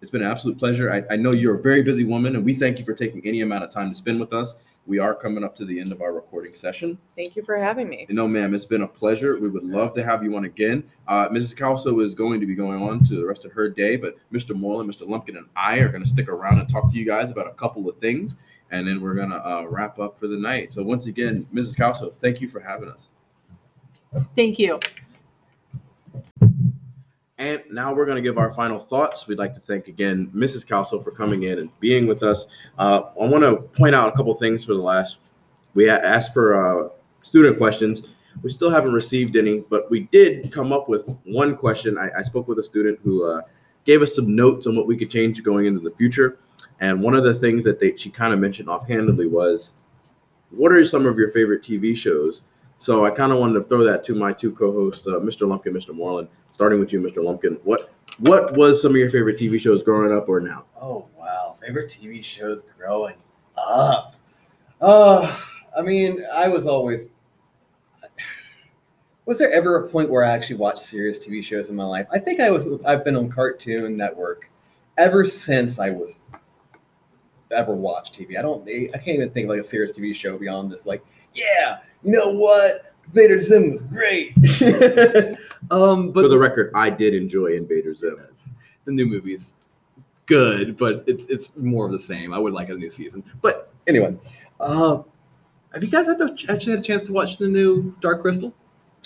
It's 0.00 0.10
been 0.10 0.22
an 0.22 0.30
absolute 0.30 0.58
pleasure. 0.58 0.92
I, 0.92 1.02
I 1.12 1.16
know 1.16 1.32
you're 1.32 1.56
a 1.56 1.62
very 1.62 1.82
busy 1.82 2.04
woman, 2.04 2.36
and 2.36 2.44
we 2.44 2.54
thank 2.54 2.78
you 2.78 2.84
for 2.84 2.94
taking 2.94 3.26
any 3.26 3.40
amount 3.40 3.64
of 3.64 3.70
time 3.70 3.88
to 3.88 3.94
spend 3.94 4.20
with 4.20 4.32
us. 4.32 4.54
We 4.88 4.98
are 4.98 5.14
coming 5.14 5.44
up 5.44 5.54
to 5.56 5.66
the 5.66 5.78
end 5.78 5.92
of 5.92 6.00
our 6.00 6.14
recording 6.14 6.54
session. 6.54 6.96
Thank 7.14 7.36
you 7.36 7.42
for 7.42 7.58
having 7.58 7.90
me. 7.90 8.06
No, 8.08 8.26
ma'am, 8.26 8.54
it's 8.54 8.64
been 8.64 8.80
a 8.80 8.88
pleasure. 8.88 9.38
We 9.38 9.50
would 9.50 9.62
love 9.62 9.92
to 9.94 10.02
have 10.02 10.24
you 10.24 10.34
on 10.34 10.46
again. 10.46 10.82
Uh, 11.06 11.28
Mrs. 11.28 11.54
Calso 11.54 12.00
is 12.00 12.14
going 12.14 12.40
to 12.40 12.46
be 12.46 12.54
going 12.54 12.82
on 12.82 13.04
to 13.04 13.16
the 13.16 13.26
rest 13.26 13.44
of 13.44 13.52
her 13.52 13.68
day, 13.68 13.96
but 13.96 14.16
Mr. 14.32 14.56
Moreland, 14.56 14.90
Mr. 14.90 15.06
Lumpkin, 15.06 15.36
and 15.36 15.46
I 15.54 15.76
are 15.80 15.90
going 15.90 16.02
to 16.02 16.08
stick 16.08 16.26
around 16.30 16.58
and 16.58 16.66
talk 16.66 16.90
to 16.90 16.98
you 16.98 17.04
guys 17.04 17.30
about 17.30 17.46
a 17.46 17.52
couple 17.52 17.86
of 17.86 17.98
things, 17.98 18.38
and 18.70 18.88
then 18.88 19.02
we're 19.02 19.14
going 19.14 19.28
to 19.28 19.46
uh, 19.46 19.64
wrap 19.64 19.98
up 19.98 20.18
for 20.18 20.26
the 20.26 20.38
night. 20.38 20.72
So, 20.72 20.82
once 20.82 21.04
again, 21.04 21.46
Mrs. 21.52 21.76
Calso, 21.76 22.08
thank 22.08 22.40
you 22.40 22.48
for 22.48 22.60
having 22.60 22.88
us. 22.88 23.10
Thank 24.34 24.58
you. 24.58 24.80
And 27.38 27.62
now 27.70 27.94
we're 27.94 28.04
going 28.04 28.16
to 28.16 28.22
give 28.22 28.36
our 28.36 28.52
final 28.52 28.78
thoughts. 28.78 29.28
We'd 29.28 29.38
like 29.38 29.54
to 29.54 29.60
thank 29.60 29.86
again 29.86 30.30
Mrs. 30.34 30.66
Calso 30.66 31.00
for 31.00 31.12
coming 31.12 31.44
in 31.44 31.60
and 31.60 31.80
being 31.80 32.08
with 32.08 32.24
us. 32.24 32.48
Uh, 32.78 33.02
I 33.20 33.26
want 33.26 33.44
to 33.44 33.56
point 33.78 33.94
out 33.94 34.08
a 34.08 34.12
couple 34.16 34.34
things 34.34 34.64
for 34.64 34.74
the 34.74 34.80
last. 34.80 35.20
We 35.74 35.88
asked 35.88 36.34
for 36.34 36.86
uh, 36.86 36.88
student 37.22 37.56
questions. 37.56 38.14
We 38.42 38.50
still 38.50 38.70
haven't 38.70 38.92
received 38.92 39.36
any, 39.36 39.60
but 39.60 39.88
we 39.88 40.00
did 40.00 40.50
come 40.50 40.72
up 40.72 40.88
with 40.88 41.08
one 41.24 41.56
question. 41.56 41.96
I, 41.96 42.10
I 42.18 42.22
spoke 42.22 42.48
with 42.48 42.58
a 42.58 42.62
student 42.62 42.98
who 43.04 43.24
uh, 43.24 43.42
gave 43.84 44.02
us 44.02 44.16
some 44.16 44.34
notes 44.34 44.66
on 44.66 44.76
what 44.76 44.88
we 44.88 44.96
could 44.96 45.10
change 45.10 45.42
going 45.44 45.66
into 45.66 45.80
the 45.80 45.92
future. 45.92 46.38
And 46.80 47.00
one 47.00 47.14
of 47.14 47.22
the 47.22 47.34
things 47.34 47.62
that 47.64 47.78
they, 47.78 47.96
she 47.96 48.10
kind 48.10 48.32
of 48.32 48.40
mentioned 48.40 48.68
offhandedly 48.68 49.28
was, 49.28 49.74
"What 50.50 50.72
are 50.72 50.84
some 50.84 51.06
of 51.06 51.16
your 51.18 51.30
favorite 51.30 51.62
TV 51.62 51.96
shows?" 51.96 52.44
So 52.78 53.04
I 53.04 53.10
kind 53.10 53.32
of 53.32 53.38
wanted 53.38 53.54
to 53.54 53.64
throw 53.64 53.84
that 53.84 54.04
to 54.04 54.14
my 54.14 54.32
two 54.32 54.52
co-hosts, 54.52 55.06
uh, 55.06 55.14
Mr. 55.14 55.48
Lumpkin, 55.48 55.72
Mr. 55.72 55.92
Moreland 55.92 56.28
starting 56.58 56.80
with 56.80 56.92
you, 56.92 57.00
Mr. 57.00 57.22
Lumpkin. 57.22 57.56
What 57.62 57.92
what 58.18 58.56
was 58.56 58.82
some 58.82 58.90
of 58.90 58.96
your 58.96 59.10
favorite 59.10 59.38
TV 59.38 59.60
shows 59.60 59.84
growing 59.84 60.12
up 60.12 60.28
or 60.28 60.40
now? 60.40 60.64
Oh 60.82 61.06
wow, 61.16 61.52
favorite 61.64 61.88
TV 61.88 62.24
shows 62.24 62.66
growing 62.76 63.14
up. 63.56 64.16
Uh, 64.80 65.38
I 65.76 65.82
mean, 65.82 66.24
I 66.32 66.48
was 66.48 66.66
always. 66.66 67.10
Was 69.24 69.38
there 69.38 69.52
ever 69.52 69.84
a 69.84 69.88
point 69.90 70.08
where 70.10 70.24
I 70.24 70.30
actually 70.30 70.56
watched 70.56 70.78
serious 70.78 71.18
TV 71.18 71.44
shows 71.44 71.68
in 71.68 71.76
my 71.76 71.84
life? 71.84 72.06
I 72.10 72.18
think 72.18 72.40
I 72.40 72.50
was. 72.50 72.66
I've 72.86 73.04
been 73.04 73.14
on 73.14 73.28
Cartoon 73.28 73.94
Network 73.94 74.50
ever 74.96 75.26
since 75.26 75.78
I 75.78 75.90
was 75.90 76.20
ever 77.52 77.74
watched 77.76 78.18
TV. 78.18 78.38
I 78.38 78.42
don't. 78.42 78.66
I 78.66 78.96
can't 78.96 79.08
even 79.08 79.30
think 79.30 79.44
of 79.44 79.50
like 79.50 79.60
a 79.60 79.64
serious 79.64 79.96
TV 79.96 80.14
show 80.14 80.38
beyond 80.38 80.72
this. 80.72 80.86
Like, 80.86 81.04
yeah, 81.34 81.80
you 82.02 82.10
know 82.10 82.30
what? 82.30 82.94
Vader 83.12 83.38
Zim 83.38 83.70
was 83.70 83.82
great. 83.82 84.32
um, 85.70 86.10
but 86.10 86.22
For 86.22 86.28
the 86.28 86.38
record, 86.38 86.70
I 86.74 86.90
did 86.90 87.14
enjoy 87.14 87.56
Invader 87.56 87.94
Zim. 87.94 88.16
The 88.84 88.92
new 88.92 89.06
movie's 89.06 89.54
good, 90.26 90.76
but 90.76 91.04
it's 91.06 91.26
it's 91.26 91.56
more 91.56 91.86
of 91.86 91.92
the 91.92 92.00
same. 92.00 92.32
I 92.32 92.38
would 92.38 92.52
like 92.52 92.68
a 92.68 92.74
new 92.74 92.90
season. 92.90 93.24
But 93.42 93.72
anyway, 93.86 94.16
uh, 94.60 95.02
have 95.72 95.84
you 95.84 95.90
guys 95.90 96.06
had 96.06 96.18
the, 96.18 96.36
actually 96.48 96.72
had 96.72 96.80
a 96.80 96.82
chance 96.82 97.04
to 97.04 97.12
watch 97.12 97.38
the 97.38 97.48
new 97.48 97.94
Dark 98.00 98.22
Crystal? 98.22 98.54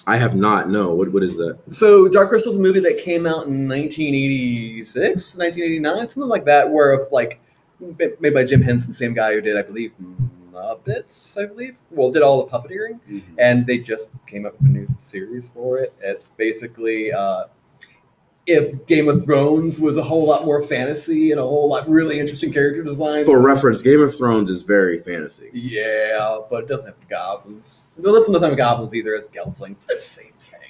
I 0.07 0.17
have 0.17 0.35
not. 0.35 0.69
No. 0.69 0.95
What 0.95 1.13
what 1.13 1.23
is 1.23 1.37
that? 1.39 1.59
So 1.71 2.09
Dark 2.09 2.29
Crystal's 2.29 2.57
a 2.57 2.61
movie 2.61 2.81
that 2.81 2.99
came 2.99 3.27
out 3.27 3.47
in 3.47 3.69
1986, 3.69 5.37
1989, 5.37 6.07
something 6.07 6.29
like 6.29 6.45
that, 6.45 6.71
where 6.71 7.07
like 7.11 7.41
made 7.81 8.35
by 8.35 8.45
Jim 8.45 8.63
Henson, 8.63 8.95
same 8.95 9.15
guy 9.15 9.35
who 9.35 9.41
did, 9.41 9.57
I 9.57 9.63
believe, 9.63 9.95
Muppets, 10.53 11.41
I 11.43 11.47
believe. 11.47 11.77
Well, 11.91 12.11
did 12.11 12.23
all 12.23 12.45
the 12.45 12.51
puppeteering. 12.51 13.01
and 13.39 13.67
they 13.67 13.79
just 13.79 14.11
came 14.27 14.47
up 14.47 14.53
with 14.61 14.71
a 14.71 14.73
new 14.73 14.89
series 15.01 15.49
for 15.49 15.79
it. 15.79 15.93
It's 16.03 16.29
basically 16.29 17.13
uh, 17.13 17.45
if 18.47 18.87
Game 18.87 19.09
of 19.09 19.25
Thrones 19.25 19.79
was 19.79 19.97
a 19.97 20.03
whole 20.03 20.27
lot 20.27 20.45
more 20.45 20.63
fantasy 20.63 21.31
and 21.31 21.39
a 21.41 21.43
whole 21.45 21.69
lot 21.69 21.89
really 21.89 22.19
interesting 22.19 22.53
character 22.53 22.83
designs. 22.83 23.27
For 23.27 23.41
reference, 23.43 23.83
Game 23.83 24.01
of 24.01 24.17
Thrones 24.17 24.51
is 24.51 24.63
very 24.63 25.03
fantasy. 25.03 25.51
yeah, 25.53 26.39
but 26.51 26.65
it 26.65 26.69
doesn't 26.69 26.87
have 26.89 27.09
goblins. 27.09 27.81
No, 27.97 28.13
this 28.13 28.25
one 28.27 28.33
doesn't 28.33 28.49
have 28.49 28.59
goblins 28.59 28.95
either. 28.95 29.15
It's 29.15 29.29
gelflings. 29.29 29.77
It's 29.89 30.17
the 30.17 30.23
same 30.23 30.33
thing. 30.39 30.62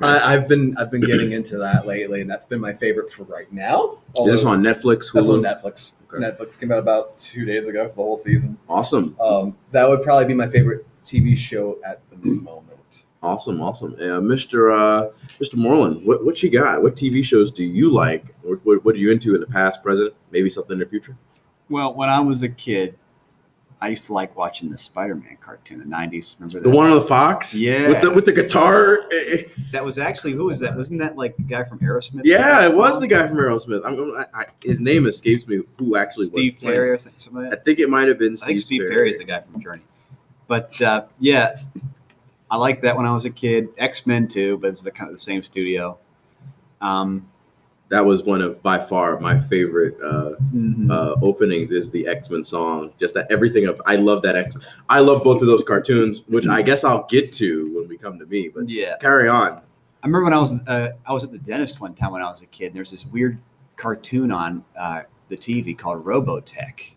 I, 0.00 0.34
I've 0.34 0.46
been 0.46 0.76
I've 0.76 0.90
been 0.90 1.00
getting 1.00 1.32
into 1.32 1.56
that 1.58 1.86
lately, 1.86 2.20
and 2.20 2.30
that's 2.30 2.46
been 2.46 2.60
my 2.60 2.74
favorite 2.74 3.10
for 3.12 3.24
right 3.24 3.50
now. 3.52 3.98
Is 4.18 4.24
this 4.26 4.44
Although- 4.44 4.50
on 4.58 4.62
Netflix? 4.62 5.12
That's 5.12 5.28
on 5.28 5.42
Netflix. 5.42 5.94
Okay. 6.12 6.22
Netflix 6.24 6.58
came 6.60 6.70
out 6.70 6.78
about 6.78 7.18
two 7.18 7.44
days 7.44 7.66
ago 7.66 7.88
for 7.88 7.94
the 7.96 8.02
whole 8.02 8.18
season. 8.18 8.56
Awesome. 8.68 9.16
Um, 9.20 9.56
that 9.72 9.88
would 9.88 10.02
probably 10.02 10.26
be 10.26 10.34
my 10.34 10.48
favorite 10.48 10.86
TV 11.04 11.36
show 11.36 11.78
at 11.84 12.00
the 12.10 12.16
moment. 12.42 12.62
Awesome, 13.22 13.60
awesome. 13.60 13.94
Uh, 13.94 14.20
Mr. 14.20 14.70
Uh, 14.72 15.10
Mr. 15.40 15.56
Moreland, 15.56 16.06
what, 16.06 16.24
what 16.24 16.40
you 16.44 16.50
got? 16.50 16.80
What 16.82 16.94
TV 16.94 17.24
shows 17.24 17.50
do 17.50 17.64
you 17.64 17.90
like? 17.90 18.34
What, 18.42 18.64
what, 18.64 18.84
what 18.84 18.94
are 18.94 18.98
you 18.98 19.10
into 19.10 19.34
in 19.34 19.40
the 19.40 19.46
past, 19.48 19.82
present, 19.82 20.14
maybe 20.30 20.48
something 20.48 20.74
in 20.74 20.78
the 20.78 20.86
future? 20.86 21.16
Well, 21.68 21.92
when 21.94 22.08
I 22.08 22.20
was 22.20 22.42
a 22.42 22.48
kid, 22.48 22.96
I 23.80 23.88
used 23.88 24.06
to 24.06 24.14
like 24.14 24.34
watching 24.36 24.70
the 24.70 24.78
Spider-Man 24.78 25.36
cartoon, 25.40 25.82
in 25.82 25.90
the 25.90 25.96
'90s. 25.96 26.36
Remember 26.40 26.60
The 26.60 26.74
one 26.74 26.86
on 26.86 26.94
the 26.94 27.02
Fox? 27.02 27.54
Yeah. 27.54 27.88
With 27.88 28.00
the, 28.00 28.10
with 28.10 28.24
the 28.24 28.32
guitar? 28.32 29.00
That 29.72 29.84
was 29.84 29.98
actually 29.98 30.32
who 30.32 30.46
was 30.46 30.60
that? 30.60 30.74
Wasn't 30.74 30.98
that 31.00 31.16
like 31.16 31.36
the 31.36 31.42
guy 31.42 31.62
from 31.64 31.78
Aerosmith? 31.80 32.22
Yeah, 32.24 32.66
it 32.66 32.76
was 32.76 32.98
the 33.00 33.06
guy 33.06 33.28
from 33.28 33.36
Aerosmith. 33.36 33.82
I'm, 33.84 34.16
I, 34.16 34.40
I, 34.42 34.46
his 34.62 34.80
name 34.80 35.06
escapes 35.06 35.46
me 35.46 35.60
who 35.78 35.96
actually 35.96 36.26
Steve. 36.26 36.58
Perry 36.60 36.90
or 36.90 36.98
something 36.98 37.34
like 37.34 37.52
I 37.52 37.56
think 37.62 37.78
it 37.78 37.90
might 37.90 38.08
have 38.08 38.18
been 38.18 38.34
I 38.42 38.46
think 38.46 38.60
Steve 38.60 38.82
Perry 38.88 39.10
is 39.10 39.18
the 39.18 39.24
guy 39.24 39.40
from 39.40 39.60
Journey. 39.60 39.82
But 40.48 40.80
uh, 40.80 41.04
yeah, 41.18 41.56
I 42.50 42.56
liked 42.56 42.82
that 42.82 42.96
when 42.96 43.04
I 43.04 43.12
was 43.12 43.24
a 43.24 43.30
kid. 43.30 43.68
X 43.76 44.06
Men 44.06 44.26
too, 44.26 44.56
but 44.58 44.68
it 44.68 44.70
was 44.70 44.84
the 44.84 44.90
kind 44.90 45.10
of 45.10 45.16
the 45.16 45.20
same 45.22 45.42
studio. 45.42 45.98
Um, 46.80 47.26
That 47.88 48.04
was 48.04 48.24
one 48.24 48.42
of 48.42 48.60
by 48.62 48.78
far 48.78 49.20
my 49.20 49.40
favorite 49.40 49.96
uh, 50.02 50.32
mhm. 50.52 50.90
uh, 50.90 51.14
openings 51.22 51.72
is 51.72 51.90
the 51.90 52.06
X 52.06 52.30
Men 52.30 52.42
song. 52.42 52.92
Just 52.98 53.14
that 53.14 53.30
everything 53.30 53.66
of 53.66 53.80
I 53.86 53.96
love 53.96 54.22
that 54.22 54.34
X. 54.34 54.54
I 54.88 54.98
love 55.00 55.22
both 55.22 55.40
of 55.40 55.46
those 55.46 55.62
cartoons, 55.62 56.22
which 56.26 56.46
I 56.48 56.62
guess 56.62 56.82
I'll 56.82 57.04
get 57.04 57.32
to 57.34 57.72
when 57.76 57.88
we 57.88 57.96
come 57.96 58.18
to 58.18 58.26
me. 58.26 58.48
But 58.48 58.68
yeah, 58.68 58.96
carry 59.00 59.28
on. 59.28 59.60
I 60.02 60.06
remember 60.06 60.24
when 60.24 60.32
I 60.32 60.38
was 60.38 60.54
uh, 60.66 60.90
I 61.06 61.12
was 61.12 61.22
at 61.22 61.30
the 61.30 61.38
dentist 61.38 61.80
one 61.80 61.94
time 61.94 62.12
when 62.12 62.22
I 62.22 62.30
was 62.30 62.42
a 62.42 62.46
kid. 62.46 62.66
And 62.66 62.76
there's 62.76 62.90
this 62.90 63.06
weird 63.06 63.38
cartoon 63.76 64.32
on 64.32 64.64
uh, 64.76 65.02
the 65.28 65.36
TV 65.36 65.76
called 65.76 66.04
Robotech, 66.04 66.92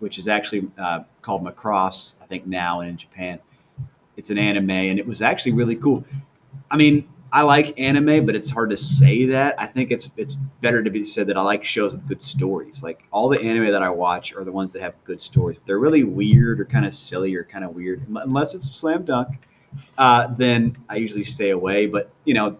which 0.00 0.18
is 0.18 0.26
actually 0.26 0.68
uh, 0.78 1.00
called 1.22 1.44
Macross. 1.44 2.16
I 2.22 2.26
think 2.26 2.46
now 2.46 2.80
in 2.80 2.96
Japan, 2.96 3.38
it's 4.16 4.30
an 4.30 4.38
anime, 4.38 4.70
and 4.70 4.98
it 4.98 5.06
was 5.06 5.22
actually 5.22 5.52
really 5.52 5.76
cool. 5.76 6.04
I 6.70 6.76
mean, 6.76 7.08
I 7.30 7.42
like 7.42 7.78
anime, 7.78 8.24
but 8.24 8.34
it's 8.34 8.48
hard 8.48 8.70
to 8.70 8.76
say 8.76 9.26
that. 9.26 9.54
I 9.58 9.66
think 9.66 9.90
it's 9.90 10.10
it's 10.16 10.34
better 10.34 10.82
to 10.82 10.90
be 10.90 11.04
said 11.04 11.26
that 11.26 11.36
I 11.36 11.42
like 11.42 11.62
shows 11.62 11.92
with 11.92 12.08
good 12.08 12.22
stories. 12.22 12.82
Like 12.82 13.04
all 13.10 13.28
the 13.28 13.40
anime 13.40 13.70
that 13.70 13.82
I 13.82 13.90
watch 13.90 14.34
are 14.34 14.44
the 14.44 14.52
ones 14.52 14.72
that 14.72 14.82
have 14.82 14.96
good 15.04 15.20
stories. 15.20 15.58
If 15.58 15.64
they're 15.66 15.78
really 15.78 16.04
weird 16.04 16.60
or 16.60 16.64
kind 16.64 16.86
of 16.86 16.94
silly 16.94 17.34
or 17.34 17.44
kind 17.44 17.64
of 17.64 17.74
weird, 17.74 18.06
unless 18.08 18.54
it's 18.54 18.74
slam 18.74 19.04
dunk, 19.04 19.40
uh, 19.98 20.28
then 20.38 20.76
I 20.88 20.96
usually 20.96 21.24
stay 21.24 21.50
away. 21.50 21.86
But 21.86 22.10
you 22.24 22.34
know, 22.34 22.58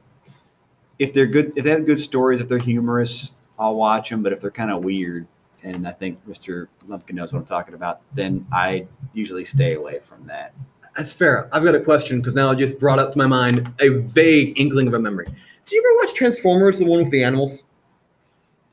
if 0.99 1.15
they're 1.15 1.27
good, 1.27 1.53
if 1.57 1.65
they 1.65 1.71
have 1.71 1.87
good 1.87 2.01
stories, 2.01 2.41
if 2.41 2.49
they're 2.49 2.59
humorous, 2.59 3.33
I'll 3.59 3.77
watch 3.77 4.11
them. 4.11 4.23
But 4.23 4.33
if 4.33 4.41
they're 4.41 4.51
kind 4.51 4.71
of 4.71 4.85
weird, 4.85 5.27
and 5.65 5.89
I 5.89 5.93
think 5.93 6.25
Mr. 6.29 6.69
Lumpkin 6.87 7.17
knows 7.17 7.33
what 7.33 7.41
I'm 7.41 7.47
talking 7.47 7.75
about, 7.75 8.01
then 8.15 8.47
I 8.53 8.87
usually 9.13 9.45
stay 9.45 9.75
away 9.75 10.01
from 10.01 10.27
that. 10.27 10.55
That's 10.99 11.13
fair. 11.13 11.49
I've 11.55 11.63
got 11.63 11.77
a 11.77 11.81
question 11.81 12.21
because 12.21 12.35
now 12.35 12.51
it 12.51 12.57
just 12.57 12.81
brought 12.81 12.99
up 12.99 13.13
to 13.13 13.19
my 13.19 13.29
mind 13.29 13.73
a 13.79 13.89
vague 13.89 14.59
inkling 14.59 14.89
of 14.89 14.95
a 14.95 14.99
memory. 14.99 15.27
Did 15.27 15.73
you 15.77 15.81
ever 15.81 16.05
watch 16.05 16.13
Transformers, 16.13 16.81
the 16.81 16.87
one 16.87 17.03
with 17.03 17.13
the 17.13 17.23
animals? 17.23 17.63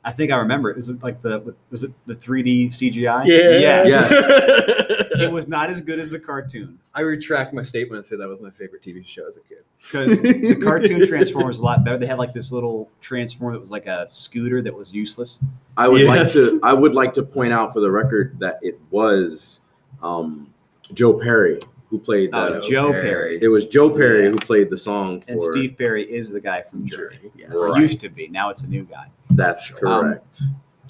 I 0.03 0.11
think 0.11 0.31
I 0.31 0.37
remember 0.37 0.71
it. 0.71 0.75
Was 0.75 0.89
it 0.89 1.03
like 1.03 1.21
the 1.21 1.53
was 1.69 1.83
it 1.83 1.91
the 2.07 2.15
3D 2.15 2.69
CGI? 2.69 3.27
Yeah. 3.27 3.83
Yes. 3.83 4.11
it 5.21 5.31
was 5.31 5.47
not 5.47 5.69
as 5.69 5.81
good 5.81 5.99
as 5.99 6.09
the 6.09 6.19
cartoon 6.19 6.79
I 6.95 7.01
retract 7.01 7.53
my 7.53 7.61
statement 7.61 7.97
and 7.97 8.05
say 8.07 8.15
that 8.15 8.27
was 8.27 8.41
my 8.41 8.49
favorite 8.49 8.81
TV 8.81 9.05
show 9.05 9.27
as 9.29 9.37
a 9.37 9.41
kid. 9.41 9.59
because 9.77 10.19
the 10.19 10.55
cartoon 10.55 11.07
Transformers 11.07 11.57
was 11.57 11.59
a 11.59 11.63
lot 11.63 11.85
better. 11.85 11.99
They 11.99 12.07
had 12.07 12.17
like 12.17 12.33
this 12.33 12.51
little 12.51 12.89
transformer 13.01 13.53
that 13.53 13.61
was 13.61 13.71
like 13.71 13.85
a 13.85 14.07
scooter 14.09 14.63
that 14.63 14.73
was 14.73 14.91
useless. 14.91 15.39
I 15.77 15.87
would 15.87 16.07
like 16.07 16.31
to. 16.31 16.59
I 16.63 16.73
would 16.73 16.95
like 16.95 17.13
to 17.13 17.23
point 17.23 17.53
out 17.53 17.71
for 17.71 17.81
the 17.81 17.91
record 17.91 18.39
that 18.39 18.57
it 18.63 18.79
was 18.89 19.59
um, 20.01 20.51
Joe 20.91 21.19
Perry 21.19 21.59
who 21.95 22.03
played. 22.03 22.29
Oh, 22.33 22.53
The, 22.61 22.67
Joe 22.67 22.91
Perry. 22.91 23.01
Perry. 23.01 23.39
it 23.41 23.47
was 23.47 23.65
Joe 23.65 23.89
Perry 23.89 24.25
Yeah. 24.25 24.31
who 24.31 24.35
played 24.37 24.69
the 24.69 24.77
song 24.77 25.21
for. 25.21 25.31
And 25.31 25.41
Steve 25.41 25.77
Perry 25.77 26.03
is 26.03 26.29
the 26.31 26.41
guy 26.41 26.61
from 26.61 26.85
Journey. 26.85 27.17
Yes. 27.37 27.51
Right. 27.53 27.81
used 27.81 27.99
to 28.01 28.09
be. 28.09 28.27
Now 28.27 28.49
it's 28.49 28.63
a 28.63 28.67
new 28.67 28.83
guy. 28.83 29.07
That's 29.31 29.71
correct. 29.71 30.41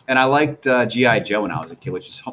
And 0.08 0.20
I 0.20 0.24
liked 0.26 0.68
uh, 0.68 0.86
GI 0.86 1.22
Joe 1.22 1.44
when 1.44 1.52
I 1.52 1.62
was 1.62 1.72
a 1.72 1.76
kid, 1.76 1.92
which 1.92 2.08
is 2.08 2.24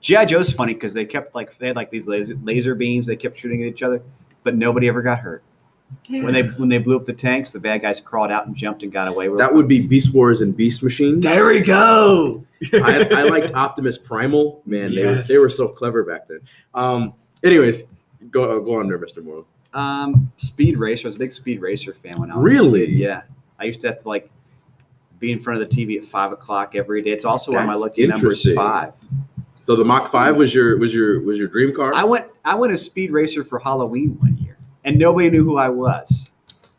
GI 0.00 0.26
Joe's 0.26 0.52
funny 0.52 0.74
because 0.74 0.94
they 0.94 1.04
kept 1.04 1.34
like 1.34 1.56
they 1.58 1.66
had 1.68 1.76
like 1.76 1.90
these 1.90 2.06
laser 2.08 2.36
laser 2.42 2.74
beams 2.74 3.06
they 3.06 3.16
kept 3.16 3.36
shooting 3.38 3.62
at 3.62 3.68
each 3.68 3.82
other, 3.82 4.02
but 4.44 4.56
nobody 4.56 4.88
ever 4.88 5.02
got 5.02 5.18
hurt. 5.18 5.42
When 6.08 6.32
they 6.34 6.42
when 6.42 6.68
they 6.68 6.78
blew 6.78 6.96
up 6.96 7.06
the 7.06 7.14
tanks, 7.14 7.50
the 7.50 7.60
bad 7.60 7.80
guys 7.80 7.98
crawled 7.98 8.30
out 8.30 8.46
and 8.46 8.54
jumped 8.54 8.82
and 8.82 8.92
got 8.92 9.08
away 9.08 9.28
with 9.30 9.38
that 9.38 9.52
would 9.54 9.68
be 9.68 9.86
Beast 9.86 10.14
Wars 10.14 10.42
and 10.42 10.54
Beast 10.56 10.82
Machine. 10.82 11.20
There 11.20 11.46
we 11.46 11.60
go. 11.60 12.44
I, 12.74 13.08
I 13.10 13.22
liked 13.22 13.54
Optimus 13.54 13.96
Primal. 13.96 14.60
Man, 14.66 14.94
they, 14.94 15.06
were, 15.06 15.22
they 15.22 15.38
were 15.38 15.48
so 15.48 15.68
clever 15.68 16.04
back 16.04 16.28
then. 16.28 16.40
Um. 16.74 17.14
Anyways, 17.42 17.84
go 18.30 18.60
go 18.60 18.80
on 18.80 18.88
there, 18.88 18.98
Mr. 18.98 19.22
Moore. 19.22 19.44
Um, 19.74 20.32
Speed 20.36 20.78
Racer. 20.78 21.06
I 21.06 21.08
was 21.08 21.16
a 21.16 21.18
big 21.18 21.32
Speed 21.32 21.60
Racer 21.60 21.92
fan 21.92 22.14
when 22.18 22.30
I 22.30 22.36
was 22.36 22.44
Really? 22.44 22.86
Kid. 22.86 22.94
Yeah, 22.96 23.22
I 23.58 23.64
used 23.64 23.80
to 23.82 23.88
have 23.88 24.02
to 24.02 24.08
like 24.08 24.30
be 25.18 25.32
in 25.32 25.40
front 25.40 25.60
of 25.60 25.68
the 25.68 25.76
TV 25.76 25.98
at 25.98 26.04
five 26.04 26.32
o'clock 26.32 26.74
every 26.74 27.02
day. 27.02 27.10
It's 27.10 27.24
also 27.24 27.52
one 27.52 27.62
of 27.62 27.66
my 27.66 27.72
That's 27.72 27.82
lucky 27.82 28.06
numbers 28.06 28.54
five. 28.54 28.94
So 29.50 29.76
the 29.76 29.84
Mach 29.84 30.10
Five 30.10 30.36
was 30.36 30.54
your 30.54 30.78
was 30.78 30.94
your 30.94 31.20
was 31.20 31.38
your 31.38 31.48
dream 31.48 31.74
car. 31.74 31.92
I 31.94 32.04
went 32.04 32.26
I 32.44 32.54
went 32.54 32.72
a 32.72 32.78
Speed 32.78 33.10
Racer 33.10 33.44
for 33.44 33.58
Halloween 33.58 34.16
one 34.20 34.38
year, 34.38 34.56
and 34.84 34.98
nobody 34.98 35.30
knew 35.30 35.44
who 35.44 35.58
I 35.58 35.68
was. 35.68 36.30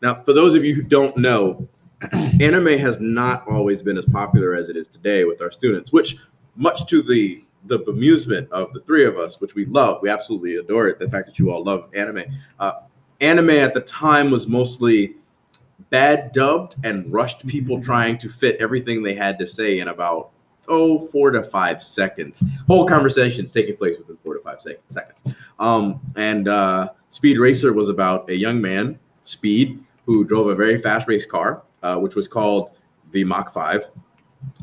Now, 0.02 0.14
for 0.22 0.32
those 0.32 0.54
of 0.54 0.64
you 0.64 0.74
who 0.74 0.82
don't 0.82 1.16
know, 1.16 1.68
anime 2.12 2.78
has 2.78 2.98
not 3.00 3.46
always 3.46 3.82
been 3.82 3.98
as 3.98 4.06
popular 4.06 4.54
as 4.54 4.68
it 4.68 4.76
is 4.76 4.88
today 4.88 5.24
with 5.24 5.42
our 5.42 5.50
students, 5.50 5.92
which, 5.92 6.16
much 6.56 6.86
to 6.86 7.02
the 7.02 7.44
the 7.64 7.80
bemusement 7.80 8.48
of 8.50 8.72
the 8.72 8.80
three 8.80 9.04
of 9.04 9.18
us, 9.18 9.40
which 9.40 9.54
we 9.54 9.64
love, 9.66 10.00
we 10.02 10.08
absolutely 10.08 10.56
adore 10.56 10.88
it. 10.88 10.98
The 10.98 11.10
fact 11.10 11.26
that 11.26 11.38
you 11.38 11.50
all 11.50 11.62
love 11.62 11.88
anime. 11.94 12.24
Uh, 12.58 12.72
anime 13.20 13.50
at 13.50 13.74
the 13.74 13.80
time 13.82 14.30
was 14.30 14.46
mostly 14.46 15.16
bad 15.90 16.32
dubbed 16.32 16.76
and 16.84 17.10
rushed 17.12 17.46
people 17.46 17.82
trying 17.82 18.18
to 18.18 18.28
fit 18.28 18.56
everything 18.60 19.02
they 19.02 19.14
had 19.14 19.38
to 19.38 19.46
say 19.46 19.80
in 19.80 19.88
about 19.88 20.30
oh 20.68 20.98
four 21.08 21.30
to 21.30 21.42
five 21.42 21.82
seconds. 21.82 22.42
Whole 22.66 22.86
conversations 22.86 23.52
taking 23.52 23.76
place 23.76 23.98
within 23.98 24.16
four 24.22 24.34
to 24.34 24.40
five 24.40 24.62
sec- 24.62 24.80
seconds. 24.90 25.22
Um, 25.58 26.00
and 26.16 26.48
uh, 26.48 26.90
Speed 27.10 27.38
Racer 27.38 27.72
was 27.72 27.88
about 27.88 28.30
a 28.30 28.34
young 28.34 28.60
man, 28.60 28.98
Speed, 29.22 29.82
who 30.06 30.24
drove 30.24 30.48
a 30.48 30.54
very 30.54 30.80
fast 30.80 31.08
race 31.08 31.26
car, 31.26 31.62
uh, 31.82 31.96
which 31.96 32.14
was 32.14 32.28
called 32.28 32.70
the 33.12 33.24
Mach 33.24 33.52
5, 33.52 33.90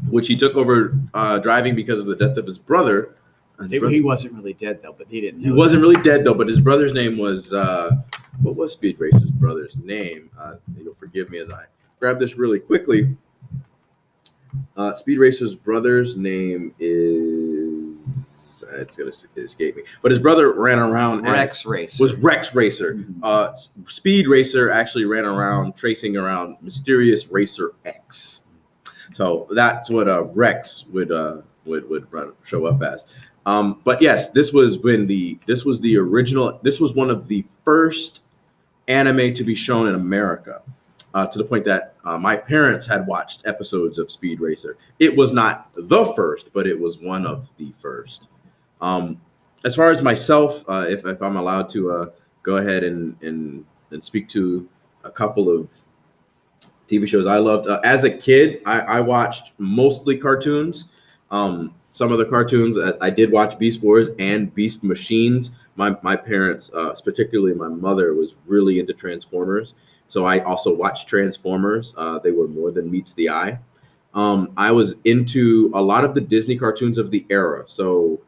which 0.09 0.27
he 0.27 0.35
took 0.35 0.55
over 0.55 0.97
uh, 1.13 1.39
driving 1.39 1.75
because 1.75 1.99
of 1.99 2.05
the 2.05 2.15
death 2.15 2.37
of 2.37 2.45
his 2.45 2.57
brother. 2.57 3.15
And 3.59 3.71
He, 3.71 3.79
bro- 3.79 3.89
he 3.89 4.01
wasn't 4.01 4.33
really 4.35 4.53
dead 4.53 4.81
though, 4.83 4.93
but 4.97 5.07
he 5.09 5.21
didn't. 5.21 5.41
he 5.43 5.51
wasn't 5.51 5.81
really 5.81 6.01
dead 6.03 6.23
though, 6.23 6.33
but 6.33 6.47
his 6.47 6.59
brother's 6.59 6.93
name 6.93 7.17
was 7.17 7.53
uh, 7.53 7.91
what 8.41 8.55
was 8.55 8.73
Speed 8.73 8.99
Racer's 8.99 9.31
brother's 9.31 9.77
name? 9.77 10.29
Uh, 10.39 10.55
you'll 10.77 10.93
forgive 10.95 11.29
me 11.29 11.39
as 11.39 11.49
I 11.49 11.63
grab 11.99 12.19
this 12.19 12.35
really 12.35 12.59
quickly. 12.59 13.15
Uh, 14.75 14.93
Speed 14.93 15.17
Racer's 15.19 15.55
brother's 15.55 16.15
name 16.15 16.73
is 16.79 17.95
it's 18.69 18.97
gonna 18.97 19.11
escape 19.37 19.75
me, 19.77 19.83
but 20.01 20.11
his 20.11 20.19
brother 20.19 20.51
ran 20.51 20.77
around 20.77 21.23
Rex 21.23 21.65
Racer. 21.65 22.03
was 22.03 22.15
Rex 22.17 22.53
Racer. 22.53 22.95
Mhm. 22.95 23.15
Uh, 23.23 23.53
Speed 23.87 24.27
Racer 24.27 24.69
actually 24.69 25.05
ran 25.05 25.25
around 25.25 25.75
tracing 25.75 26.17
around 26.17 26.57
Mysterious 26.61 27.31
Racer 27.31 27.73
X. 27.85 28.36
So 29.17 29.47
that's 29.49 29.89
what 29.89 30.07
uh, 30.07 30.25
Rex 30.25 30.85
would 30.93 31.11
uh, 31.11 31.37
would 31.65 31.89
would 31.89 32.05
run, 32.13 32.33
show 32.43 32.67
up 32.67 32.83
as. 32.83 33.05
Um, 33.47 33.81
but 33.83 33.99
yes, 33.99 34.29
this 34.29 34.53
was 34.53 34.77
when 34.77 35.07
the 35.07 35.39
this 35.47 35.65
was 35.65 35.81
the 35.81 35.97
original. 35.97 36.59
This 36.61 36.79
was 36.79 36.93
one 36.93 37.09
of 37.09 37.27
the 37.27 37.43
first 37.65 38.21
anime 38.87 39.33
to 39.33 39.43
be 39.43 39.55
shown 39.55 39.87
in 39.87 39.95
America. 39.95 40.61
Uh, 41.15 41.25
to 41.25 41.39
the 41.39 41.43
point 41.43 41.65
that 41.65 41.95
uh, 42.05 42.15
my 42.15 42.37
parents 42.37 42.85
had 42.85 43.07
watched 43.07 43.47
episodes 43.47 43.97
of 43.97 44.11
Speed 44.11 44.39
Racer. 44.39 44.77
It 44.99 45.17
was 45.17 45.33
not 45.33 45.71
the 45.75 46.05
first, 46.05 46.53
but 46.53 46.67
it 46.67 46.79
was 46.79 46.99
one 46.99 47.25
of 47.25 47.49
the 47.57 47.73
first. 47.75 48.27
Um, 48.81 49.19
as 49.65 49.75
far 49.75 49.89
as 49.89 50.03
myself, 50.03 50.63
uh, 50.69 50.85
if, 50.87 51.03
if 51.07 51.23
I'm 51.23 51.37
allowed 51.37 51.69
to 51.69 51.91
uh, 51.91 52.09
go 52.43 52.57
ahead 52.57 52.83
and, 52.83 53.15
and 53.23 53.65
and 53.89 54.03
speak 54.03 54.29
to 54.29 54.69
a 55.03 55.09
couple 55.09 55.49
of 55.49 55.71
TV 56.89 57.07
shows 57.07 57.27
I 57.27 57.37
loved. 57.37 57.67
Uh, 57.67 57.79
as 57.83 58.03
a 58.03 58.09
kid, 58.09 58.61
I, 58.65 58.79
I 58.79 58.99
watched 59.01 59.51
mostly 59.57 60.17
cartoons. 60.17 60.85
Um, 61.31 61.73
some 61.91 62.11
of 62.11 62.19
the 62.19 62.25
cartoons 62.25 62.77
uh, 62.77 62.97
I 63.01 63.09
did 63.09 63.31
watch 63.31 63.57
Beast 63.57 63.81
Wars 63.81 64.09
and 64.19 64.53
Beast 64.53 64.83
Machines. 64.83 65.51
My 65.75 65.97
my 66.01 66.15
parents, 66.15 66.71
uh, 66.73 66.95
particularly 67.03 67.53
my 67.53 67.69
mother, 67.69 68.13
was 68.13 68.35
really 68.45 68.79
into 68.79 68.93
Transformers. 68.93 69.73
So 70.07 70.25
I 70.25 70.39
also 70.39 70.75
watched 70.75 71.07
Transformers. 71.07 71.93
Uh, 71.97 72.19
they 72.19 72.31
were 72.31 72.47
more 72.47 72.71
than 72.71 72.89
meets 72.89 73.13
the 73.13 73.29
eye. 73.29 73.59
Um, 74.13 74.51
I 74.57 74.71
was 74.71 74.95
into 75.03 75.71
a 75.73 75.81
lot 75.81 76.05
of 76.05 76.15
the 76.15 76.21
Disney 76.21 76.57
cartoons 76.57 76.97
of 76.97 77.11
the 77.11 77.25
era. 77.29 77.63
So 77.67 78.21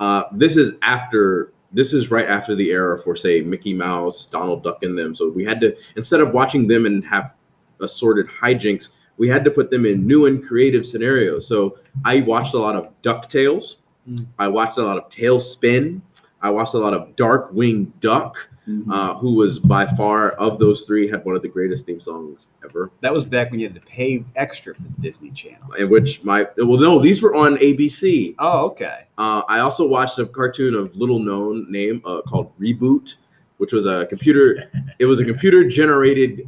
uh, 0.00 0.24
this 0.32 0.56
is 0.56 0.74
after 0.82 1.52
this 1.72 1.92
is 1.92 2.10
right 2.10 2.26
after 2.26 2.54
the 2.54 2.70
era 2.70 2.98
for 2.98 3.16
say 3.16 3.40
Mickey 3.40 3.74
Mouse, 3.74 4.26
Donald 4.26 4.62
Duck, 4.62 4.82
and 4.82 4.98
them. 4.98 5.14
So 5.14 5.30
we 5.30 5.44
had 5.44 5.60
to 5.60 5.76
instead 5.96 6.20
of 6.20 6.32
watching 6.32 6.68
them 6.68 6.86
and 6.86 7.04
have 7.04 7.32
assorted 7.80 8.26
hijinks, 8.28 8.90
we 9.18 9.28
had 9.28 9.44
to 9.44 9.50
put 9.50 9.70
them 9.70 9.86
in 9.86 10.06
new 10.06 10.26
and 10.26 10.44
creative 10.46 10.86
scenarios. 10.86 11.46
So 11.46 11.78
I 12.04 12.20
watched 12.20 12.54
a 12.54 12.58
lot 12.58 12.76
of 12.76 12.88
Ducktales. 13.02 13.76
Mm. 14.08 14.26
I 14.38 14.48
watched 14.48 14.78
a 14.78 14.82
lot 14.82 14.98
of 14.98 15.08
TaleSpin. 15.08 16.00
I 16.42 16.50
watched 16.50 16.74
a 16.74 16.78
lot 16.78 16.92
of 16.94 17.16
Darkwing 17.16 17.88
Duck, 18.00 18.36
Mhm. 18.68 18.84
uh, 18.90 19.14
who 19.14 19.34
was 19.34 19.58
by 19.58 19.86
far 19.86 20.30
of 20.32 20.58
those 20.58 20.84
three 20.84 21.08
had 21.08 21.24
one 21.24 21.34
of 21.36 21.40
the 21.42 21.48
greatest 21.48 21.86
theme 21.86 22.00
songs 22.00 22.48
ever. 22.64 22.90
that 23.00 23.12
was 23.12 23.24
back 23.24 23.50
when 23.50 23.58
you 23.60 23.66
had 23.66 23.74
to 23.74 23.80
pay 23.82 24.24
extra 24.36 24.74
for 24.74 24.82
the 24.82 24.88
Disney 25.00 25.30
Channel. 25.30 25.72
In 25.78 25.88
which 25.88 26.22
my 26.24 26.46
well, 26.58 26.76
no, 26.78 26.98
these 26.98 27.22
were 27.22 27.34
on 27.34 27.56
ABC. 27.58 28.34
Oh, 28.40 28.66
okay. 28.66 29.04
Uh, 29.18 29.42
I 29.48 29.60
also 29.60 29.86
watched 29.88 30.18
a 30.18 30.26
cartoon 30.26 30.74
of 30.74 30.96
little 30.96 31.20
known 31.20 31.70
name 31.70 32.02
uh, 32.04 32.20
called 32.22 32.50
Reboot, 32.60 33.14
which 33.58 33.72
was 33.72 33.86
a 33.86 34.04
computer. 34.06 34.64
it 34.98 35.06
was 35.06 35.20
a 35.20 35.24
computer 35.24 35.64
generated 35.68 36.46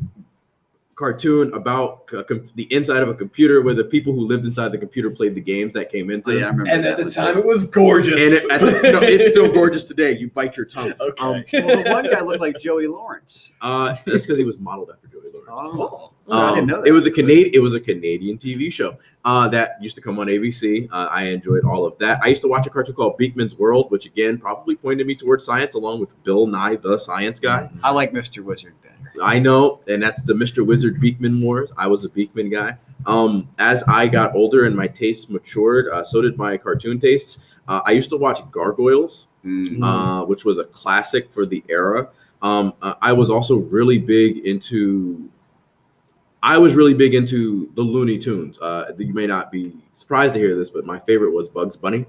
cartoon 0.99 1.53
about 1.55 2.05
c- 2.11 2.23
com- 2.25 2.51
the 2.57 2.65
inside 2.75 3.03
of 3.03 3.09
a 3.09 3.15
computer, 3.15 3.63
where 3.63 3.73
the 3.75 3.85
people 3.85 4.13
who 4.13 4.27
lived 4.27 4.45
inside 4.45 4.73
the 4.73 4.79
computer 4.79 5.09
played 5.09 5.35
the 5.37 5.41
games 5.41 5.73
that 5.75 5.91
came 5.91 6.11
into. 6.11 6.31
Oh, 6.31 6.35
it. 6.35 6.41
yeah, 6.41 6.47
I 6.47 6.49
remember. 6.49 6.71
And 6.71 6.85
that 6.85 6.99
at 6.99 7.05
the 7.05 7.11
time, 7.11 7.35
too. 7.35 7.41
it 7.41 7.47
was 7.47 7.65
gorgeous. 7.65 8.15
And 8.15 8.35
it, 8.35 8.51
at 8.51 8.61
the, 8.61 8.91
no, 8.93 8.99
it's 9.01 9.29
still 9.29 9.53
gorgeous 9.53 9.85
today. 9.85 10.19
You 10.19 10.29
bite 10.31 10.57
your 10.57 10.67
tongue. 10.67 10.93
Okay. 11.01 11.23
Um, 11.23 11.67
well, 11.67 11.85
the 11.85 11.91
one 11.91 12.11
guy 12.11 12.21
looked 12.23 12.41
like 12.41 12.59
Joey 12.61 12.87
Lawrence. 12.89 13.53
Uh, 13.61 13.95
that's 14.05 14.27
because 14.27 14.39
he 14.39 14.45
was 14.45 14.59
modeled 14.59 14.91
after 14.91 15.07
Joey 15.07 15.17
Lawrence. 15.18 15.18
Oh, 15.51 16.13
oh, 16.29 16.33
I 16.33 16.49
Um, 16.51 16.55
didn't 16.55 16.69
know 16.69 16.81
that. 16.83 16.89
It 16.89 16.93
was 16.93 17.07
a 17.07 17.11
Canadian. 17.11 17.51
It 17.55 17.61
was 17.61 17.75
a 17.75 17.81
Canadian 17.81 18.37
TV 18.39 18.71
show 18.73 18.97
uh, 19.25 19.49
that 19.49 19.77
used 19.81 19.97
to 19.97 20.03
come 20.03 20.19
on 20.19 20.27
ABC. 20.27 20.89
Uh, 20.93 21.09
I 21.11 21.25
enjoyed 21.25 21.65
all 21.65 21.87
of 21.87 21.97
that. 21.99 22.21
I 22.23 22.29
used 22.29 22.43
to 22.43 22.49
watch 22.49 22.67
a 22.67 22.71
cartoon 22.71 22.95
called 22.95 23.19
Beakman's 23.19 23.57
World, 23.59 23.91
which 23.91 24.07
again 24.07 24.39
probably 24.39 24.77
pointed 24.77 25.07
me 25.07 25.15
towards 25.15 25.45
science, 25.47 25.75
along 25.75 26.01
with 26.01 26.23
Bill 26.25 26.47
Nye 26.47 26.77
the 26.77 26.99
Science 26.99 27.41
Guy. 27.41 27.69
I 27.83 27.91
like 27.93 28.13
Mr. 28.13 28.43
Wizard 28.45 28.75
better. 28.83 28.95
I 29.23 29.39
know, 29.39 29.81
and 29.89 30.03
that's 30.03 30.23
the 30.23 30.35
Mr. 30.35 30.65
Wizard 30.65 31.01
Beakman 31.01 31.41
Wars. 31.43 31.71
I 31.77 31.87
was 31.87 32.05
a 32.05 32.09
Beakman 32.09 32.53
guy. 32.53 32.77
Um, 33.07 33.49
as 33.59 33.83
I 33.89 34.07
got 34.07 34.35
older 34.35 34.65
and 34.67 34.77
my 34.77 34.87
tastes 34.87 35.29
matured, 35.31 35.89
uh, 35.89 36.05
so 36.05 36.21
did 36.23 36.37
my 36.37 36.57
cartoon 36.57 37.01
tastes. 37.01 37.41
Uh, 37.67 37.81
I 37.87 37.93
used 37.93 38.11
to 38.11 38.17
watch 38.17 38.41
Gargoyles 38.51 39.27
Mm. 39.47 39.83
uh, 39.85 40.27
which 40.27 40.45
was 40.45 40.59
a 40.59 40.65
classic 40.65 41.33
for 41.33 41.47
the 41.47 41.63
era. 41.69 42.09
Um, 42.43 42.75
uh, 42.83 42.95
I 43.01 43.13
was 43.13 43.31
also 43.31 43.59
really 43.59 43.99
big 43.99 44.39
into. 44.47 45.29
I 46.43 46.59
was 46.59 46.75
really 46.75 46.95
big 46.95 47.15
into 47.15 47.71
the 47.75 47.83
Looney 47.83 48.19
Tunes. 48.19 48.59
Uh, 48.61 48.93
you 48.97 49.13
may 49.13 49.27
not 49.27 49.51
be 49.51 49.77
surprised 49.97 50.35
to 50.35 50.41
hear 50.41 50.57
this, 50.57 50.71
but 50.71 50.87
my 50.87 50.99
favorite 51.01 51.33
was 51.33 51.49
Bugs 51.49 51.77
Bunny, 51.77 52.07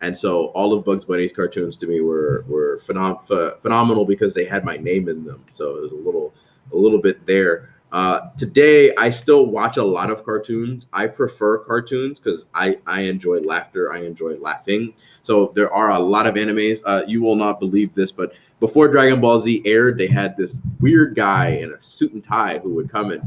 and 0.00 0.16
so 0.16 0.46
all 0.46 0.72
of 0.72 0.84
Bugs 0.84 1.04
Bunny's 1.04 1.32
cartoons 1.32 1.76
to 1.78 1.86
me 1.86 2.00
were 2.00 2.44
were 2.48 2.80
phenom- 2.86 3.26
ph- 3.26 3.60
phenomenal 3.60 4.04
because 4.04 4.34
they 4.34 4.44
had 4.44 4.64
my 4.64 4.76
name 4.76 5.08
in 5.08 5.24
them. 5.24 5.44
So 5.52 5.76
it 5.76 5.82
was 5.82 5.92
a 5.92 5.96
little 5.96 6.34
a 6.72 6.76
little 6.76 7.00
bit 7.00 7.24
there. 7.26 7.70
Uh, 7.90 8.28
today, 8.36 8.94
I 8.96 9.08
still 9.08 9.46
watch 9.46 9.78
a 9.78 9.84
lot 9.84 10.10
of 10.10 10.22
cartoons. 10.22 10.86
I 10.92 11.06
prefer 11.06 11.58
cartoons 11.58 12.20
because 12.20 12.44
I, 12.52 12.78
I 12.86 13.02
enjoy 13.02 13.38
laughter. 13.38 13.90
I 13.90 14.02
enjoy 14.02 14.36
laughing. 14.36 14.92
So 15.22 15.52
there 15.54 15.72
are 15.72 15.90
a 15.92 15.98
lot 15.98 16.26
of 16.26 16.34
animes. 16.34 16.82
Uh, 16.84 17.02
you 17.06 17.22
will 17.22 17.36
not 17.36 17.58
believe 17.58 17.94
this, 17.94 18.12
but 18.12 18.34
before 18.60 18.88
Dragon 18.88 19.22
Ball 19.22 19.40
Z 19.40 19.62
aired, 19.64 19.96
they 19.96 20.06
had 20.06 20.36
this 20.36 20.58
weird 20.80 21.14
guy 21.14 21.48
in 21.48 21.72
a 21.72 21.80
suit 21.80 22.12
and 22.12 22.22
tie 22.22 22.58
who 22.58 22.74
would 22.74 22.90
come 22.90 23.10
and 23.10 23.22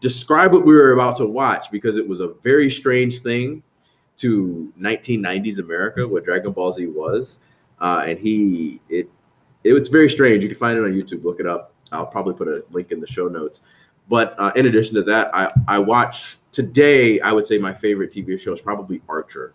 describe 0.00 0.52
what 0.52 0.64
we 0.64 0.74
were 0.74 0.92
about 0.92 1.16
to 1.16 1.26
watch 1.26 1.70
because 1.70 1.96
it 1.96 2.08
was 2.08 2.20
a 2.20 2.28
very 2.42 2.70
strange 2.70 3.20
thing 3.20 3.62
to 4.16 4.72
1990s 4.78 5.58
America, 5.58 6.06
what 6.06 6.24
Dragon 6.24 6.52
Ball 6.52 6.72
Z 6.72 6.86
was. 6.88 7.38
Uh, 7.80 8.04
and 8.06 8.18
he, 8.18 8.80
it, 8.88 9.08
it 9.64 9.72
was 9.72 9.88
very 9.88 10.10
strange. 10.10 10.42
You 10.42 10.48
can 10.48 10.58
find 10.58 10.78
it 10.78 10.82
on 10.82 10.92
YouTube. 10.92 11.24
Look 11.24 11.40
it 11.40 11.46
up. 11.46 11.72
I'll 11.92 12.06
probably 12.06 12.34
put 12.34 12.48
a 12.48 12.64
link 12.70 12.92
in 12.92 13.00
the 13.00 13.06
show 13.06 13.28
notes. 13.28 13.60
But 14.08 14.34
uh, 14.38 14.52
in 14.56 14.66
addition 14.66 14.94
to 14.96 15.02
that, 15.04 15.34
I, 15.34 15.52
I 15.68 15.78
watch 15.78 16.38
today. 16.52 17.20
I 17.20 17.32
would 17.32 17.46
say 17.46 17.58
my 17.58 17.72
favorite 17.72 18.10
TV 18.10 18.38
show 18.38 18.52
is 18.52 18.60
probably 18.60 19.00
Archer. 19.08 19.54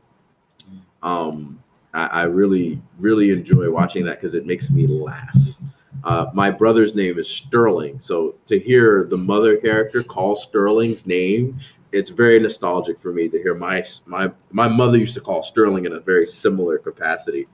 Um, 1.04 1.62
I, 1.94 2.08
I 2.08 2.24
really, 2.24 2.82
really 2.98 3.32
enjoy 3.32 3.70
watching 3.70 4.06
that 4.06 4.16
because 4.16 4.34
it 4.34 4.46
makes 4.46 4.70
me 4.70 4.88
laugh. 4.88 5.38
Uh, 6.06 6.30
my 6.34 6.52
brother's 6.52 6.94
name 6.94 7.18
is 7.18 7.28
Sterling, 7.28 8.00
so 8.00 8.36
to 8.46 8.60
hear 8.60 9.06
the 9.10 9.18
mother 9.18 9.58
character 9.58 10.04
call 10.04 10.36
Sterling's 10.36 11.06
name, 11.06 11.58
it's 11.92 12.12
very 12.12 12.40
nostalgic 12.40 13.00
for 13.00 13.12
me 13.12 13.28
to 13.28 13.38
hear 13.38 13.56
my 13.56 13.84
my 14.06 14.32
my 14.52 14.68
mother 14.68 14.98
used 14.98 15.16
to 15.16 15.22
call 15.22 15.42
Sterling 15.42 15.86
in 15.86 15.94
a 15.94 16.00
very 16.00 16.28
similar 16.28 16.78
capacity. 16.78 17.48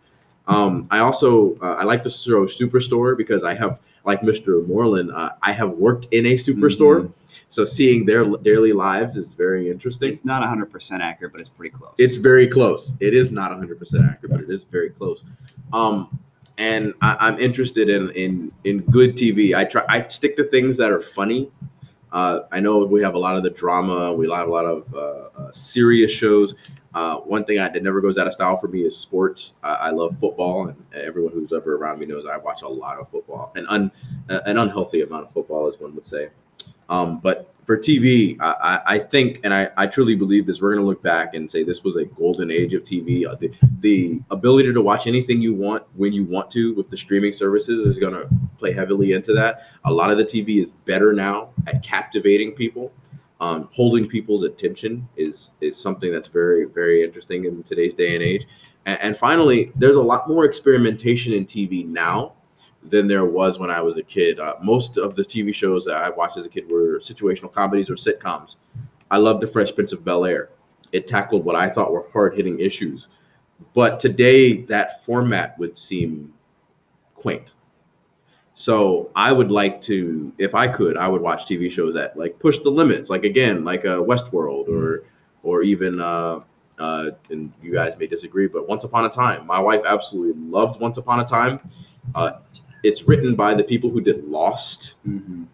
Um, 0.47 0.87
I 0.91 0.99
also 0.99 1.55
uh, 1.61 1.75
I 1.79 1.83
like 1.85 2.03
to 2.03 2.09
show 2.09 2.45
Superstore 2.45 3.17
because 3.17 3.43
I 3.43 3.53
have 3.53 3.79
like 4.03 4.21
Mr. 4.21 4.65
Moreland, 4.67 5.11
uh, 5.11 5.31
I 5.41 5.51
have 5.51 5.71
worked 5.71 6.07
in 6.11 6.25
a 6.25 6.33
superstore, 6.33 7.11
so 7.49 7.65
seeing 7.65 8.05
their 8.05 8.25
daily 8.37 8.73
lives 8.73 9.15
is 9.15 9.33
very 9.33 9.69
interesting. 9.69 10.09
It's 10.09 10.25
not 10.25 10.41
100% 10.41 10.99
accurate, 10.99 11.31
but 11.31 11.39
it's 11.39 11.49
pretty 11.49 11.75
close. 11.75 11.93
It's 11.97 12.17
very 12.17 12.47
close. 12.47 12.95
It 12.99 13.13
is 13.13 13.31
not 13.31 13.51
100% 13.51 14.09
accurate, 14.09 14.31
but 14.31 14.41
it 14.41 14.49
is 14.49 14.63
very 14.63 14.89
close. 14.89 15.23
Um, 15.71 16.19
and 16.57 16.93
I, 17.01 17.17
I'm 17.19 17.39
interested 17.39 17.89
in 17.89 18.11
in 18.11 18.51
in 18.63 18.79
good 18.81 19.15
TV. 19.15 19.55
I 19.55 19.65
try. 19.65 19.83
I 19.89 20.07
stick 20.07 20.37
to 20.37 20.43
things 20.45 20.77
that 20.77 20.91
are 20.91 21.01
funny. 21.01 21.49
Uh, 22.11 22.41
I 22.51 22.59
know 22.59 22.79
we 22.79 23.01
have 23.01 23.15
a 23.15 23.19
lot 23.19 23.37
of 23.37 23.43
the 23.43 23.49
drama. 23.49 24.11
We 24.13 24.29
have 24.29 24.47
a 24.47 24.51
lot 24.51 24.65
of 24.65 24.93
uh, 24.93 24.97
uh, 25.39 25.51
serious 25.51 26.11
shows. 26.11 26.55
Uh, 26.93 27.17
one 27.19 27.45
thing 27.45 27.57
I, 27.57 27.69
that 27.69 27.83
never 27.83 28.01
goes 28.01 28.17
out 28.17 28.27
of 28.27 28.33
style 28.33 28.57
for 28.57 28.67
me 28.67 28.81
is 28.81 28.97
sports. 28.97 29.53
I, 29.63 29.73
I 29.73 29.89
love 29.91 30.17
football, 30.17 30.67
and 30.67 30.77
everyone 30.93 31.31
who's 31.31 31.53
ever 31.53 31.77
around 31.77 31.99
me 31.99 32.05
knows 32.05 32.25
I 32.25 32.35
watch 32.37 32.63
a 32.63 32.67
lot 32.67 32.99
of 32.99 33.09
football, 33.09 33.53
an 33.55 33.65
un, 33.67 33.91
an 34.27 34.57
unhealthy 34.57 35.01
amount 35.01 35.27
of 35.27 35.31
football, 35.31 35.69
as 35.69 35.79
one 35.79 35.95
would 35.95 36.07
say. 36.07 36.29
Um, 36.91 37.19
but 37.19 37.51
for 37.65 37.77
TV, 37.77 38.35
I, 38.41 38.81
I 38.85 38.99
think, 38.99 39.39
and 39.45 39.53
I, 39.53 39.69
I 39.77 39.87
truly 39.87 40.15
believe 40.15 40.45
this, 40.45 40.61
we're 40.61 40.73
going 40.73 40.83
to 40.83 40.87
look 40.87 41.01
back 41.01 41.33
and 41.35 41.49
say 41.49 41.63
this 41.63 41.85
was 41.85 41.95
a 41.95 42.03
golden 42.03 42.51
age 42.51 42.73
of 42.73 42.83
TV. 42.83 43.25
Uh, 43.25 43.35
the, 43.35 43.51
the 43.79 44.21
ability 44.29 44.73
to 44.73 44.81
watch 44.81 45.07
anything 45.07 45.41
you 45.41 45.53
want 45.53 45.83
when 45.95 46.11
you 46.11 46.25
want 46.25 46.51
to 46.51 46.75
with 46.75 46.89
the 46.89 46.97
streaming 46.97 47.31
services 47.31 47.87
is 47.87 47.97
going 47.97 48.13
to 48.13 48.27
play 48.57 48.73
heavily 48.73 49.13
into 49.13 49.31
that. 49.33 49.67
A 49.85 49.91
lot 49.91 50.11
of 50.11 50.17
the 50.17 50.25
TV 50.25 50.61
is 50.61 50.71
better 50.71 51.13
now 51.13 51.49
at 51.65 51.81
captivating 51.81 52.51
people. 52.51 52.91
Um, 53.39 53.69
holding 53.73 54.07
people's 54.07 54.43
attention 54.43 55.07
is 55.17 55.49
is 55.61 55.75
something 55.75 56.11
that's 56.11 56.27
very 56.27 56.65
very 56.65 57.03
interesting 57.03 57.45
in 57.45 57.63
today's 57.63 57.95
day 57.95 58.13
and 58.13 58.23
age. 58.23 58.45
And, 58.85 59.01
and 59.01 59.17
finally, 59.17 59.71
there's 59.75 59.95
a 59.95 60.01
lot 60.01 60.29
more 60.29 60.45
experimentation 60.45 61.33
in 61.33 61.47
TV 61.47 61.87
now 61.87 62.33
than 62.83 63.07
there 63.07 63.25
was 63.25 63.59
when 63.59 63.69
I 63.69 63.81
was 63.81 63.97
a 63.97 64.03
kid. 64.03 64.39
Uh, 64.39 64.55
most 64.61 64.97
of 64.97 65.15
the 65.15 65.23
TV 65.23 65.53
shows 65.53 65.85
that 65.85 65.95
I 65.95 66.09
watched 66.09 66.37
as 66.37 66.45
a 66.45 66.49
kid 66.49 66.69
were 66.69 66.99
situational 66.99 67.53
comedies 67.53 67.89
or 67.89 67.95
sitcoms. 67.95 68.55
I 69.09 69.17
loved 69.17 69.41
The 69.41 69.47
Fresh 69.47 69.75
Prince 69.75 69.93
of 69.93 70.03
Bel 70.03 70.25
Air. 70.25 70.49
It 70.91 71.07
tackled 71.07 71.45
what 71.45 71.55
I 71.55 71.69
thought 71.69 71.91
were 71.91 72.05
hard 72.11 72.35
hitting 72.35 72.59
issues. 72.59 73.09
But 73.73 73.99
today, 73.99 74.63
that 74.63 75.03
format 75.05 75.57
would 75.59 75.77
seem 75.77 76.33
quaint. 77.13 77.53
So 78.53 79.09
I 79.15 79.31
would 79.31 79.51
like 79.51 79.81
to, 79.83 80.33
if 80.37 80.55
I 80.55 80.67
could, 80.67 80.97
I 80.97 81.07
would 81.07 81.21
watch 81.21 81.45
TV 81.45 81.71
shows 81.71 81.93
that 81.93 82.17
like 82.17 82.37
push 82.39 82.59
the 82.59 82.69
limits, 82.69 83.09
like 83.09 83.23
again, 83.23 83.63
like 83.63 83.85
uh, 83.85 83.97
Westworld 83.99 84.67
or 84.67 85.03
or 85.43 85.63
even 85.63 85.99
uh, 85.99 86.41
uh, 86.81 87.11
and 87.29 87.53
you 87.61 87.73
guys 87.73 87.97
may 87.97 88.07
disagree, 88.07 88.47
but 88.47 88.67
Once 88.67 88.83
Upon 88.83 89.05
a 89.05 89.09
Time. 89.09 89.45
My 89.45 89.59
wife 89.59 89.81
absolutely 89.85 90.41
loved 90.49 90.81
Once 90.81 90.97
Upon 90.97 91.19
a 91.19 91.25
Time. 91.25 91.59
Uh, 92.15 92.31
it's 92.83 93.07
written 93.07 93.35
by 93.35 93.53
the 93.53 93.63
people 93.63 93.89
who 93.89 94.01
did 94.01 94.23
Lost. 94.27 94.95
Mhm. 95.07 95.45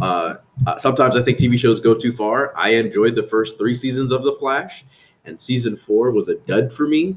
Uh, 0.00 0.34
uh, 0.66 0.76
sometimes 0.78 1.16
I 1.16 1.22
think 1.22 1.38
TV 1.38 1.56
shows 1.56 1.80
go 1.80 1.94
too 1.94 2.12
far. 2.12 2.52
I 2.56 2.70
enjoyed 2.70 3.14
the 3.14 3.22
first 3.22 3.58
three 3.58 3.74
seasons 3.74 4.12
of 4.12 4.24
The 4.24 4.32
Flash, 4.32 4.84
and 5.24 5.40
season 5.40 5.76
four 5.76 6.10
was 6.10 6.28
a 6.28 6.34
dud 6.34 6.72
for 6.72 6.86
me. 6.88 7.16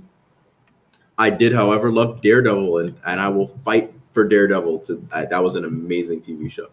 I 1.17 1.29
did, 1.31 1.53
however, 1.53 1.91
love 1.91 2.21
Daredevil, 2.21 2.77
and, 2.77 2.95
and 3.05 3.19
I 3.19 3.27
will 3.29 3.47
fight 3.47 3.91
for 4.13 4.23
Daredevil. 4.23 4.79
To 4.81 5.03
that 5.11 5.43
was 5.43 5.55
an 5.55 5.65
amazing 5.65 6.21
TV 6.21 6.49
show. 6.51 6.65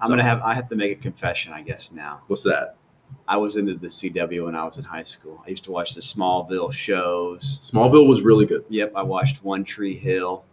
I'm 0.00 0.08
gonna 0.08 0.22
have 0.22 0.40
I 0.42 0.54
have 0.54 0.68
to 0.68 0.76
make 0.76 0.92
a 0.92 1.00
confession, 1.00 1.52
I 1.52 1.62
guess 1.62 1.92
now. 1.92 2.22
What's 2.28 2.42
that? 2.44 2.76
I 3.28 3.36
was 3.36 3.56
into 3.56 3.74
the 3.74 3.86
CW 3.88 4.46
when 4.46 4.56
I 4.56 4.64
was 4.64 4.78
in 4.78 4.84
high 4.84 5.02
school. 5.02 5.42
I 5.46 5.50
used 5.50 5.64
to 5.64 5.70
watch 5.70 5.94
the 5.94 6.00
Smallville 6.00 6.72
shows. 6.72 7.60
Smallville 7.62 8.08
was 8.08 8.22
really 8.22 8.46
good. 8.46 8.64
Yep, 8.68 8.92
I 8.96 9.02
watched 9.02 9.44
One 9.44 9.64
Tree 9.64 9.96
Hill. 9.96 10.44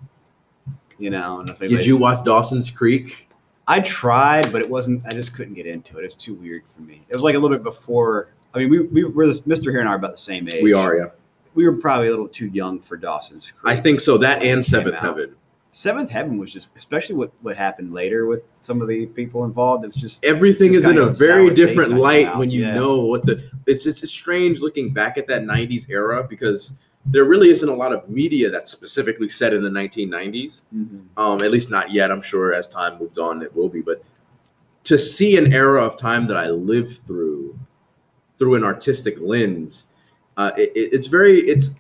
You 1.00 1.10
know, 1.10 1.46
Did 1.60 1.86
you 1.86 1.98
watch 1.98 2.24
Dawson's 2.26 2.70
Creek? 2.70 3.30
I 3.68 3.80
tried, 3.80 4.52
but 4.52 4.62
it 4.62 4.70
wasn't. 4.70 5.06
I 5.06 5.12
just 5.12 5.34
couldn't 5.34 5.54
get 5.54 5.66
into 5.66 5.98
it. 5.98 6.04
It's 6.04 6.16
too 6.16 6.34
weird 6.36 6.64
for 6.76 6.82
me. 6.82 7.04
It 7.08 7.14
was 7.14 7.22
like 7.22 7.36
a 7.36 7.40
little 7.40 7.56
bit 7.56 7.64
before. 7.64 8.34
I 8.54 8.60
mean, 8.60 8.70
we 8.70 8.82
we 8.82 9.04
were 9.06 9.28
this, 9.28 9.42
Mr. 9.42 9.72
here 9.72 9.80
and 9.80 9.88
I 9.88 9.94
are 9.94 9.96
about 9.96 10.12
the 10.12 10.18
same 10.18 10.50
age. 10.50 10.62
We 10.62 10.74
are, 10.74 10.96
yeah. 10.96 11.06
We 11.54 11.66
were 11.66 11.78
probably 11.78 12.08
a 12.08 12.10
little 12.10 12.28
too 12.28 12.48
young 12.48 12.80
for 12.80 12.98
Dawson's 12.98 13.52
Creek. 13.52 13.78
I 13.78 13.80
think 13.80 14.02
so. 14.02 14.18
That 14.18 14.44
and 14.44 14.64
Seventh 14.64 14.96
out. 14.96 15.02
Heaven. 15.02 15.36
Seventh 15.70 16.10
Heaven 16.10 16.40
was 16.40 16.52
just, 16.52 16.70
especially 16.76 17.16
what 17.16 17.32
what 17.42 17.56
happened 17.56 17.94
later 17.94 18.26
with 18.26 18.42
some 18.56 18.82
of 18.82 18.88
the 18.88 19.06
people 19.06 19.46
involved. 19.46 19.86
It's 19.86 19.98
just 19.98 20.26
Everything 20.26 20.72
Just 20.72 20.88
is 20.88 20.92
in 20.92 20.98
a 20.98 21.12
very 21.12 21.54
different 21.54 21.92
light 21.92 22.36
when 22.36 22.50
you 22.50 22.64
yeah. 22.64 22.74
know 22.74 23.06
what 23.06 23.26
the. 23.26 23.48
It's 23.68 23.86
it's 23.86 24.08
strange 24.10 24.62
looking 24.62 24.92
back 24.92 25.20
at 25.20 25.28
that 25.28 25.44
'90s 25.44 25.88
era 25.90 26.26
because 26.28 26.74
there 27.06 27.24
really 27.26 27.50
isn't 27.50 27.70
a 27.70 27.74
lot 27.74 27.94
of 27.94 28.08
media 28.10 28.50
that's 28.50 28.72
specifically 28.72 29.30
set 29.30 29.54
in 29.54 29.64
the 29.64 29.70
1990s. 29.70 30.66
Mhm. 30.76 31.02
um, 31.18 31.42
at 31.42 31.52
least 31.52 31.70
not 31.70 31.92
yet. 31.92 32.12
I'm 32.12 32.22
sure 32.22 32.54
as 32.54 32.68
time 32.68 33.00
moves 33.00 33.18
on, 33.18 33.42
it 33.42 33.56
will 33.56 33.70
be. 33.70 33.82
But 33.82 34.04
to 34.86 34.98
see 34.98 35.38
an 35.38 35.54
era 35.54 35.84
of 35.84 35.98
time 35.98 36.28
that 36.28 36.38
I 36.38 36.50
lived 36.50 37.00
through 37.08 37.58
through 38.38 38.56
an 38.56 38.64
artistic 38.64 39.18
lens, 39.20 39.88
uh, 40.38 40.52
it, 40.58 40.72
it- 40.76 40.94
it's 40.94 41.08
very 41.08 41.40
it's 41.42 41.72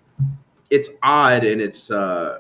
it's 0.70 0.90
odd 1.04 1.44
and 1.46 1.62
it's 1.62 1.90
uh, 1.92 2.40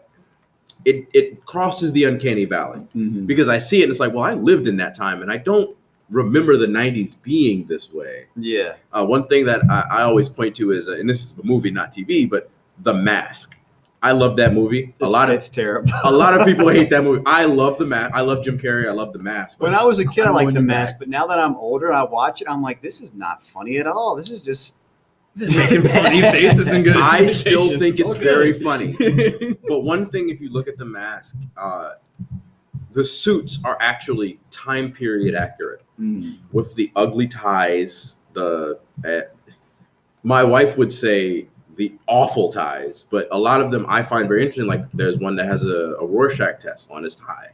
it 0.85 1.07
it 1.13 1.45
crosses 1.45 1.91
the 1.93 2.03
uncanny 2.05 2.45
valley 2.45 2.81
Mhm. 2.95 3.25
because 3.27 3.47
I 3.47 3.57
see 3.57 3.79
it 3.79 3.83
and 3.83 3.91
it's 3.91 3.99
like, 3.99 4.13
well, 4.13 4.23
I 4.23 4.33
lived 4.33 4.67
in 4.67 4.77
that 4.77 4.93
time 4.95 5.21
and 5.21 5.31
I 5.31 5.37
don't 5.37 5.75
remember 6.09 6.57
the 6.57 6.67
90s 6.67 7.15
being 7.21 7.65
this 7.67 7.91
way. 7.93 8.25
Yeah. 8.35 8.75
Uh, 8.91 9.05
one 9.05 9.27
thing 9.27 9.45
that 9.45 9.61
I, 9.69 9.85
I 9.99 10.01
always 10.03 10.27
point 10.27 10.55
to 10.57 10.71
is, 10.71 10.87
uh, 10.89 10.93
and 10.93 11.07
this 11.09 11.23
is 11.23 11.33
a 11.37 11.45
movie, 11.45 11.71
not 11.71 11.93
TV, 11.93 12.25
but 12.29 12.49
The 12.81 12.93
Mask. 12.93 13.55
I 14.01 14.13
love 14.13 14.37
that 14.37 14.53
movie. 14.53 14.93
A 15.01 15.05
lot 15.05 15.29
of 15.29 15.35
it's 15.35 15.49
terrible. 15.49 15.91
a 16.05 16.11
lot 16.11 16.39
of 16.39 16.47
people 16.47 16.69
hate 16.69 16.89
that 16.89 17.03
movie. 17.09 17.21
I 17.25 17.43
love 17.43 17.77
the 17.77 17.85
mask. 17.85 18.13
I 18.13 18.21
love 18.21 18.41
Jim 18.45 18.57
Carrey. 18.57 18.87
I 18.87 18.91
love 18.93 19.11
the 19.11 19.19
mask. 19.19 19.59
When 19.59 19.75
I 19.75 19.83
was 19.83 19.99
a 19.99 20.05
kid, 20.05 20.23
I 20.23 20.29
I'm 20.29 20.35
liked 20.35 20.53
the 20.53 20.61
mask, 20.61 20.93
back. 20.93 20.99
but 20.99 21.09
now 21.09 21.27
that 21.27 21.37
I'm 21.37 21.55
older, 21.57 21.91
I 21.91 22.03
watch 22.03 22.41
it. 22.41 22.47
I'm 22.49 22.61
like, 22.61 22.79
this 22.81 23.01
is 23.01 23.13
not 23.13 23.43
funny 23.43 23.77
at 23.77 23.87
all. 23.87 24.15
This 24.15 24.29
is 24.29 24.41
just 24.41 24.77
Just 25.35 25.57
making 25.69 25.83
funny 25.83 26.21
faces 26.21 26.69
and 26.69 26.85
good. 26.85 26.95
I 26.97 27.25
still 27.25 27.77
think 27.77 27.99
it's 27.99 28.13
all 28.13 28.19
very 28.19 28.53
funny. 28.53 28.95
but 29.67 29.81
one 29.81 30.09
thing, 30.09 30.29
if 30.29 30.39
you 30.39 30.49
look 30.49 30.69
at 30.69 30.77
the 30.77 30.85
mask, 30.85 31.35
uh, 31.57 31.91
the 32.93 33.03
suits 33.03 33.59
are 33.65 33.77
actually 33.81 34.39
time 34.49 34.93
period 34.93 35.35
accurate 35.35 35.83
with 36.53 36.73
the 36.75 36.89
ugly 36.95 37.27
ties. 37.27 38.15
The 38.31 38.79
uh, 39.05 39.19
my 40.23 40.41
wife 40.43 40.77
would 40.77 40.93
say 40.93 41.47
the 41.79 41.93
awful 42.07 42.51
ties, 42.51 43.05
but 43.09 43.29
a 43.31 43.37
lot 43.37 43.61
of 43.61 43.71
them 43.71 43.85
I 43.87 44.03
find 44.03 44.27
very 44.27 44.41
interesting. 44.41 44.67
Like 44.67 44.83
there's 44.91 45.17
one 45.17 45.37
that 45.37 45.45
has 45.45 45.63
a, 45.63 45.95
a 45.95 46.05
Rorschach 46.05 46.59
test 46.59 46.89
on 46.91 47.05
his 47.05 47.15
tie, 47.15 47.51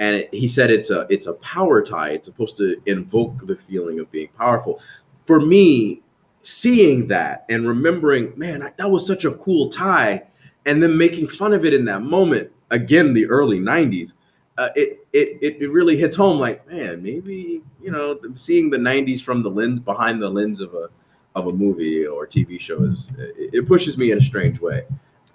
and 0.00 0.16
it, 0.16 0.34
he 0.34 0.48
said 0.48 0.68
it's 0.68 0.90
a 0.90 1.06
it's 1.08 1.28
a 1.28 1.34
power 1.34 1.80
tie. 1.80 2.10
It's 2.10 2.26
supposed 2.26 2.56
to 2.56 2.82
invoke 2.86 3.46
the 3.46 3.54
feeling 3.54 4.00
of 4.00 4.10
being 4.10 4.30
powerful. 4.36 4.82
For 5.26 5.40
me, 5.40 6.02
seeing 6.40 7.06
that 7.06 7.44
and 7.48 7.68
remembering, 7.68 8.32
man, 8.36 8.64
I, 8.64 8.72
that 8.78 8.90
was 8.90 9.06
such 9.06 9.24
a 9.24 9.30
cool 9.30 9.68
tie, 9.68 10.24
and 10.66 10.82
then 10.82 10.98
making 10.98 11.28
fun 11.28 11.52
of 11.52 11.64
it 11.64 11.72
in 11.72 11.84
that 11.84 12.02
moment. 12.02 12.50
Again, 12.72 13.14
the 13.14 13.26
early 13.26 13.60
'90s. 13.60 14.14
Uh, 14.58 14.70
it, 14.74 15.06
it 15.12 15.38
it 15.40 15.62
it 15.62 15.70
really 15.70 15.96
hits 15.96 16.16
home. 16.16 16.40
Like, 16.40 16.68
man, 16.68 17.00
maybe 17.00 17.62
you 17.80 17.92
know, 17.92 18.18
seeing 18.34 18.70
the 18.70 18.76
'90s 18.76 19.22
from 19.22 19.40
the 19.40 19.50
lens 19.50 19.78
behind 19.78 20.20
the 20.20 20.28
lens 20.28 20.60
of 20.60 20.74
a 20.74 20.88
of 21.34 21.46
a 21.46 21.52
movie 21.52 22.06
or 22.06 22.26
TV 22.26 22.60
show 22.60 22.82
is 22.84 23.10
it, 23.18 23.50
it 23.54 23.66
pushes 23.66 23.96
me 23.96 24.10
in 24.10 24.18
a 24.18 24.20
strange 24.20 24.60
way. 24.60 24.82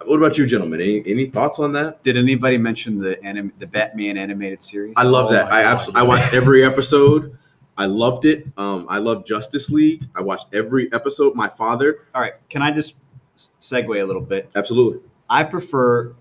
What 0.04 0.16
about 0.16 0.38
you, 0.38 0.46
gentlemen? 0.46 0.80
Any 0.80 1.02
any 1.06 1.26
thoughts 1.26 1.58
on 1.58 1.72
that? 1.72 2.02
Did 2.04 2.16
anybody 2.16 2.56
mention 2.56 2.98
the 2.98 3.22
anim- 3.24 3.52
the 3.58 3.66
Batman 3.66 4.16
animated 4.16 4.62
series? 4.62 4.94
I 4.96 5.02
love 5.02 5.26
Oh 5.30 5.32
that. 5.32 5.52
I 5.52 5.62
absolutely 5.64 6.00
I 6.00 6.04
watched 6.04 6.34
every 6.34 6.64
episode. 6.64 7.36
I 7.76 7.86
loved 7.86 8.24
it. 8.24 8.46
Um, 8.56 8.86
I 8.88 8.98
love 8.98 9.24
Justice 9.24 9.70
League. 9.70 10.04
I 10.14 10.20
watched 10.20 10.46
every 10.52 10.92
episode. 10.92 11.34
My 11.34 11.48
father, 11.48 12.06
All 12.14 12.20
right, 12.20 12.34
can 12.48 12.60
I 12.62 12.70
just 12.70 12.94
segue 13.60 14.00
a 14.00 14.04
little 14.04 14.22
bit? 14.22 14.50
absolutely. 14.56 15.00
I 15.30 15.44
prefer 15.44 16.14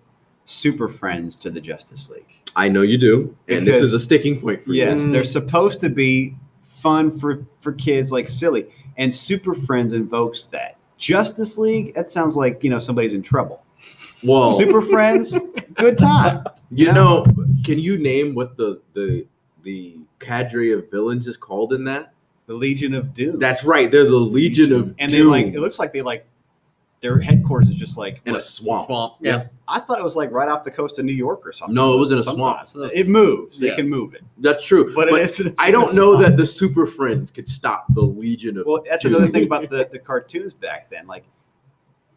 Super 0.46 0.88
Friends 0.88 1.36
to 1.38 1.50
the 1.50 1.62
Justice 1.62 2.10
League. 2.10 2.26
I 2.56 2.68
know 2.70 2.82
you 2.82 2.98
do, 2.98 3.36
and 3.48 3.66
this 3.68 3.82
is 3.82 3.94
a 3.94 4.00
sticking 4.00 4.40
point 4.42 4.64
for 4.64 4.72
Yes, 4.74 5.04
you. 5.04 5.12
they're 5.12 5.24
supposed 5.24 5.80
to 5.82 5.90
be 5.90 6.36
fun 6.64 7.12
for 7.12 7.46
for 7.60 7.74
kids, 7.74 8.12
like 8.12 8.28
silly, 8.28 8.66
and 8.98 9.14
Super 9.14 9.54
Friends 9.54 9.94
invokes 9.94 10.46
that. 10.48 10.76
Justice 10.98 11.58
League, 11.58 11.94
that 11.94 12.10
sounds 12.10 12.36
like 12.36 12.64
you 12.64 12.70
know 12.70 12.80
somebody's 12.80 13.14
in 13.14 13.22
trouble. 13.22 13.64
Well, 14.24 14.54
Super 14.54 14.82
Friends, 14.82 15.38
good 15.76 15.98
time. 15.98 16.44
you 16.72 16.88
Yeah. 16.88 16.94
know, 16.94 17.24
can 17.64 17.78
you 17.80 17.98
name 17.98 18.34
what 18.34 18.58
the 18.58 18.82
the 18.94 19.26
the 19.64 19.98
cadre 20.20 20.72
of 20.72 20.90
villains 20.90 21.28
is 21.28 21.38
called 21.38 21.74
in 21.74 21.84
that? 21.86 22.14
The 22.48 22.54
Legion 22.54 22.94
of 22.94 23.14
Doom. 23.14 23.40
That's 23.40 23.64
right. 23.64 23.92
They're 23.92 24.06
the 24.06 24.16
Legion 24.16 24.72
of 24.74 24.86
Doom. 24.86 24.96
and 25.00 25.12
they 25.12 25.22
like 25.22 25.48
it 25.48 25.60
looks 25.60 25.78
like 25.80 25.94
they 25.94 26.02
like 26.02 26.26
their 27.00 27.20
headquarters 27.20 27.70
is 27.70 27.76
just 27.76 27.98
like 27.98 28.22
in 28.26 28.36
a 28.36 28.40
swamp. 28.40 28.86
Swamp. 28.88 29.14
Yeah. 29.22 29.48
I 29.68 29.80
thought 29.80 30.00
it 30.00 30.04
was 30.04 30.16
like 30.16 30.32
right 30.32 30.50
off 30.50 30.64
the 30.64 30.72
coast 30.72 30.98
of 30.98 31.06
New 31.06 31.14
York 31.14 31.46
or 31.46 31.52
something. 31.52 31.76
No, 31.76 31.94
it 31.94 31.98
was 32.00 32.12
in 32.12 32.18
a 32.18 32.24
Sometimes. 32.24 32.72
swamp. 32.72 32.92
It 32.96 33.08
moves. 33.08 33.60
They 33.60 33.76
can 33.76 33.90
move 33.90 34.16
it, 34.16 34.24
That's 34.40 34.66
true. 34.66 34.94
but, 34.96 35.10
But, 35.10 35.22
it 35.22 35.40
is. 35.40 35.56
I 35.60 35.70
don't 35.70 35.94
know 35.94 36.14
swamp. 36.16 36.26
that 36.28 36.38
the 36.38 36.46
Super 36.46 36.86
Friends 36.88 37.30
could 37.30 37.48
stop 37.48 37.86
the 37.94 38.02
Legion 38.02 38.58
of 38.58 38.66
Well, 38.66 38.84
that's 38.90 39.04
Doom. 39.04 39.16
another 39.16 39.32
thing 39.32 39.46
about 39.46 39.70
the 39.70 39.88
the 39.92 40.00
cartoons 40.00 40.54
back 40.56 40.90
then. 40.90 41.06
Like 41.06 41.24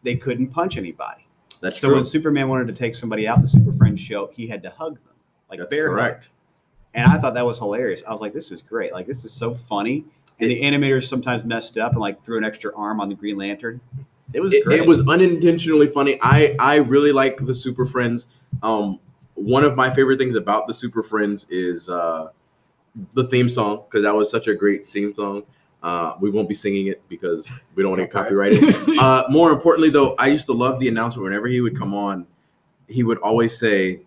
they 0.03 0.15
couldn't 0.15 0.47
punch 0.47 0.77
anybody. 0.77 1.27
That's 1.61 1.75
true. 1.77 1.81
so 1.81 1.87
true. 1.89 1.95
when 1.97 2.03
Superman 2.03 2.49
wanted 2.49 2.65
to 2.67 2.73
take 2.73 2.95
somebody 2.95 3.27
out 3.27 3.35
in 3.37 3.43
the 3.43 3.47
Super 3.49 3.71
Friends 3.73 4.01
show, 4.01 4.31
he 4.33 4.47
had 4.47 4.63
to 4.63 4.71
hug 4.71 4.95
them, 4.95 5.13
like 5.49 5.59
That's 5.59 5.69
bear 5.69 5.89
hug. 5.89 5.97
correct. 5.97 6.29
And 6.95 7.09
I 7.09 7.19
thought 7.19 7.35
that 7.35 7.45
was 7.45 7.59
hilarious. 7.59 8.01
I 8.07 8.11
was 8.11 8.19
like, 8.19 8.33
this 8.33 8.51
is 8.51 8.61
great. 8.63 8.93
Like 8.93 9.05
this 9.05 9.23
is 9.23 9.31
so 9.31 9.53
funny. 9.53 10.05
And 10.39 10.49
the 10.49 10.59
animators 10.63 11.07
sometimes 11.07 11.43
messed 11.43 11.77
up 11.77 11.91
and 11.91 12.01
like 12.01 12.25
threw 12.25 12.37
an 12.39 12.43
extra 12.43 12.75
arm 12.75 12.99
on 12.99 13.09
the 13.09 13.15
Green 13.15 13.37
Lantern. 13.37 13.79
It 14.33 14.39
was 14.41 14.53
It, 14.53 14.63
great. 14.65 14.81
it 14.81 14.87
was 14.87 15.07
unintentionally 15.07 15.87
funny. 15.87 16.17
I 16.21 16.55
I 16.59 16.75
really 16.75 17.11
like 17.11 17.37
the 17.37 17.53
Super 17.53 17.85
Friends. 17.85 18.27
Um, 18.63 18.99
one 19.35 19.63
of 19.63 19.75
my 19.75 19.89
favorite 19.93 20.17
things 20.19 20.35
about 20.35 20.67
the 20.67 20.73
Super 20.73 21.03
Friends 21.03 21.45
is 21.49 21.89
uh, 21.89 22.29
the 23.13 23.23
theme 23.25 23.49
song 23.49 23.83
because 23.89 24.03
that 24.03 24.13
was 24.15 24.29
such 24.29 24.47
a 24.47 24.53
great 24.55 24.85
theme 24.85 25.13
song. 25.15 25.43
Uh, 25.83 26.13
we 26.21 26.29
won't 26.29 26.47
be 26.47 26.53
singing 26.53 26.87
it 26.87 27.01
because 27.09 27.47
we 27.75 27.81
don't 27.81 27.89
want 27.91 27.99
to 27.99 28.05
get 28.05 28.11
copyrighted. 28.13 28.99
uh, 28.99 29.23
more 29.29 29.51
importantly, 29.51 29.89
though, 29.89 30.15
I 30.19 30.27
used 30.27 30.45
to 30.45 30.53
love 30.53 30.79
the 30.79 30.87
announcement 30.87 31.23
whenever 31.23 31.47
he 31.47 31.59
would 31.61 31.77
come 31.77 31.93
on. 31.95 32.27
He 32.87 33.03
would 33.03 33.17
always 33.19 33.57
say, 33.57 34.01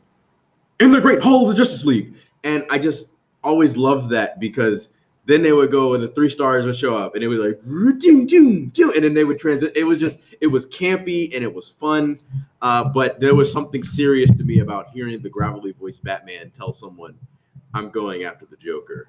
"In 0.78 0.92
the 0.92 1.00
Great 1.00 1.22
Hall 1.22 1.42
of 1.42 1.48
the 1.48 1.54
Justice 1.54 1.84
League," 1.84 2.16
and 2.44 2.64
I 2.70 2.78
just 2.78 3.08
always 3.42 3.76
loved 3.76 4.10
that 4.10 4.38
because 4.38 4.90
then 5.26 5.42
they 5.42 5.52
would 5.52 5.70
go 5.70 5.94
and 5.94 6.02
the 6.02 6.08
three 6.08 6.28
stars 6.28 6.66
would 6.66 6.76
show 6.76 6.96
up, 6.96 7.14
and 7.14 7.24
it 7.24 7.28
was 7.28 7.38
like, 7.38 7.62
"Doom, 7.64 8.26
doom, 8.26 8.68
doom," 8.68 8.92
and 8.94 9.04
then 9.04 9.14
they 9.14 9.24
would 9.24 9.38
transit. 9.38 9.72
It 9.76 9.84
was 9.84 9.98
just, 10.00 10.18
it 10.40 10.46
was 10.48 10.66
campy 10.68 11.34
and 11.34 11.42
it 11.42 11.52
was 11.52 11.68
fun, 11.68 12.18
uh, 12.62 12.84
but 12.84 13.20
there 13.20 13.34
was 13.34 13.50
something 13.50 13.82
serious 13.82 14.30
to 14.36 14.44
me 14.44 14.60
about 14.60 14.90
hearing 14.90 15.20
the 15.20 15.30
gravelly 15.30 15.72
voiced 15.72 16.04
Batman 16.04 16.50
tell 16.50 16.72
someone, 16.72 17.14
"I'm 17.72 17.90
going 17.90 18.24
after 18.24 18.46
the 18.46 18.56
Joker." 18.56 19.08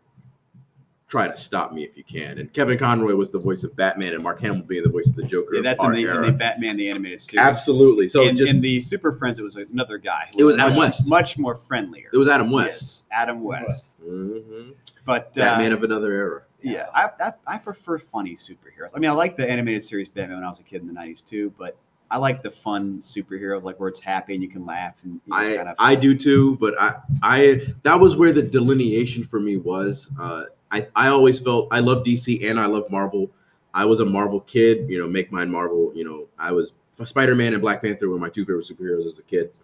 Try 1.07 1.27
to 1.27 1.37
stop 1.37 1.71
me 1.71 1.83
if 1.83 1.95
you 1.95 2.03
can. 2.03 2.39
And 2.39 2.51
Kevin 2.51 2.79
Conroy 2.79 3.13
was 3.13 3.29
the 3.29 3.37
voice 3.37 3.63
of 3.63 3.75
Batman, 3.75 4.15
and 4.15 4.23
Mark 4.23 4.39
Hamill 4.41 4.63
being 4.63 4.81
the 4.81 4.89
voice 4.89 5.07
of 5.07 5.15
the 5.15 5.23
Joker. 5.23 5.55
Yeah, 5.55 5.61
that's 5.61 5.83
in 5.83 5.91
the, 5.91 6.07
in 6.09 6.21
the 6.23 6.31
Batman 6.31 6.77
the 6.77 6.89
animated 6.89 7.21
series. 7.21 7.45
Absolutely. 7.45 8.09
So 8.09 8.23
in, 8.23 8.35
just 8.35 8.51
in 8.51 8.59
the 8.59 8.81
Super 8.81 9.11
Friends, 9.11 9.37
it 9.37 9.43
was 9.43 9.55
another 9.55 9.99
guy. 9.99 10.29
who 10.35 10.41
It 10.41 10.43
was 10.45 10.57
much, 10.57 10.65
Adam 10.65 10.77
West. 10.79 11.07
much 11.07 11.37
more 11.37 11.53
friendlier. 11.55 12.09
it 12.11 12.17
was 12.17 12.27
Adam 12.27 12.49
West, 12.49 12.81
Yes, 12.81 13.03
Adam 13.11 13.43
West. 13.43 14.01
Mhm. 14.03 14.73
But 15.05 15.27
uh, 15.37 15.41
Batman 15.41 15.73
of 15.73 15.83
another 15.83 16.11
era. 16.11 16.41
yeah, 16.63 16.87
I, 16.91 17.09
I 17.21 17.33
I 17.45 17.57
prefer 17.59 17.99
funny 17.99 18.35
superheroes. 18.35 18.89
I 18.95 18.99
mean, 18.99 19.11
I 19.11 19.13
like 19.13 19.37
the 19.37 19.47
animated 19.47 19.83
series 19.83 20.09
Batman 20.09 20.37
when 20.37 20.45
I 20.45 20.49
was 20.49 20.59
a 20.59 20.63
kid 20.63 20.81
in 20.81 20.87
the 20.87 20.93
'90s 20.93 21.23
too, 21.23 21.53
but 21.59 21.77
I 22.09 22.17
like 22.17 22.41
the 22.41 22.49
fun 22.49 22.97
superheroes, 23.01 23.61
like 23.63 23.79
where 23.79 23.89
it's 23.89 23.99
happy 23.99 24.33
and 24.33 24.41
you 24.41 24.49
can 24.49 24.65
laugh 24.65 24.99
and 25.03 25.21
you 25.27 25.33
I 25.35 25.55
kind 25.57 25.69
of. 25.69 25.75
I 25.77 25.93
do 25.93 26.15
too, 26.17 26.55
but 26.57 26.73
I 26.81 26.95
I 27.21 27.61
that 27.83 27.99
was 27.99 28.17
where 28.17 28.31
the 28.33 28.41
delineation 28.41 29.23
for 29.23 29.39
me 29.39 29.57
was. 29.57 30.09
Uh, 30.19 30.45
I 30.71 30.87
I 30.95 31.07
always 31.07 31.39
felt 31.39 31.67
I 31.71 31.79
love 31.79 32.03
DC 32.03 32.49
and 32.49 32.59
I 32.59 32.65
love 32.65 32.89
Marvel. 32.89 33.29
I 33.73 33.85
was 33.85 33.99
a 33.99 34.05
Marvel 34.05 34.41
kid, 34.41 34.89
you 34.89 34.97
know, 34.97 35.07
make 35.07 35.31
mine 35.31 35.51
Marvel. 35.51 35.91
You 35.93 36.05
know, 36.05 36.27
I 36.39 36.51
was 36.51 36.73
Spider 37.03 37.35
Man 37.35 37.53
and 37.53 37.61
Black 37.61 37.81
Panther 37.81 38.09
were 38.09 38.17
my 38.17 38.29
two 38.29 38.45
favorite 38.45 38.65
superheroes 38.65 39.05
as 39.05 39.19
a 39.19 39.23
kid. 39.23 39.57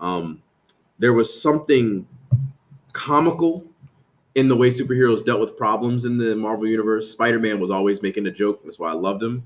Um, 0.00 0.42
there 0.98 1.12
was 1.12 1.42
something 1.42 2.06
comical 2.92 3.64
in 4.36 4.48
the 4.48 4.56
way 4.56 4.70
superheroes 4.70 5.24
dealt 5.24 5.40
with 5.40 5.56
problems 5.56 6.04
in 6.04 6.18
the 6.18 6.36
Marvel 6.36 6.66
universe. 6.66 7.10
Spider 7.10 7.38
Man 7.38 7.58
was 7.58 7.70
always 7.70 8.02
making 8.02 8.26
a 8.26 8.30
joke. 8.30 8.62
That's 8.64 8.78
why 8.78 8.90
I 8.90 8.94
loved 8.94 9.22
him. 9.22 9.42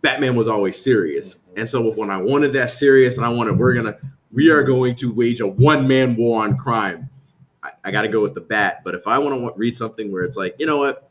Batman 0.00 0.36
was 0.36 0.48
always 0.48 0.80
serious. 0.80 1.38
And 1.56 1.68
so 1.68 1.92
when 1.92 2.10
I 2.10 2.16
wanted 2.16 2.52
that 2.54 2.70
serious 2.70 3.16
and 3.16 3.26
I 3.26 3.28
wanted, 3.28 3.58
we're 3.58 3.74
to, 3.74 3.98
we 4.32 4.50
are 4.50 4.62
going 4.62 4.94
to 4.96 5.12
wage 5.12 5.40
a 5.40 5.46
one 5.46 5.86
man 5.86 6.16
war 6.16 6.44
on 6.44 6.56
crime. 6.56 7.10
I, 7.62 7.70
I 7.84 7.90
got 7.90 8.02
to 8.02 8.08
go 8.08 8.20
with 8.20 8.34
the 8.34 8.40
bat. 8.40 8.82
But 8.84 8.94
if 8.94 9.06
I 9.06 9.18
want 9.18 9.38
to 9.38 9.52
read 9.58 9.76
something 9.76 10.10
where 10.10 10.22
it's 10.22 10.36
like, 10.36 10.56
you 10.58 10.66
know 10.66 10.78
what? 10.78 11.08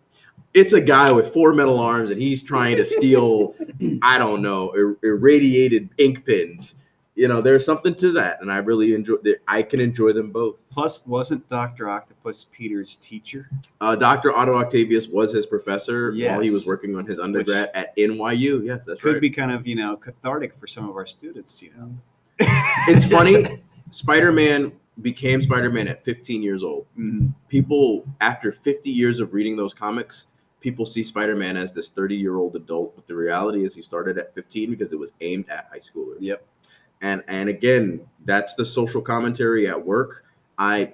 It's 0.53 0.73
a 0.73 0.81
guy 0.81 1.11
with 1.11 1.33
four 1.33 1.53
metal 1.53 1.79
arms 1.79 2.11
and 2.11 2.21
he's 2.21 2.43
trying 2.43 2.75
to 2.77 2.85
steal, 2.85 3.55
I 4.01 4.17
don't 4.17 4.41
know, 4.41 4.71
ir- 4.73 4.97
irradiated 5.03 5.89
ink 5.97 6.25
pens. 6.25 6.75
You 7.15 7.27
know, 7.27 7.41
there's 7.41 7.65
something 7.65 7.93
to 7.95 8.11
that. 8.13 8.41
And 8.41 8.51
I 8.51 8.57
really 8.57 8.93
enjoy 8.93 9.15
I 9.47 9.63
can 9.63 9.79
enjoy 9.79 10.13
them 10.13 10.31
both. 10.31 10.55
Plus, 10.69 11.05
wasn't 11.05 11.47
Doctor 11.47 11.89
Octopus 11.89 12.47
Peter's 12.51 12.97
teacher? 12.97 13.49
Uh, 13.79 13.95
Dr. 13.95 14.35
Otto 14.35 14.55
Octavius 14.55 15.07
was 15.07 15.31
his 15.31 15.45
professor 15.45 16.13
while 16.13 16.39
he 16.39 16.51
was 16.51 16.65
working 16.65 16.95
on 16.95 17.05
his 17.05 17.19
undergrad 17.19 17.69
at 17.73 17.95
NYU. 17.97 18.65
Yes, 18.65 18.85
that's 18.85 18.87
right. 18.87 18.99
Could 19.01 19.13
right. 19.13 19.21
be 19.21 19.29
kind 19.29 19.51
of 19.51 19.67
you 19.67 19.75
know 19.75 19.97
cathartic 19.97 20.55
for 20.55 20.67
some 20.67 20.89
of 20.89 20.95
our 20.95 21.05
students. 21.05 21.61
You 21.61 21.73
know, 21.77 21.93
it's 22.87 23.05
funny. 23.05 23.45
Spider 23.91 24.31
Man 24.31 24.71
became 25.01 25.41
Spider 25.41 25.69
Man 25.69 25.87
at 25.87 26.03
15 26.03 26.41
years 26.41 26.63
old. 26.63 26.85
Mhm. 26.97 27.33
People, 27.49 28.05
after 28.21 28.51
50 28.51 28.89
years 28.89 29.19
of 29.19 29.33
reading 29.33 29.55
those 29.55 29.73
comics, 29.73 30.27
people 30.59 30.85
see 30.85 31.03
Spider 31.03 31.35
Man 31.35 31.57
as 31.57 31.73
this 31.73 31.89
30 31.89 32.15
year 32.15 32.37
old 32.37 32.55
adult. 32.55 32.95
But 32.95 33.07
the 33.07 33.15
reality 33.15 33.65
is, 33.65 33.75
he 33.75 33.81
started 33.81 34.17
at 34.17 34.33
15 34.33 34.69
because 34.69 34.93
it 34.93 34.99
was 34.99 35.11
aimed 35.21 35.49
at 35.49 35.67
high 35.71 35.79
schoolers. 35.79 36.17
Yep. 36.19 36.45
And 37.01 37.23
and 37.27 37.49
again, 37.49 38.01
that's 38.25 38.53
the 38.53 38.65
social 38.65 39.01
commentary 39.01 39.67
at 39.67 39.83
work. 39.85 40.25
I 40.57 40.93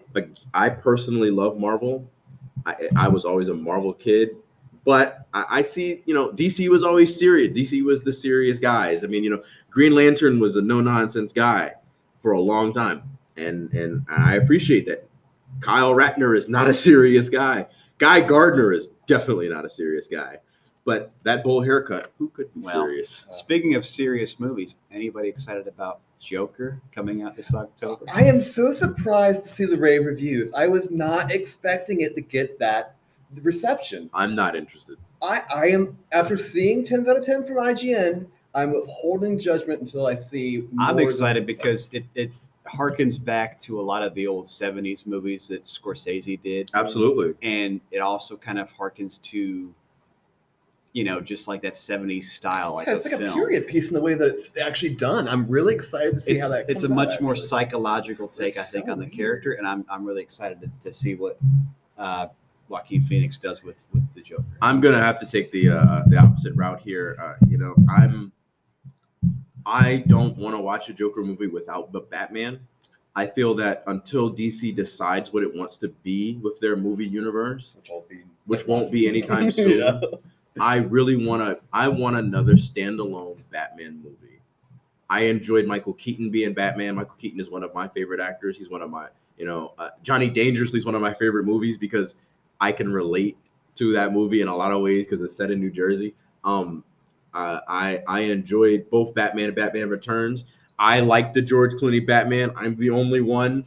I 0.54 0.70
personally 0.70 1.30
love 1.30 1.60
Marvel. 1.60 2.10
I, 2.66 2.76
I 2.96 3.08
was 3.08 3.26
always 3.26 3.50
a 3.50 3.54
Marvel 3.54 3.94
kid, 3.94 4.30
but 4.86 5.28
I, 5.34 5.46
I 5.50 5.62
see 5.62 6.02
you 6.06 6.14
know 6.14 6.32
DC 6.32 6.70
was 6.70 6.84
always 6.84 7.18
serious. 7.18 7.56
DC 7.58 7.84
was 7.84 8.02
the 8.02 8.14
serious 8.14 8.60
guys. 8.60 9.04
I 9.04 9.08
mean, 9.08 9.24
you 9.24 9.30
know, 9.30 9.42
Green 9.70 9.94
Lantern 9.94 10.40
was 10.40 10.56
a 10.56 10.62
no 10.62 10.80
nonsense 10.80 11.34
guy 11.34 11.74
for 12.22 12.32
a 12.32 12.40
long 12.40 12.74
time, 12.74 13.04
and 13.38 13.72
and 13.74 14.06
I 14.10 14.36
appreciate 14.36 14.86
that. 14.88 15.06
Kyle 15.60 15.94
Rayner 15.94 16.36
is 16.36 16.50
not 16.50 16.68
a 16.68 16.74
serious 16.74 17.30
guy. 17.30 17.68
Guy 17.98 18.22
Gardner 18.22 18.72
is 18.72 18.90
definitely 19.08 19.50
not 19.50 19.66
a 19.66 19.70
serious 19.70 20.08
guy. 20.08 20.38
But 20.86 21.12
that 21.24 21.44
bowl 21.44 21.62
haircut, 21.62 22.14
who 22.18 22.30
could 22.30 22.54
be 22.54 22.62
Well, 22.62 22.74
serious? 22.74 23.26
Uh, 23.28 23.34
speaking 23.34 23.76
of 23.76 23.86
serious 23.86 24.40
movies, 24.40 24.78
anybody 24.90 25.28
excited 25.28 25.68
about 25.68 26.00
Joker 26.20 26.80
coming 26.94 27.24
out 27.24 27.36
this 27.36 27.54
October? 27.54 28.06
I 28.14 28.24
am 28.24 28.40
so 28.40 28.72
surprised 28.72 29.44
to 29.44 29.50
see 29.50 29.66
the 29.66 29.78
rave 29.78 30.06
reviews. 30.06 30.54
I 30.54 30.68
was 30.68 30.90
not 30.90 31.32
expecting 31.32 32.02
it 32.02 32.16
to 32.16 32.22
get 32.22 32.60
that 32.60 32.96
reception. 33.42 34.10
I'm 34.14 34.34
not 34.34 34.56
interested. 34.56 34.98
I, 35.22 35.44
I 35.54 35.66
am 35.68 35.98
after 36.14 36.38
seeing 36.38 36.86
10 36.86 37.08
out 37.10 37.18
of 37.18 37.26
10 37.26 37.46
from 37.46 37.58
IGN, 37.58 38.28
I'm 38.56 38.74
withholding 38.74 39.38
judgment 39.38 39.82
until 39.82 40.08
I 40.08 40.16
see 40.16 40.68
I'm 40.80 41.00
excited 41.00 41.46
because 41.46 41.90
it, 41.92 42.06
it 42.16 42.32
harkens 42.68 43.24
back 43.24 43.60
to 43.62 43.80
a 43.80 43.84
lot 43.84 44.04
of 44.04 44.14
the 44.14 44.28
old 44.28 44.46
70s 44.46 45.06
movies 45.08 45.48
that 45.48 45.64
Scorsese 45.64 46.42
did. 46.42 46.70
Absolutely. 46.74 47.34
And 47.42 47.82
it 47.92 48.00
also 48.00 48.38
kind 48.38 48.60
of 48.60 48.74
harkens 48.74 49.22
to, 49.24 49.74
you 50.94 51.04
know, 51.04 51.22
just 51.22 51.48
like 51.48 51.62
that 51.62 51.74
70s 51.74 52.26
style. 52.26 52.76
Like 52.76 52.88
yeah, 52.88 52.94
it's 52.94 53.06
of 53.06 53.12
like 53.14 53.22
a 53.22 53.24
film. 53.26 53.38
period 53.38 53.68
piece 53.68 53.90
in 53.90 53.94
the 53.94 54.02
way 54.02 54.14
that 54.16 54.28
it's 54.28 54.58
actually 54.58 54.96
done. 54.96 55.28
I'm 55.28 55.48
really 55.48 55.76
excited 55.76 56.14
to 56.16 56.20
see 56.20 56.34
It's, 56.34 56.42
how 56.42 56.50
that 56.50 56.66
it's 56.70 56.84
a 56.84 56.90
much 56.90 57.14
out, 57.16 57.22
more 57.22 57.32
actually. 57.34 57.48
psychological 57.48 58.26
It's- 58.26 58.38
take, 58.38 58.58
I 58.58 58.64
think, 58.64 58.86
so 58.86 58.92
on 58.92 59.00
the 59.00 59.06
weird. 59.06 59.14
character. 59.16 59.52
And 59.54 59.68
I'm, 59.68 59.86
I'm 59.90 60.06
really 60.06 60.22
excited 60.22 60.60
to, 60.62 60.70
to 60.90 60.94
see 60.94 61.16
what 61.16 61.38
uh, 61.98 62.28
Joaquin 62.70 63.02
Phoenix 63.02 63.38
does 63.38 63.64
with, 63.64 63.88
with 63.94 64.04
the 64.14 64.22
Joker. 64.22 64.44
I'm 64.62 64.82
gonna 64.82 65.00
have 65.00 65.20
to 65.20 65.26
take 65.26 65.52
the 65.52 65.70
uh, 65.70 66.04
the 66.08 66.18
opposite 66.18 66.54
route 66.56 66.82
here. 66.82 67.16
Uh, 67.20 67.36
you 67.48 67.58
know, 67.58 67.74
I'm 67.90 68.32
I 69.68 69.98
don't 70.08 70.38
want 70.38 70.56
to 70.56 70.62
watch 70.62 70.88
a 70.90 70.94
Joker 70.94 71.22
movie 71.22 71.48
without 71.48 71.92
the 71.92 72.00
Batman. 72.00 72.60
I 73.18 73.28
feel 73.28 73.54
that 73.56 73.84
until 73.88 74.34
DC 74.34 74.74
decides 74.76 75.34
what 75.34 75.44
it 75.44 75.54
wants 75.54 75.76
to 75.78 75.90
be 75.90 76.38
with 76.38 76.58
their 76.60 76.78
movie 76.78 77.06
universe, 77.06 77.76
Which 77.76 77.90
will 77.90 78.06
be 78.08 78.22
which 78.46 78.66
won't 78.66 78.92
be 78.92 79.08
anytime 79.08 79.52
soon, 79.52 79.80
Yeah. 79.80 80.00
I 80.60 80.78
really 80.78 81.24
want 81.26 81.42
to. 81.42 81.60
I 81.74 81.88
want 81.90 82.16
another 82.16 82.54
standalone 82.54 83.40
Batman 83.52 84.02
movie. 84.04 84.40
I 85.10 85.22
enjoyed 85.22 85.66
Michael 85.66 85.94
Keaton 85.94 86.32
being 86.32 86.54
Batman. 86.54 86.96
Michael 86.96 87.16
Keaton 87.18 87.40
is 87.40 87.50
one 87.50 87.64
of 87.64 87.74
my 87.74 87.88
favorite 87.90 88.20
actors. 88.22 88.58
He's 88.58 88.70
one 88.70 88.82
of 88.82 88.90
my, 88.90 89.08
you 89.38 89.46
know, 89.46 89.74
uh, 89.78 89.90
Johnny 90.04 90.30
Dangerously 90.30 90.80
is 90.80 90.86
one 90.86 90.96
of 90.96 91.02
my 91.02 91.14
favorite 91.14 91.46
movies 91.46 91.78
because 91.78 92.16
I 92.62 92.72
can 92.72 92.92
relate 92.92 93.38
to 93.76 93.94
that 93.94 94.14
movie 94.14 94.42
in 94.42 94.48
a 94.48 94.56
lot 94.56 94.72
of 94.72 94.82
ways 94.82 95.06
because 95.06 95.22
it's 95.22 95.36
set 95.36 95.52
in 95.52 95.60
New 95.60 95.72
Jersey. 95.72 96.14
Um, 96.44 96.84
uh, 97.38 97.62
I 97.68 98.02
I 98.08 98.20
enjoyed 98.22 98.90
both 98.90 99.14
Batman 99.14 99.46
and 99.46 99.56
Batman 99.56 99.90
Returns. 99.90 100.44
I 100.80 101.00
like 101.02 101.34
the 101.34 101.42
George 101.42 101.74
Clooney 101.74 102.06
Batman. 102.06 102.52
I'm 102.56 102.76
the 102.76 102.90
only 102.90 103.22
one. 103.22 103.66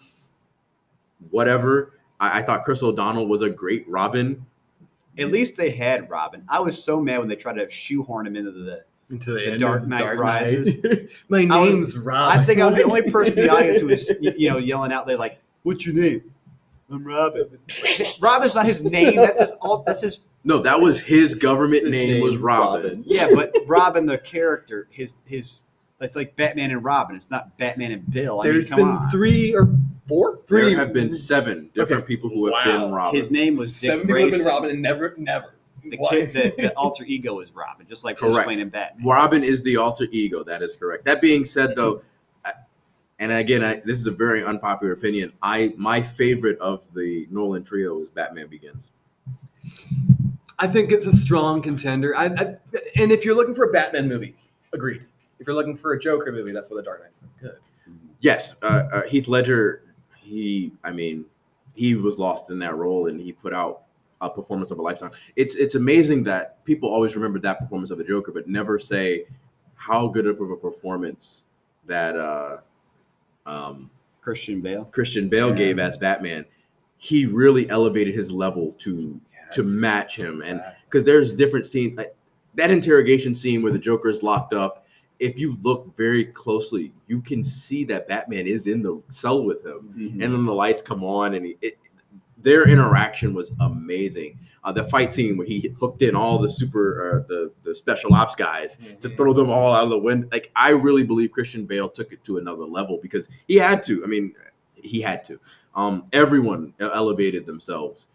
Whatever. 1.31 1.93
I, 2.19 2.39
I 2.41 2.43
thought 2.43 2.65
Chris 2.65 2.83
O'Donnell 2.83 3.27
was 3.29 3.43
a 3.43 3.51
great 3.51 3.89
Robin. 3.89 4.45
At 5.19 5.31
least 5.31 5.57
they 5.57 5.71
had 5.71 6.09
Robin. 6.09 6.45
I 6.49 6.61
was 6.61 6.83
so 6.83 7.01
mad 7.01 7.19
when 7.19 7.29
they 7.29 7.37
tried 7.37 7.55
to 7.55 7.69
shoehorn 7.71 8.27
him 8.27 8.37
into 8.37 8.53
the. 8.53 8.85
Into 9.11 9.33
The 9.33 9.47
end 9.53 9.61
Dark 9.61 9.83
of 9.83 9.89
Knight 9.89 10.19
Rises. 10.19 10.75
My 11.29 11.47
I 11.51 11.61
was- 11.61 11.75
name's 11.75 11.97
Rob. 11.97 12.39
I 12.39 12.45
think 12.45 12.61
I 12.61 12.67
was 12.67 12.77
the 12.77 12.85
only 12.85 13.11
person 13.11 13.39
in 13.41 13.47
the 13.47 13.53
audience 13.53 13.81
who 13.81 13.87
was, 13.89 14.09
you 14.21 14.51
know, 14.51 14.59
yelling 14.59 14.93
out 14.93 15.07
there 15.07 15.19
like, 15.19 15.39
"What's 15.65 15.85
your 15.85 15.97
name?" 15.97 16.33
I'm 16.91 17.05
Robin. 17.05 17.59
Robin's 18.21 18.55
not 18.55 18.67
his 18.67 18.83
name. 18.83 19.17
That's 19.17 19.41
his. 19.41 19.51
All, 19.61 19.83
that's 19.85 20.01
his. 20.01 20.21
No, 20.43 20.59
that 20.63 20.81
was 20.81 21.01
his 21.01 21.35
government 21.35 21.83
His 21.83 21.91
name 21.91 22.23
was 22.23 22.37
Robin. 22.39 22.83
Robin. 22.83 23.05
Yeah, 23.07 23.29
but 23.35 23.55
Robin 23.67 24.07
the 24.07 24.19
character, 24.19 24.87
his 24.91 25.17
his. 25.27 25.61
It's 26.03 26.17
like 26.17 26.35
Batman 26.35 26.71
and 26.71 26.83
Robin. 26.83 27.15
It's 27.15 27.31
not 27.31 27.59
Batman 27.59 27.93
and 27.93 28.11
Bill. 28.11 28.41
I 28.41 28.45
mean, 28.45 28.53
There's 28.55 28.69
come 28.71 28.79
been 28.79 28.89
on. 28.89 29.11
three 29.11 29.55
or 29.55 29.69
four, 30.09 30.41
three. 30.47 30.71
There 30.71 30.79
have 30.79 30.95
been 30.95 31.13
seven 31.13 31.69
different 31.75 32.07
people 32.07 32.31
who 32.31 32.47
have 32.47 32.65
Wow. 32.67 32.85
been 32.87 32.93
Robin. 32.93 33.21
His 33.21 33.31
name 33.31 33.57
was 33.57 33.79
Dick 33.79 33.91
seven 33.91 34.07
people 34.07 34.23
have 34.23 34.31
been 34.31 34.45
Robin 34.45 34.71
and 34.71 34.81
never, 34.81 35.15
never. 35.19 35.55
The, 35.85 35.99
kid, 36.09 36.33
the, 36.33 36.55
the 36.57 36.73
alter 36.77 37.05
ego 37.05 37.41
is 37.41 37.55
Robin, 37.55 37.87
just 37.87 38.03
like 38.07 38.19
Bruce 38.19 38.33
Correct. 38.33 38.49
Wayne 38.49 38.61
and 38.61 38.73
Batman. 38.73 39.07
Robin 39.07 39.45
is 39.45 39.63
the 39.63 39.77
alter 39.77 40.07
ego. 40.11 40.43
That 40.43 40.63
is 40.63 40.75
correct. 40.75 41.05
That 41.05 41.21
being 41.21 41.45
said, 41.45 41.77
though, 41.77 42.01
and 43.19 43.31
again, 43.33 43.63
I, 43.63 43.77
this 43.85 43.99
is 43.99 44.07
a 44.07 44.11
very 44.11 44.43
unpopular 44.43 44.95
opinion. 44.95 45.35
I 45.43 45.75
my 45.77 46.01
favorite 46.01 46.59
of 46.61 46.83
the 46.95 47.29
Nolan 47.31 47.63
trio 47.63 48.01
is 48.01 48.09
Batman 48.09 48.47
Begins. 48.47 48.91
I 50.61 50.67
think 50.67 50.93
it's 50.93 51.07
a 51.07 51.13
strong 51.17 51.63
contender. 51.63 52.15
I, 52.17 52.27
I, 52.27 52.57
and 52.97 53.11
if 53.11 53.25
you're 53.25 53.35
looking 53.35 53.55
for 53.55 53.65
a 53.65 53.73
Batman 53.73 54.09
movie, 54.09 54.37
agreed. 54.75 55.03
If 55.39 55.47
you're 55.47 55.57
looking 55.57 55.77
for 55.77 55.95
a 55.95 55.99
Joker 55.99 56.31
movie, 56.33 56.53
that's 56.53 56.71
what 56.71 56.77
The 56.77 56.83
Dark 56.83 57.03
Knight's 57.03 57.21
so 57.21 57.27
good. 57.41 57.57
Yes, 58.21 58.55
uh, 58.63 58.85
uh, 58.93 59.03
Heath 59.09 59.27
Ledger. 59.27 59.83
He, 60.15 60.73
I 60.85 60.91
mean, 60.91 61.25
he 61.75 61.95
was 61.95 62.19
lost 62.19 62.51
in 62.51 62.59
that 62.59 62.77
role, 62.77 63.07
and 63.09 63.19
he 63.19 63.33
put 63.33 63.55
out 63.55 63.83
a 64.21 64.29
performance 64.29 64.71
of 64.71 64.79
a 64.79 64.83
lifetime. 64.83 65.13
It's 65.35 65.57
it's 65.57 65.77
amazing 65.77 66.25
that 66.25 66.63
people 66.67 66.91
always 66.91 67.17
remember 67.17 67.39
that 67.39 67.59
performance 67.59 67.91
of 67.91 67.97
the 67.97 68.05
Joker, 68.05 68.31
but 68.33 68.47
never 68.47 68.79
say 68.79 69.25
how 69.77 70.09
good 70.09 70.27
of 70.27 70.39
a 70.41 70.57
performance 70.57 71.45
that 71.87 72.17
uh, 72.17 72.59
um, 73.47 73.91
Christian 74.21 74.61
Bale. 74.61 74.85
Christian 74.85 75.31
Bale 75.31 75.49
Yeah. 75.49 75.55
gave 75.55 75.79
as 75.79 75.97
Batman. 75.97 76.45
He 76.99 77.25
really 77.25 77.69
elevated 77.71 78.15
his 78.15 78.31
level 78.31 78.77
to 78.81 79.19
to 79.53 79.63
match 79.63 80.17
him, 80.17 80.43
and 80.45 80.63
because 80.85 81.05
there's 81.05 81.33
different 81.33 81.67
scenes 81.67 81.97
like 81.97 82.15
that 82.55 82.71
interrogation 82.71 83.35
scene 83.35 83.63
where 83.63 83.73
the 83.73 83.79
Joker 83.79 84.09
is 84.09 84.23
locked 84.23 84.53
up. 84.55 84.87
If 85.19 85.39
you 85.39 85.57
look 85.63 85.95
very 85.97 86.25
closely, 86.25 86.93
you 87.07 87.21
can 87.21 87.45
see 87.45 87.85
that 87.85 88.09
Batman 88.09 88.47
is 88.47 88.67
in 88.67 88.83
the 88.83 89.03
cell 89.11 89.45
with 89.45 89.65
him, 89.65 89.93
Mhm. 89.97 90.13
and 90.15 90.35
then 90.35 90.45
the 90.47 90.55
lights 90.55 90.83
come 90.83 91.05
on, 91.05 91.35
and 91.35 91.45
he, 91.45 91.57
it, 91.61 91.77
their 92.43 92.67
interaction 92.67 93.35
was 93.35 93.53
amazing. 93.61 94.39
Uh, 94.65 94.73
the 94.73 94.85
fight 94.85 95.13
scene 95.13 95.37
where 95.37 95.47
he 95.47 95.75
hooked 95.79 96.01
in 96.03 96.15
all 96.17 96.39
the 96.39 96.49
super, 96.49 97.23
uh, 97.23 97.29
the 97.29 97.51
the 97.65 97.75
special 97.75 98.15
ops 98.15 98.35
guys 98.35 98.79
to 99.01 99.09
throw 99.17 99.33
them 99.35 99.51
all 99.51 99.73
out 99.75 99.85
of 99.85 99.91
the 99.91 99.99
window. 99.99 100.27
Like 100.33 100.51
I 100.57 100.71
really 100.71 101.05
believe 101.05 101.33
Christian 101.33 101.67
Bale 101.67 101.89
took 101.89 102.13
it 102.13 102.23
to 102.25 102.39
another 102.39 102.65
level 102.65 102.99
because 103.03 103.29
he 103.47 103.57
had 103.57 103.83
to. 103.85 104.03
I 104.05 104.07
mean, 104.07 104.35
he 104.75 105.01
had 105.03 105.25
to. 105.27 105.39
Um, 105.75 106.05
everyone 106.13 106.73
elevated 106.81 107.45
themselves 107.47 108.09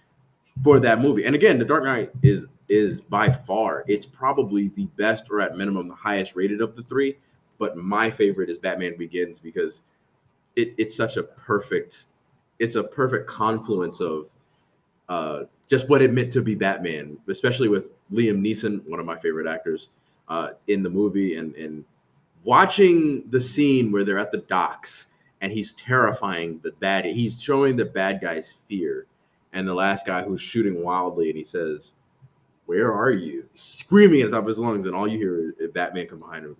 for 0.63 0.79
that 0.79 1.01
movie. 1.01 1.25
And 1.25 1.35
again, 1.35 1.59
The 1.59 1.65
Dark 1.65 1.83
Knight 1.83 2.11
is 2.21 2.47
is 2.67 2.99
by 2.99 3.29
far 3.31 3.83
it's 3.87 4.07
probably 4.07 4.69
the 4.69 4.85
best 4.97 5.25
or 5.29 5.39
at 5.39 5.55
minimum 5.55 5.87
the 5.87 5.93
highest 5.93 6.35
rated 6.35 6.61
of 6.61 6.75
the 6.75 6.81
three. 6.81 7.15
but 7.59 7.77
my 7.77 8.09
favorite 8.09 8.49
is 8.49 8.57
Batman 8.57 8.97
Begins 8.97 9.39
because 9.39 9.83
it, 10.55 10.73
it's 10.77 10.95
such 10.95 11.17
a 11.17 11.23
perfect, 11.23 12.05
it's 12.59 12.75
a 12.75 12.83
perfect 12.83 13.27
confluence 13.27 14.01
of 14.01 14.29
uh, 15.09 15.43
just 15.67 15.89
what 15.89 16.01
it 16.01 16.11
meant 16.13 16.31
to 16.33 16.41
be 16.41 16.55
Batman, 16.55 17.17
especially 17.27 17.67
with 17.67 17.91
Liam 18.11 18.39
Neeson, 18.41 18.81
one 18.87 18.99
of 18.99 19.05
my 19.05 19.17
favorite 19.17 19.47
actors, 19.47 19.89
uh, 20.27 20.49
in 20.67 20.81
the 20.81 20.89
movie, 20.89 21.35
and 21.37 21.55
and 21.55 21.85
watching 22.43 23.23
the 23.29 23.39
scene 23.39 23.91
where 23.91 24.03
they're 24.03 24.19
at 24.19 24.31
the 24.31 24.39
docks 24.39 25.07
and 25.41 25.51
he's 25.51 25.73
terrifying 25.73 26.59
the 26.63 26.71
bad. 26.79 27.05
He's 27.05 27.41
showing 27.41 27.75
the 27.75 27.85
bad 27.85 28.21
guys 28.21 28.57
fear, 28.67 29.05
and 29.55 29.67
the 29.67 29.73
last 29.73 30.05
guy 30.05 30.21
who's 30.21 30.41
shooting 30.41 30.83
wildly, 30.83 31.29
and 31.29 31.37
he 31.37 31.43
says, 31.43 31.93
"Where 32.67 32.93
are 32.93 33.11
you?" 33.11 33.49
Screaming 33.55 34.21
at 34.21 34.29
the 34.29 34.37
top 34.37 34.43
of 34.43 34.47
his 34.49 34.59
lungs, 34.59 34.85
and 34.85 34.95
all 34.95 35.07
you 35.07 35.17
hear 35.17 35.53
is 35.59 35.71
Batman 35.71 36.07
come 36.07 36.19
behind 36.19 36.45
him, 36.45 36.57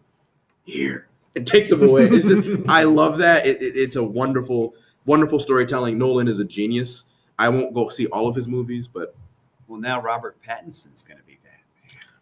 here, 0.64 1.08
it 1.36 1.46
takes 1.46 1.72
him 1.72 1.84
away. 1.88 2.10
Just, 2.10 2.68
I 2.68 2.84
love 2.84 3.20
that. 3.20 3.46
It, 3.46 3.62
it, 3.62 3.76
it's 3.78 3.98
a 3.98 4.04
wonderful, 4.04 4.74
wonderful 5.06 5.38
storytelling. 5.40 5.98
Nolan 5.98 6.28
is 6.28 6.40
a 6.40 6.46
genius. 6.46 7.06
I 7.38 7.50
won't 7.50 7.74
go 7.74 7.90
see 7.90 8.08
all 8.08 8.28
of 8.28 8.36
his 8.36 8.48
movies, 8.48 8.88
but 8.88 9.14
Well, 9.68 9.80
now 9.80 10.02
Robert 10.02 10.42
Pattinson's 10.42 11.02
going 11.02 11.18
to 11.18 11.24
be. 11.26 11.35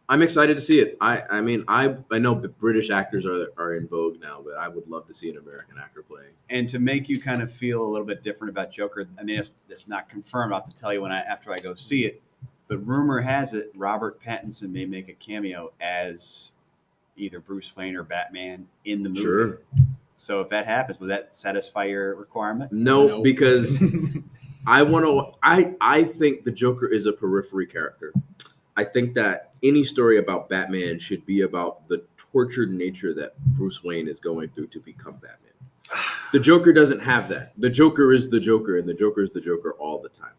I'm 0.10 0.22
excited 0.22 0.56
to 0.56 0.62
see 0.62 0.80
it. 0.80 0.98
I, 1.00 1.22
I 1.32 1.42
mean, 1.42 1.64
I, 1.68 1.96
I 2.12 2.20
know 2.20 2.36
British 2.36 2.90
actors 2.90 3.26
are 3.26 3.48
are 3.58 3.74
in 3.74 3.88
vogue 3.88 4.20
now, 4.22 4.42
but 4.44 4.56
I 4.56 4.68
would 4.68 4.88
love 4.88 5.08
to 5.08 5.14
see 5.14 5.30
an 5.30 5.38
American 5.38 5.78
actor 5.80 6.04
playing. 6.04 6.32
And 6.50 6.68
to 6.70 6.80
make 6.80 7.08
you 7.08 7.20
kind 7.22 7.42
of 7.42 7.52
feel 7.52 7.84
a 7.84 7.88
little 7.90 8.06
bit 8.06 8.22
different 8.22 8.50
about 8.52 8.70
Joker, 8.70 9.08
I 9.18 9.24
mean, 9.24 9.40
it's, 9.40 9.52
it's 9.70 9.88
not 9.88 10.10
confirmed. 10.10 10.54
I'll 10.54 10.60
have 10.62 10.70
to 10.70 10.76
tell 10.76 10.94
you 10.94 11.02
when 11.02 11.12
I 11.12 11.22
after 11.22 11.52
I 11.54 11.58
go 11.58 11.74
see 11.74 12.06
it. 12.06 12.22
But 12.68 12.86
rumor 12.86 13.22
has 13.22 13.54
it 13.54 13.72
Robert 13.76 14.22
Pattinson 14.22 14.72
may 14.72 14.86
make 14.86 15.08
a 15.10 15.14
cameo 15.14 15.72
as 15.80 16.52
either 17.16 17.40
Bruce 17.40 17.76
Wayne 17.76 17.96
or 17.96 18.04
Batman 18.04 18.68
in 18.86 19.04
the 19.04 19.10
movie. 19.10 19.22
Sure. 19.22 19.60
So 20.16 20.42
if 20.42 20.50
that 20.50 20.66
happens, 20.66 21.00
would 21.00 21.10
that 21.10 21.36
satisfy 21.36 21.86
your 21.86 22.16
requirement? 22.16 22.72
No, 22.72 23.08
Nope. 23.08 23.24
because 23.24 23.78
I 24.68 24.82
want 24.84 25.06
to. 25.06 25.38
I 25.44 25.76
I 25.82 26.04
think 26.04 26.44
the 26.44 26.52
Joker 26.52 26.88
is 26.88 27.06
a 27.06 27.14
periphery 27.14 27.68
character. 27.68 28.14
I 28.76 28.84
think 28.84 29.14
that 29.16 29.54
any 29.62 29.84
story 29.84 30.18
about 30.18 30.50
Batman 30.50 31.00
should 31.00 31.26
be 31.26 31.42
about 31.42 31.88
the 31.88 32.04
tortured 32.18 32.72
nature 32.72 33.14
that 33.14 33.38
Bruce 33.56 33.84
Wayne 33.84 34.08
is 34.08 34.20
going 34.20 34.50
through 34.50 34.68
to 34.68 34.80
become 34.80 35.14
Batman. 35.14 35.40
The 36.32 36.40
Joker 36.40 36.74
doesn't 36.74 37.00
have 37.02 37.30
that. 37.30 37.54
The 37.58 37.70
Joker 37.70 38.12
is 38.12 38.30
the 38.30 38.40
Joker, 38.40 38.78
and 38.78 38.90
the 38.90 38.94
Joker 38.94 39.22
is 39.22 39.30
the 39.32 39.42
Joker 39.42 39.74
all 39.74 40.02
the 40.02 40.10
time. 40.10 40.34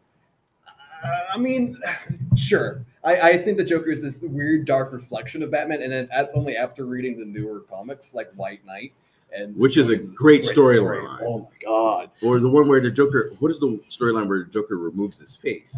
Uh, 0.66 1.20
I 1.34 1.38
mean, 1.38 1.78
sure. 2.36 2.84
I, 3.04 3.20
I 3.20 3.36
think 3.36 3.58
the 3.58 3.64
Joker 3.64 3.90
is 3.90 4.02
this 4.02 4.20
weird, 4.22 4.64
dark 4.64 4.92
reflection 4.92 5.42
of 5.42 5.50
Batman, 5.50 5.82
and 5.82 6.08
that's 6.10 6.34
only 6.34 6.56
after 6.56 6.86
reading 6.86 7.18
the 7.18 7.24
newer 7.24 7.60
comics 7.60 8.14
like 8.14 8.32
White 8.32 8.64
Knight, 8.64 8.92
and 9.34 9.56
Which 9.56 9.76
is 9.76 9.90
a 9.90 9.96
great 9.96 10.44
story. 10.44 10.76
storyline. 10.76 11.18
Oh 11.22 11.40
my 11.40 11.56
god! 11.64 12.10
Or 12.22 12.38
the 12.40 12.48
one 12.48 12.68
where 12.68 12.80
the 12.80 12.90
Joker. 12.90 13.32
What 13.40 13.50
is 13.50 13.58
the 13.60 13.80
storyline 13.90 14.28
where 14.28 14.44
the 14.44 14.50
Joker 14.50 14.76
removes 14.78 15.18
his 15.18 15.36
face? 15.36 15.76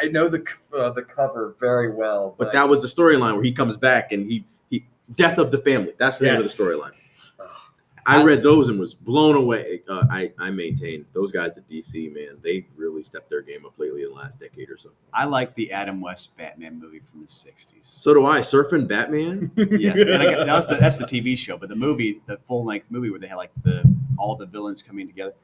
I 0.00 0.08
know 0.08 0.28
the 0.28 0.44
uh, 0.76 0.90
the 0.90 1.02
cover 1.02 1.56
very 1.58 1.90
well, 1.90 2.34
But 2.38 2.52
that 2.52 2.68
was 2.68 2.82
the 2.82 2.88
storyline 3.02 3.34
where 3.34 3.42
he 3.42 3.52
comes 3.52 3.76
back 3.76 4.12
and 4.12 4.30
he 4.30 4.44
he 4.70 4.84
death 5.16 5.38
of 5.38 5.50
the 5.50 5.58
family. 5.58 5.92
That's 5.98 6.18
the 6.18 6.28
end 6.28 6.38
of 6.38 6.44
the 6.44 6.50
storyline. 6.50 6.92
I 8.08 8.24
read 8.24 8.42
those 8.42 8.68
and 8.68 8.80
was 8.80 8.94
blown 8.94 9.36
away. 9.36 9.82
Uh, 9.88 10.04
I 10.10 10.32
I 10.38 10.50
maintain 10.50 11.04
those 11.12 11.30
guys 11.30 11.58
at 11.58 11.68
DC 11.68 12.12
man, 12.12 12.38
they 12.42 12.66
really 12.76 13.02
stepped 13.02 13.28
their 13.28 13.42
game 13.42 13.66
up 13.66 13.74
lately 13.78 14.02
in 14.02 14.08
the 14.08 14.14
last 14.14 14.38
decade 14.40 14.70
or 14.70 14.76
so. 14.76 14.90
I 15.12 15.26
like 15.26 15.54
the 15.54 15.70
Adam 15.72 16.00
West 16.00 16.36
Batman 16.36 16.80
movie 16.80 17.00
from 17.00 17.20
the 17.20 17.26
'60s. 17.26 17.84
So 17.84 18.14
do 18.14 18.26
I. 18.26 18.40
Surfing 18.40 18.88
Batman. 18.88 19.50
yes, 19.56 20.00
and 20.00 20.22
I, 20.22 20.44
that's 20.44 20.66
the 20.66 20.76
that's 20.76 20.98
the 20.98 21.04
TV 21.04 21.36
show, 21.36 21.58
but 21.58 21.68
the 21.68 21.76
movie, 21.76 22.22
the 22.26 22.38
full 22.38 22.64
length 22.64 22.86
movie 22.90 23.10
where 23.10 23.20
they 23.20 23.26
had 23.26 23.36
like 23.36 23.52
the 23.62 23.82
all 24.18 24.36
the 24.36 24.46
villains 24.46 24.82
coming 24.82 25.06
together. 25.06 25.34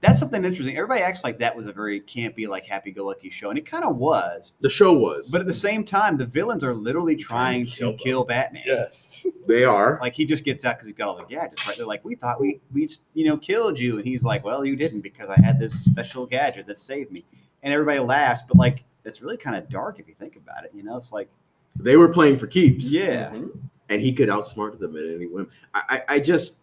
That's 0.00 0.18
something 0.18 0.44
interesting. 0.44 0.76
Everybody 0.76 1.02
acts 1.02 1.22
like 1.22 1.38
that 1.40 1.54
was 1.54 1.66
a 1.66 1.72
very 1.72 2.00
campy, 2.00 2.48
like 2.48 2.64
happy-go-lucky 2.64 3.28
show, 3.30 3.50
and 3.50 3.58
it 3.58 3.66
kind 3.66 3.84
of 3.84 3.96
was. 3.96 4.54
The 4.60 4.70
show 4.70 4.92
was, 4.94 5.30
But 5.30 5.40
at 5.42 5.46
the 5.46 5.52
same 5.52 5.84
time, 5.84 6.16
the 6.16 6.24
villains 6.24 6.64
are 6.64 6.72
literally 6.74 7.14
trying 7.16 7.66
to 7.66 7.92
kill 7.94 8.24
Batman. 8.24 8.62
yes. 8.66 9.26
they 9.46 9.64
are. 9.64 9.98
Like 10.00 10.14
he 10.14 10.24
just 10.24 10.44
gets 10.44 10.64
out 10.64 10.76
because 10.76 10.88
he's 10.88 10.96
got 10.96 11.08
all 11.08 11.16
the 11.16 11.24
gadgets, 11.24 11.66
right? 11.66 11.76
They're 11.76 11.86
like, 11.86 12.04
we 12.04 12.14
thought 12.14 12.40
we 12.40 12.60
we 12.72 12.88
you 13.14 13.26
know 13.26 13.36
killed 13.36 13.78
you, 13.78 13.98
and 13.98 14.06
he's 14.06 14.24
like, 14.24 14.44
well, 14.44 14.64
you 14.64 14.76
didn't 14.76 15.00
because 15.02 15.28
I 15.28 15.40
had 15.40 15.58
this 15.58 15.84
special 15.84 16.24
gadget 16.26 16.66
that 16.68 16.78
saved 16.78 17.12
me, 17.12 17.24
and 17.62 17.72
everybody 17.74 17.98
laughs. 18.00 18.40
But 18.48 18.56
like, 18.56 18.84
that's 19.02 19.20
really 19.20 19.36
kind 19.36 19.56
of 19.56 19.68
dark 19.68 20.00
if 20.00 20.08
you 20.08 20.14
think 20.18 20.36
about 20.36 20.64
it. 20.64 20.70
You 20.74 20.82
know, 20.84 20.96
it's 20.96 21.12
like, 21.12 21.28
They 21.78 21.96
were 21.96 22.08
playing 22.08 22.38
for 22.38 22.46
keeps. 22.46 22.90
yeah, 22.90 23.28
mm-hmm. 23.30 23.58
and 23.90 24.00
he 24.00 24.12
could 24.14 24.28
outsmart 24.30 24.78
them 24.78 24.96
at 24.96 25.04
any 25.04 25.26
whim. 25.26 25.50
I, 25.74 25.82
I, 26.08 26.14
I 26.14 26.18
just 26.20 26.56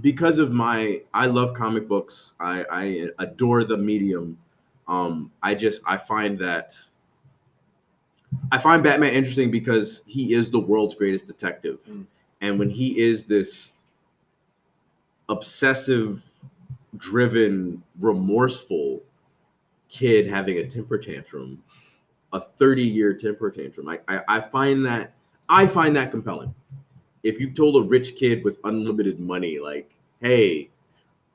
because 0.00 0.38
of 0.38 0.52
my 0.52 1.00
I 1.14 1.26
love 1.26 1.54
comic 1.54 1.88
books. 1.88 2.34
I, 2.40 2.64
I 2.70 3.08
adore 3.18 3.64
the 3.64 3.76
medium. 3.76 4.38
Um, 4.88 5.30
I 5.42 5.54
just 5.54 5.82
I 5.86 5.96
find 5.96 6.38
that 6.38 6.74
I 8.52 8.58
find 8.58 8.82
Batman 8.82 9.12
interesting 9.14 9.50
because 9.50 10.02
he 10.06 10.34
is 10.34 10.50
the 10.50 10.60
world's 10.60 10.94
greatest 10.94 11.26
detective, 11.26 11.78
Mm. 11.88 12.06
and 12.40 12.58
when 12.58 12.70
he 12.70 12.98
is 13.00 13.24
this 13.24 13.72
obsessive, 15.28 16.24
driven, 16.98 17.82
remorseful 17.98 19.02
kid 19.88 20.26
having 20.28 20.58
a 20.58 20.66
temper 20.66 20.98
tantrum, 20.98 21.62
a 22.32 22.40
thirty-year 22.40 23.14
temper 23.14 23.50
tantrum, 23.50 23.88
I, 23.88 24.00
I, 24.08 24.20
I 24.28 24.40
find 24.40 24.84
that 24.86 25.14
I 25.48 25.66
find 25.66 25.96
that 25.96 26.10
compelling. 26.10 26.54
If 27.26 27.40
you 27.40 27.50
told 27.50 27.76
a 27.76 27.88
rich 27.88 28.16
kid 28.16 28.44
with 28.44 28.58
unlimited 28.64 29.18
money, 29.18 29.58
like, 29.58 29.90
hey, 30.20 30.70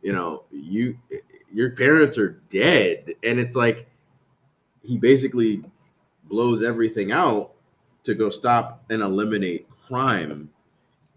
you 0.01 0.13
know, 0.13 0.43
you 0.51 0.97
your 1.53 1.71
parents 1.71 2.17
are 2.17 2.41
dead, 2.49 3.13
and 3.23 3.39
it's 3.39 3.55
like 3.55 3.87
he 4.83 4.97
basically 4.97 5.63
blows 6.25 6.63
everything 6.63 7.11
out 7.11 7.51
to 8.03 8.15
go 8.15 8.29
stop 8.29 8.83
and 8.89 9.01
eliminate 9.01 9.69
crime. 9.69 10.49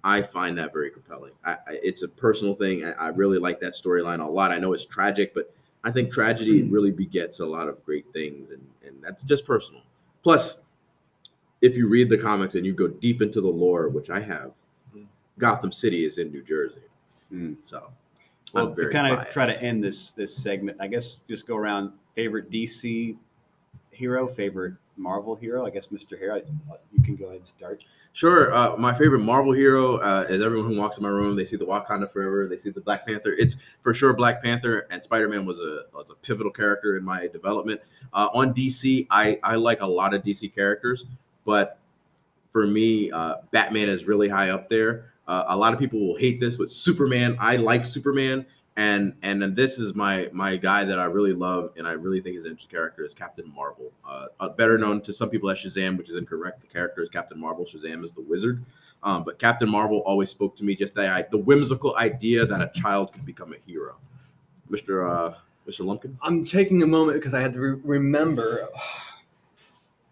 I 0.03 0.21
find 0.21 0.59
that 0.59 0.73
very 0.73 0.91
compelling. 0.91 1.33
I, 1.47 1.53
I, 1.53 1.79
it's 1.83 2.03
a 2.03 2.09
personal 2.09 2.53
thing. 2.53 2.85
I, 2.85 2.93
I 2.93 3.09
really 3.09 3.39
like 3.39 3.59
that 3.61 3.73
storyline 3.73 4.21
a 4.21 4.29
lot. 4.29 4.53
I 4.53 4.59
know 4.59 4.75
it's 4.75 4.85
tragic, 4.85 5.33
but 5.33 5.51
I 5.83 5.91
think 5.91 6.13
tragedy 6.13 6.63
hmm. 6.63 6.73
really 6.73 6.91
begets 6.91 7.41
a 7.41 7.47
lot 7.47 7.69
of 7.69 7.83
great 7.85 8.07
things, 8.13 8.51
and, 8.51 8.67
and 8.85 9.03
that's 9.03 9.23
just 9.23 9.47
personal. 9.47 9.83
Plus, 10.23 10.63
if 11.63 11.77
you 11.77 11.89
read 11.89 12.11
the 12.11 12.19
comics 12.19 12.55
and 12.55 12.67
you 12.67 12.75
go 12.75 12.89
deep 12.89 13.23
into 13.23 13.41
the 13.41 13.49
lore, 13.49 13.89
which 13.89 14.11
I 14.11 14.21
have. 14.21 14.53
Gotham 15.39 15.73
City 15.73 16.05
is 16.05 16.19
in 16.19 16.31
New 16.31 16.43
Jersey. 16.43 16.83
Mm. 17.33 17.57
So, 17.63 17.91
Well, 18.53 18.75
to 18.75 18.89
kind 18.91 19.13
of 19.13 19.19
biased. 19.19 19.33
try 19.33 19.47
to 19.47 19.63
end 19.63 19.83
this 19.83 20.13
this 20.13 20.35
segment, 20.35 20.79
I 20.81 20.87
guess 20.87 21.19
just 21.29 21.47
go 21.47 21.57
around 21.57 21.93
favorite 22.15 22.51
DC 22.51 23.17
hero, 23.91 24.27
favorite 24.29 24.75
Marvel 24.97 25.35
hero. 25.35 25.67
I 25.67 25.71
guess 25.71 25.89
Mr. 25.89 26.19
Hero, 26.19 26.41
you 26.93 27.03
can 27.03 27.17
go 27.17 27.27
ahead 27.27 27.39
and 27.39 27.47
start. 27.47 27.85
Sure. 28.13 28.55
Uh, 28.55 28.77
my 28.77 28.95
favorite 28.95 29.21
Marvel 29.21 29.53
hero 29.53 29.97
uh, 29.97 30.25
is 30.29 30.41
everyone 30.41 30.69
who 30.73 30.79
walks 30.79 30.99
in 30.99 31.03
my 31.03 31.09
room. 31.09 31.35
They 31.35 31.45
see 31.45 31.57
the 31.57 31.67
Wakanda 31.67 32.11
Forever. 32.13 32.47
They 32.47 32.59
see 32.59 32.71
the 32.71 32.81
Black 32.81 33.05
Panther. 33.05 33.33
It's 33.33 33.57
for 33.83 33.93
sure 33.93 34.13
Black 34.13 34.41
Panther 34.41 34.87
and 34.91 35.03
Spider 35.03 35.29
Man 35.29 35.45
was 35.45 35.59
a 35.59 35.83
was 35.93 36.11
a 36.11 36.15
pivotal 36.15 36.53
character 36.53 36.97
in 36.97 37.05
my 37.05 37.27
development. 37.27 37.81
Uh, 38.13 38.29
on 38.33 38.55
DC, 38.55 39.09
I 39.11 39.41
I 39.43 39.57
like 39.57 39.81
a 39.81 39.87
lot 39.87 40.15
of 40.15 40.23
DC 40.23 40.55
characters, 40.55 41.07
but 41.45 41.79
for 42.53 42.69
me, 42.69 43.11
uh, 43.11 43.37
Batman 43.51 43.89
is 43.89 44.05
really 44.05 44.29
high 44.29 44.51
up 44.51 44.69
there. 44.69 45.14
Uh, 45.27 45.45
a 45.49 45.57
lot 45.57 45.73
of 45.73 45.79
people 45.79 45.99
will 46.07 46.19
hate 46.19 46.39
this, 46.39 46.57
but 46.57 46.71
Superman, 46.71 47.37
I 47.41 47.57
like 47.57 47.85
Superman, 47.85 48.45
and 48.77 49.15
and 49.23 49.41
then 49.41 49.55
this 49.55 49.79
is 49.79 49.95
my 49.95 50.29
my 50.33 50.57
guy 50.57 50.85
that 50.85 50.99
I 50.99 51.05
really 51.05 51.33
love 51.33 51.71
and 51.77 51.87
I 51.87 51.93
really 51.93 52.21
think 52.21 52.37
is 52.37 52.45
an 52.45 52.51
interesting 52.51 52.77
character 52.77 53.05
is 53.05 53.15
Captain 53.15 53.51
Marvel. 53.55 53.93
Uh, 54.07 54.27
uh, 54.41 54.49
better 54.51 54.77
known 54.77 55.01
to 55.03 55.13
some 55.13 55.31
people 55.31 55.49
as 55.49 55.59
Shazam, 55.59 55.97
which 55.97 56.11
is 56.11 56.17
incorrect. 56.17 56.61
The 56.61 56.67
character 56.67 57.03
is 57.03 57.09
Captain 57.09 57.39
Marvel. 57.39 57.65
Shazam 57.65 58.05
is 58.05 58.13
the 58.13 58.21
wizard. 58.21 58.65
Um, 59.03 59.23
but 59.23 59.39
Captain 59.39 59.69
Marvel 59.69 59.99
always 60.07 60.31
spoke 60.31 60.57
to 60.57 60.65
me 60.65 60.75
just 60.75 60.95
that 60.95 61.31
the 61.31 61.39
whimsical 61.39 61.97
idea 61.97 62.45
that 62.45 62.61
a 62.61 62.71
child 62.79 63.13
could 63.13 63.25
become 63.25 63.55
a 63.55 63.59
hero. 63.59 63.97
Mister 64.69 65.09
uh, 65.09 65.35
Mister 65.67 65.85
Lumpkin. 65.85 66.17
I'm 66.23 66.45
taking 66.45 66.83
a 66.83 66.87
moment 66.87 67.19
because 67.19 67.33
I 67.33 67.41
had 67.41 67.53
to 67.55 67.61
re- 67.61 67.81
remember. 67.83 68.69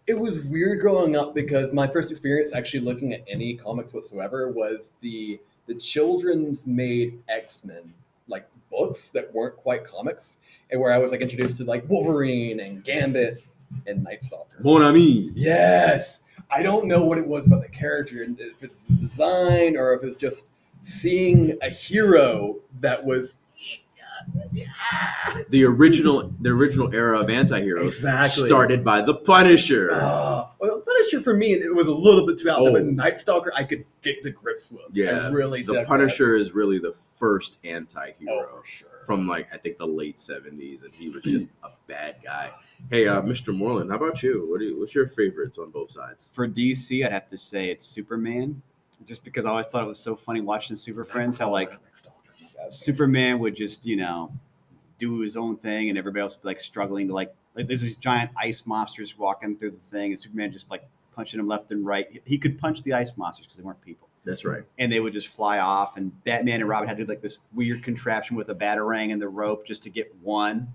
It 0.05 0.17
was 0.17 0.43
weird 0.43 0.81
growing 0.81 1.15
up 1.15 1.33
because 1.33 1.71
my 1.71 1.87
first 1.87 2.11
experience 2.11 2.53
actually 2.53 2.81
looking 2.81 3.13
at 3.13 3.23
any 3.27 3.55
comics 3.55 3.93
whatsoever 3.93 4.49
was 4.49 4.93
the 4.99 5.39
the 5.65 5.75
children's 5.75 6.67
made 6.67 7.21
X 7.29 7.63
Men 7.63 7.93
like 8.27 8.47
books 8.69 9.11
that 9.11 9.33
weren't 9.33 9.55
quite 9.55 9.85
comics, 9.85 10.39
and 10.71 10.81
where 10.81 10.91
I 10.91 10.97
was 10.97 11.11
like 11.11 11.21
introduced 11.21 11.57
to 11.57 11.63
like 11.63 11.87
Wolverine 11.89 12.59
and 12.59 12.83
Gambit 12.83 13.45
and 13.87 14.03
Night 14.03 14.23
Stalker. 14.23 14.59
Mon 14.61 14.81
ami. 14.81 15.31
Yes, 15.35 16.23
I 16.51 16.63
don't 16.63 16.85
know 16.85 17.05
what 17.05 17.17
it 17.17 17.25
was 17.25 17.47
about 17.47 17.61
the 17.61 17.69
character, 17.69 18.23
and 18.23 18.39
if 18.39 18.61
it's 18.61 18.83
design 18.83 19.77
or 19.77 19.93
if 19.93 20.03
it's 20.03 20.17
just 20.17 20.49
seeing 20.81 21.57
a 21.61 21.69
hero 21.69 22.57
that 22.81 23.03
was 23.03 23.37
The 25.49 25.65
original 25.65 26.33
the 26.41 26.49
original 26.49 26.93
era 26.93 27.19
of 27.19 27.29
anti-heroes 27.29 27.85
Exactly. 27.95 28.47
started 28.47 28.83
by 28.83 29.01
the 29.01 29.15
Punisher. 29.15 29.91
Uh, 29.93 30.47
well, 30.59 30.81
Punisher 30.81 31.21
for 31.21 31.33
me, 31.33 31.53
it 31.53 31.73
was 31.73 31.87
a 31.87 31.93
little 31.93 32.25
bit 32.25 32.37
too 32.39 32.49
out 32.49 32.59
there, 32.59 32.69
Oh. 32.69 32.73
but 32.73 32.85
Night 32.85 33.19
Stalker, 33.19 33.51
I 33.55 33.63
could 33.63 33.85
get 34.01 34.21
the 34.23 34.31
grips 34.31 34.71
with. 34.71 34.81
Yeah, 34.93 35.27
I 35.27 35.31
really 35.31 35.63
the 35.63 35.83
Punisher 35.85 36.35
is 36.35 36.53
really 36.53 36.79
the 36.79 36.93
first 37.17 37.57
that. 37.63 37.69
anti-hero 37.69 38.49
Oh, 38.53 38.59
for 38.61 38.65
sure. 38.65 38.89
from 39.05 39.27
like 39.27 39.47
I 39.53 39.57
think 39.57 39.77
the 39.77 39.87
late 39.87 40.19
seventies, 40.19 40.81
and 40.83 40.93
he 40.93 41.09
was 41.09 41.23
just 41.23 41.47
a 41.63 41.69
bad 41.87 42.15
guy. 42.23 42.51
Hey, 42.89 43.07
uh, 43.07 43.21
Mr. 43.21 43.55
Moreland, 43.55 43.89
how 43.91 43.95
about 43.97 44.21
you? 44.23 44.45
What 44.49 44.59
do 44.59 44.65
you, 44.65 44.79
what's 44.79 44.93
your 44.93 45.07
favorites 45.07 45.57
on 45.57 45.71
both 45.71 45.91
sides? 45.91 46.25
For 46.31 46.47
DC, 46.47 47.05
I'd 47.05 47.11
have 47.13 47.27
to 47.29 47.37
say 47.37 47.69
it's 47.69 47.85
Superman, 47.85 48.61
just 49.05 49.23
because 49.23 49.45
I 49.45 49.51
always 49.51 49.67
thought 49.67 49.83
it 49.83 49.87
was 49.87 49.99
so 49.99 50.15
funny 50.15 50.41
watching 50.41 50.75
Super 50.75 51.05
Friends 51.05 51.37
how 51.37 51.49
like 51.49 51.71
Superman 52.67 53.39
would 53.39 53.55
just 53.55 53.85
you 53.85 53.95
know 53.95 54.31
do 54.97 55.19
his 55.19 55.35
own 55.35 55.57
thing, 55.57 55.89
and 55.89 55.97
everybody 55.97 56.21
else 56.21 56.37
would 56.37 56.43
be 56.43 56.47
like 56.47 56.61
struggling 56.61 57.07
to 57.07 57.13
like 57.13 57.33
like 57.55 57.67
there's 57.67 57.81
these 57.81 57.97
giant 57.97 58.31
ice 58.37 58.65
monsters 58.65 59.17
walking 59.17 59.57
through 59.57 59.71
the 59.71 59.77
thing, 59.77 60.11
and 60.11 60.19
Superman 60.19 60.51
just 60.51 60.69
like 60.69 60.87
punching 61.15 61.37
them 61.37 61.47
left 61.47 61.71
and 61.71 61.85
right. 61.85 62.21
He 62.25 62.37
could 62.37 62.59
punch 62.59 62.83
the 62.83 62.93
ice 62.93 63.15
monsters 63.17 63.45
because 63.45 63.57
they 63.57 63.63
weren't 63.63 63.81
people. 63.81 64.07
That's 64.25 64.45
right. 64.45 64.63
and 64.79 64.89
they 64.89 65.01
would 65.01 65.11
just 65.11 65.27
fly 65.27 65.59
off. 65.59 65.97
And 65.97 66.23
Batman 66.23 66.61
and 66.61 66.69
Robin 66.69 66.87
had 66.87 66.97
to 66.97 67.03
do 67.03 67.09
like 67.09 67.21
this 67.21 67.39
weird 67.53 67.83
contraption 67.83 68.37
with 68.37 68.49
a 68.49 68.55
batarang 68.55 69.11
and 69.11 69.21
the 69.21 69.27
rope 69.27 69.65
just 69.65 69.83
to 69.83 69.89
get 69.89 70.15
one. 70.21 70.71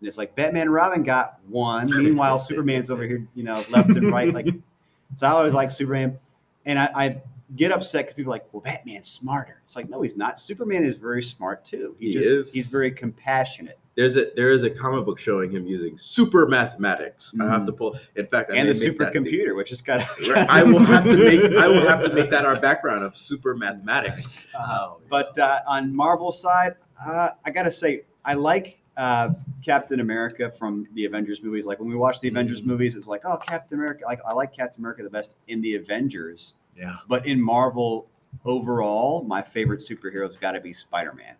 And 0.00 0.06
it's 0.06 0.16
like 0.16 0.34
Batman 0.34 0.62
and 0.62 0.72
Robin 0.72 1.02
got 1.02 1.38
one. 1.48 1.90
Meanwhile, 1.90 2.38
Superman's 2.38 2.88
over 2.88 3.02
here, 3.02 3.26
you 3.34 3.42
know, 3.42 3.60
left 3.70 3.90
and 3.90 4.10
right. 4.10 4.32
Like, 4.32 4.46
so 5.16 5.26
I 5.26 5.30
always 5.32 5.54
like 5.54 5.70
Superman, 5.70 6.18
and 6.64 6.78
I, 6.78 6.90
I 6.94 7.22
get 7.56 7.72
upset 7.72 8.04
because 8.04 8.14
people 8.14 8.32
are 8.32 8.36
like, 8.36 8.46
well, 8.52 8.60
Batman's 8.62 9.08
smarter. 9.08 9.60
It's 9.64 9.74
like, 9.76 9.88
no, 9.88 10.02
he's 10.02 10.16
not. 10.16 10.38
Superman 10.38 10.84
is 10.84 10.96
very 10.96 11.22
smart 11.22 11.64
too. 11.64 11.96
He, 11.98 12.06
He 12.08 12.12
just 12.12 12.28
is. 12.28 12.52
he's 12.52 12.66
very 12.68 12.90
compassionate. 12.90 13.78
There's 13.96 14.16
a 14.16 14.30
there 14.36 14.52
is 14.52 14.62
a 14.62 14.70
comic 14.70 15.04
book 15.06 15.18
showing 15.18 15.50
him 15.50 15.66
using 15.66 15.98
super 15.98 16.46
mathematics. 16.46 17.34
I 17.40 17.46
have 17.46 17.64
to 17.66 17.72
pull. 17.72 17.98
In 18.14 18.26
fact, 18.28 18.52
I 18.52 18.56
and 18.56 18.68
the 18.68 18.74
make 18.88 18.96
that 18.98 19.12
the- 19.12 19.18
supercomputer, 19.20 19.56
which 19.56 19.72
is 19.72 19.82
kind 19.82 20.00
of 20.00 20.08
I 20.48 20.62
will 20.62 20.78
have 20.78 21.02
to 21.04 21.16
make 21.16 21.40
I 21.56 21.66
will 21.66 21.86
have 21.88 22.04
to 22.04 22.12
make 22.14 22.30
that 22.30 22.44
our 22.46 22.60
background 22.68 23.02
of 23.02 23.16
super 23.16 23.56
mathematics. 23.56 24.46
Uh, 24.56 24.94
but 25.10 25.36
uh, 25.38 25.60
on 25.66 25.92
Marvel 25.94 26.30
side, 26.30 26.74
uh, 27.04 27.30
I 27.44 27.50
gotta 27.50 27.72
say 27.72 28.02
I 28.24 28.34
like 28.34 28.80
uh, 28.96 29.30
Captain 29.64 29.98
America 29.98 30.48
from 30.52 30.86
the 30.94 31.04
Avengers 31.04 31.42
movies. 31.42 31.66
Like 31.66 31.80
when 31.80 31.88
we 31.88 31.96
watched 31.96 32.20
the 32.20 32.28
Avengers 32.28 32.60
Mm-hmm. 32.60 32.70
movies, 32.70 32.94
it 32.94 32.98
was 32.98 33.08
like, 33.08 33.22
oh, 33.24 33.36
Captain 33.36 33.78
America. 33.78 34.04
Like 34.04 34.20
I 34.24 34.32
like 34.32 34.52
Captain 34.54 34.80
America 34.80 35.02
the 35.02 35.10
best 35.10 35.34
in 35.48 35.60
the 35.60 35.74
Avengers. 35.74 36.54
Yeah. 36.78 36.96
But 37.08 37.26
in 37.26 37.40
Marvel 37.40 38.06
overall, 38.44 39.22
my 39.24 39.42
favorite 39.42 39.80
superhero's 39.80 40.38
got 40.38 40.52
to 40.52 40.60
be 40.60 40.72
Spider 40.72 41.12
Man. 41.12 41.34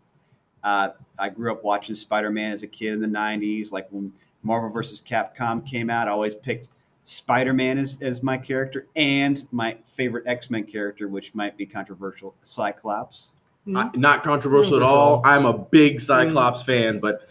Uh, 0.64 0.90
I 1.18 1.28
grew 1.28 1.52
up 1.52 1.62
watching 1.62 1.94
Spider 1.94 2.30
Man 2.30 2.52
as 2.52 2.62
a 2.62 2.66
kid 2.66 2.92
in 2.94 3.00
the 3.00 3.06
'90s. 3.06 3.70
Like 3.72 3.86
when 3.90 4.12
Marvel 4.42 4.70
vs. 4.70 5.00
Capcom 5.00 5.64
came 5.64 5.90
out, 5.90 6.08
I 6.08 6.10
always 6.10 6.34
picked 6.34 6.68
Spider 7.04 7.52
Man 7.52 7.78
as, 7.78 7.98
as 8.02 8.22
my 8.22 8.36
character 8.36 8.86
and 8.96 9.46
my 9.52 9.76
favorite 9.84 10.24
X 10.26 10.50
Men 10.50 10.64
character, 10.64 11.08
which 11.08 11.34
might 11.34 11.56
be 11.56 11.64
controversial, 11.66 12.34
Cyclops. 12.42 13.34
I- 13.74 13.90
not 13.94 14.22
controversial 14.24 14.76
at 14.78 14.82
all. 14.82 15.20
I'm 15.24 15.44
a 15.44 15.52
big 15.56 16.00
Cyclops 16.00 16.62
fan, 16.62 17.00
but 17.00 17.28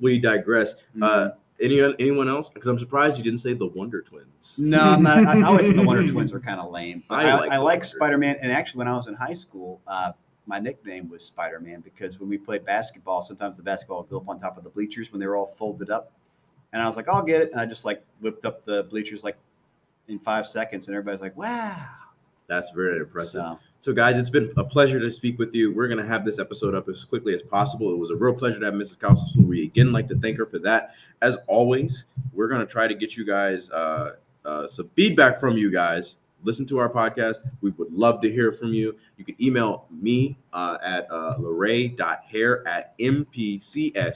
we 0.00 0.18
digress. 0.18 0.76
Uh, 1.00 1.30
anyone 1.64 1.96
anyone 1.98 2.28
else? 2.28 2.50
Because 2.50 2.68
I'm 2.68 2.78
surprised 2.78 3.16
you 3.16 3.24
didn't 3.24 3.40
say 3.40 3.54
the 3.54 3.66
Wonder 3.66 4.02
Twins. 4.02 4.56
No, 4.58 4.80
I'm 4.80 5.02
not. 5.02 5.26
I 5.26 5.42
always 5.42 5.66
think 5.66 5.78
the 5.78 5.86
Wonder 5.86 6.06
Twins 6.12 6.32
were 6.32 6.40
kind 6.40 6.60
of 6.60 6.70
lame. 6.70 7.02
I 7.10 7.28
I, 7.28 7.34
like 7.34 7.50
I, 7.50 7.56
like 7.58 7.84
Spider 7.84 8.18
Man. 8.18 8.36
And 8.40 8.52
actually, 8.52 8.78
when 8.78 8.88
I 8.88 8.94
was 8.94 9.06
in 9.06 9.14
high 9.14 9.32
school, 9.32 9.80
uh, 9.86 10.12
my 10.46 10.58
nickname 10.58 11.08
was 11.08 11.24
Spider 11.24 11.60
Man 11.60 11.80
because 11.80 12.20
when 12.20 12.28
we 12.28 12.38
played 12.38 12.64
basketball, 12.64 13.22
sometimes 13.22 13.56
the 13.56 13.62
basketball 13.62 14.02
would 14.02 14.10
go 14.10 14.18
up 14.18 14.28
on 14.28 14.40
top 14.40 14.58
of 14.58 14.64
the 14.64 14.70
bleachers 14.70 15.12
when 15.12 15.20
they 15.20 15.26
were 15.26 15.36
all 15.36 15.46
folded 15.46 15.90
up. 15.90 16.12
And 16.72 16.82
I 16.82 16.86
was 16.86 16.96
like, 16.96 17.08
I'll 17.08 17.22
get 17.22 17.40
it. 17.40 17.52
And 17.52 17.60
I 17.60 17.66
just 17.66 17.84
like 17.84 18.04
whipped 18.20 18.44
up 18.44 18.64
the 18.64 18.84
bleachers 18.84 19.24
like 19.24 19.36
in 20.08 20.18
five 20.18 20.46
seconds. 20.46 20.88
And 20.88 20.96
everybody's 20.96 21.20
like, 21.20 21.36
wow. 21.36 21.86
That's 22.46 22.70
very 22.70 22.98
impressive. 22.98 23.40
So, 23.40 23.58
So, 23.84 23.92
guys, 23.92 24.16
it's 24.16 24.30
been 24.30 24.50
a 24.56 24.64
pleasure 24.64 24.98
to 24.98 25.12
speak 25.12 25.38
with 25.38 25.54
you. 25.54 25.70
We're 25.70 25.88
going 25.88 26.02
to 26.02 26.06
have 26.06 26.24
this 26.24 26.38
episode 26.38 26.74
up 26.74 26.88
as 26.88 27.04
quickly 27.04 27.34
as 27.34 27.42
possible. 27.42 27.92
It 27.92 27.98
was 27.98 28.10
a 28.10 28.16
real 28.16 28.32
pleasure 28.32 28.58
to 28.58 28.64
have 28.64 28.72
Mrs. 28.72 28.98
So 28.98 29.42
we 29.42 29.64
again 29.64 29.92
like 29.92 30.08
to 30.08 30.18
thank 30.18 30.38
her 30.38 30.46
for 30.46 30.58
that. 30.60 30.94
As 31.20 31.36
always, 31.48 32.06
we're 32.32 32.48
going 32.48 32.62
to 32.62 32.66
try 32.66 32.88
to 32.88 32.94
get 32.94 33.14
you 33.14 33.26
guys 33.26 33.68
uh, 33.68 34.12
uh, 34.46 34.68
some 34.68 34.88
feedback 34.94 35.38
from 35.38 35.58
you 35.58 35.70
guys. 35.70 36.16
Listen 36.44 36.64
to 36.64 36.78
our 36.78 36.88
podcast. 36.88 37.40
We 37.60 37.72
would 37.76 37.92
love 37.92 38.22
to 38.22 38.32
hear 38.32 38.52
from 38.52 38.72
you. 38.72 38.96
You 39.18 39.24
can 39.26 39.36
email 39.38 39.84
me 39.90 40.38
uh, 40.54 40.78
at 40.82 41.06
uh, 41.10 41.36
lorray.hair 41.38 42.66
at 42.66 42.98
mpcschool.s 42.98 44.08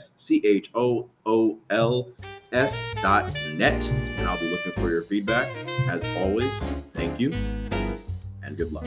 dot 3.02 3.36
and 3.36 4.26
I'll 4.26 4.40
be 4.40 4.50
looking 4.50 4.72
for 4.72 4.88
your 4.88 5.02
feedback. 5.02 5.54
As 5.90 6.02
always, 6.16 6.58
thank 6.94 7.20
you 7.20 7.34
and 8.42 8.56
good 8.56 8.72
luck. 8.72 8.86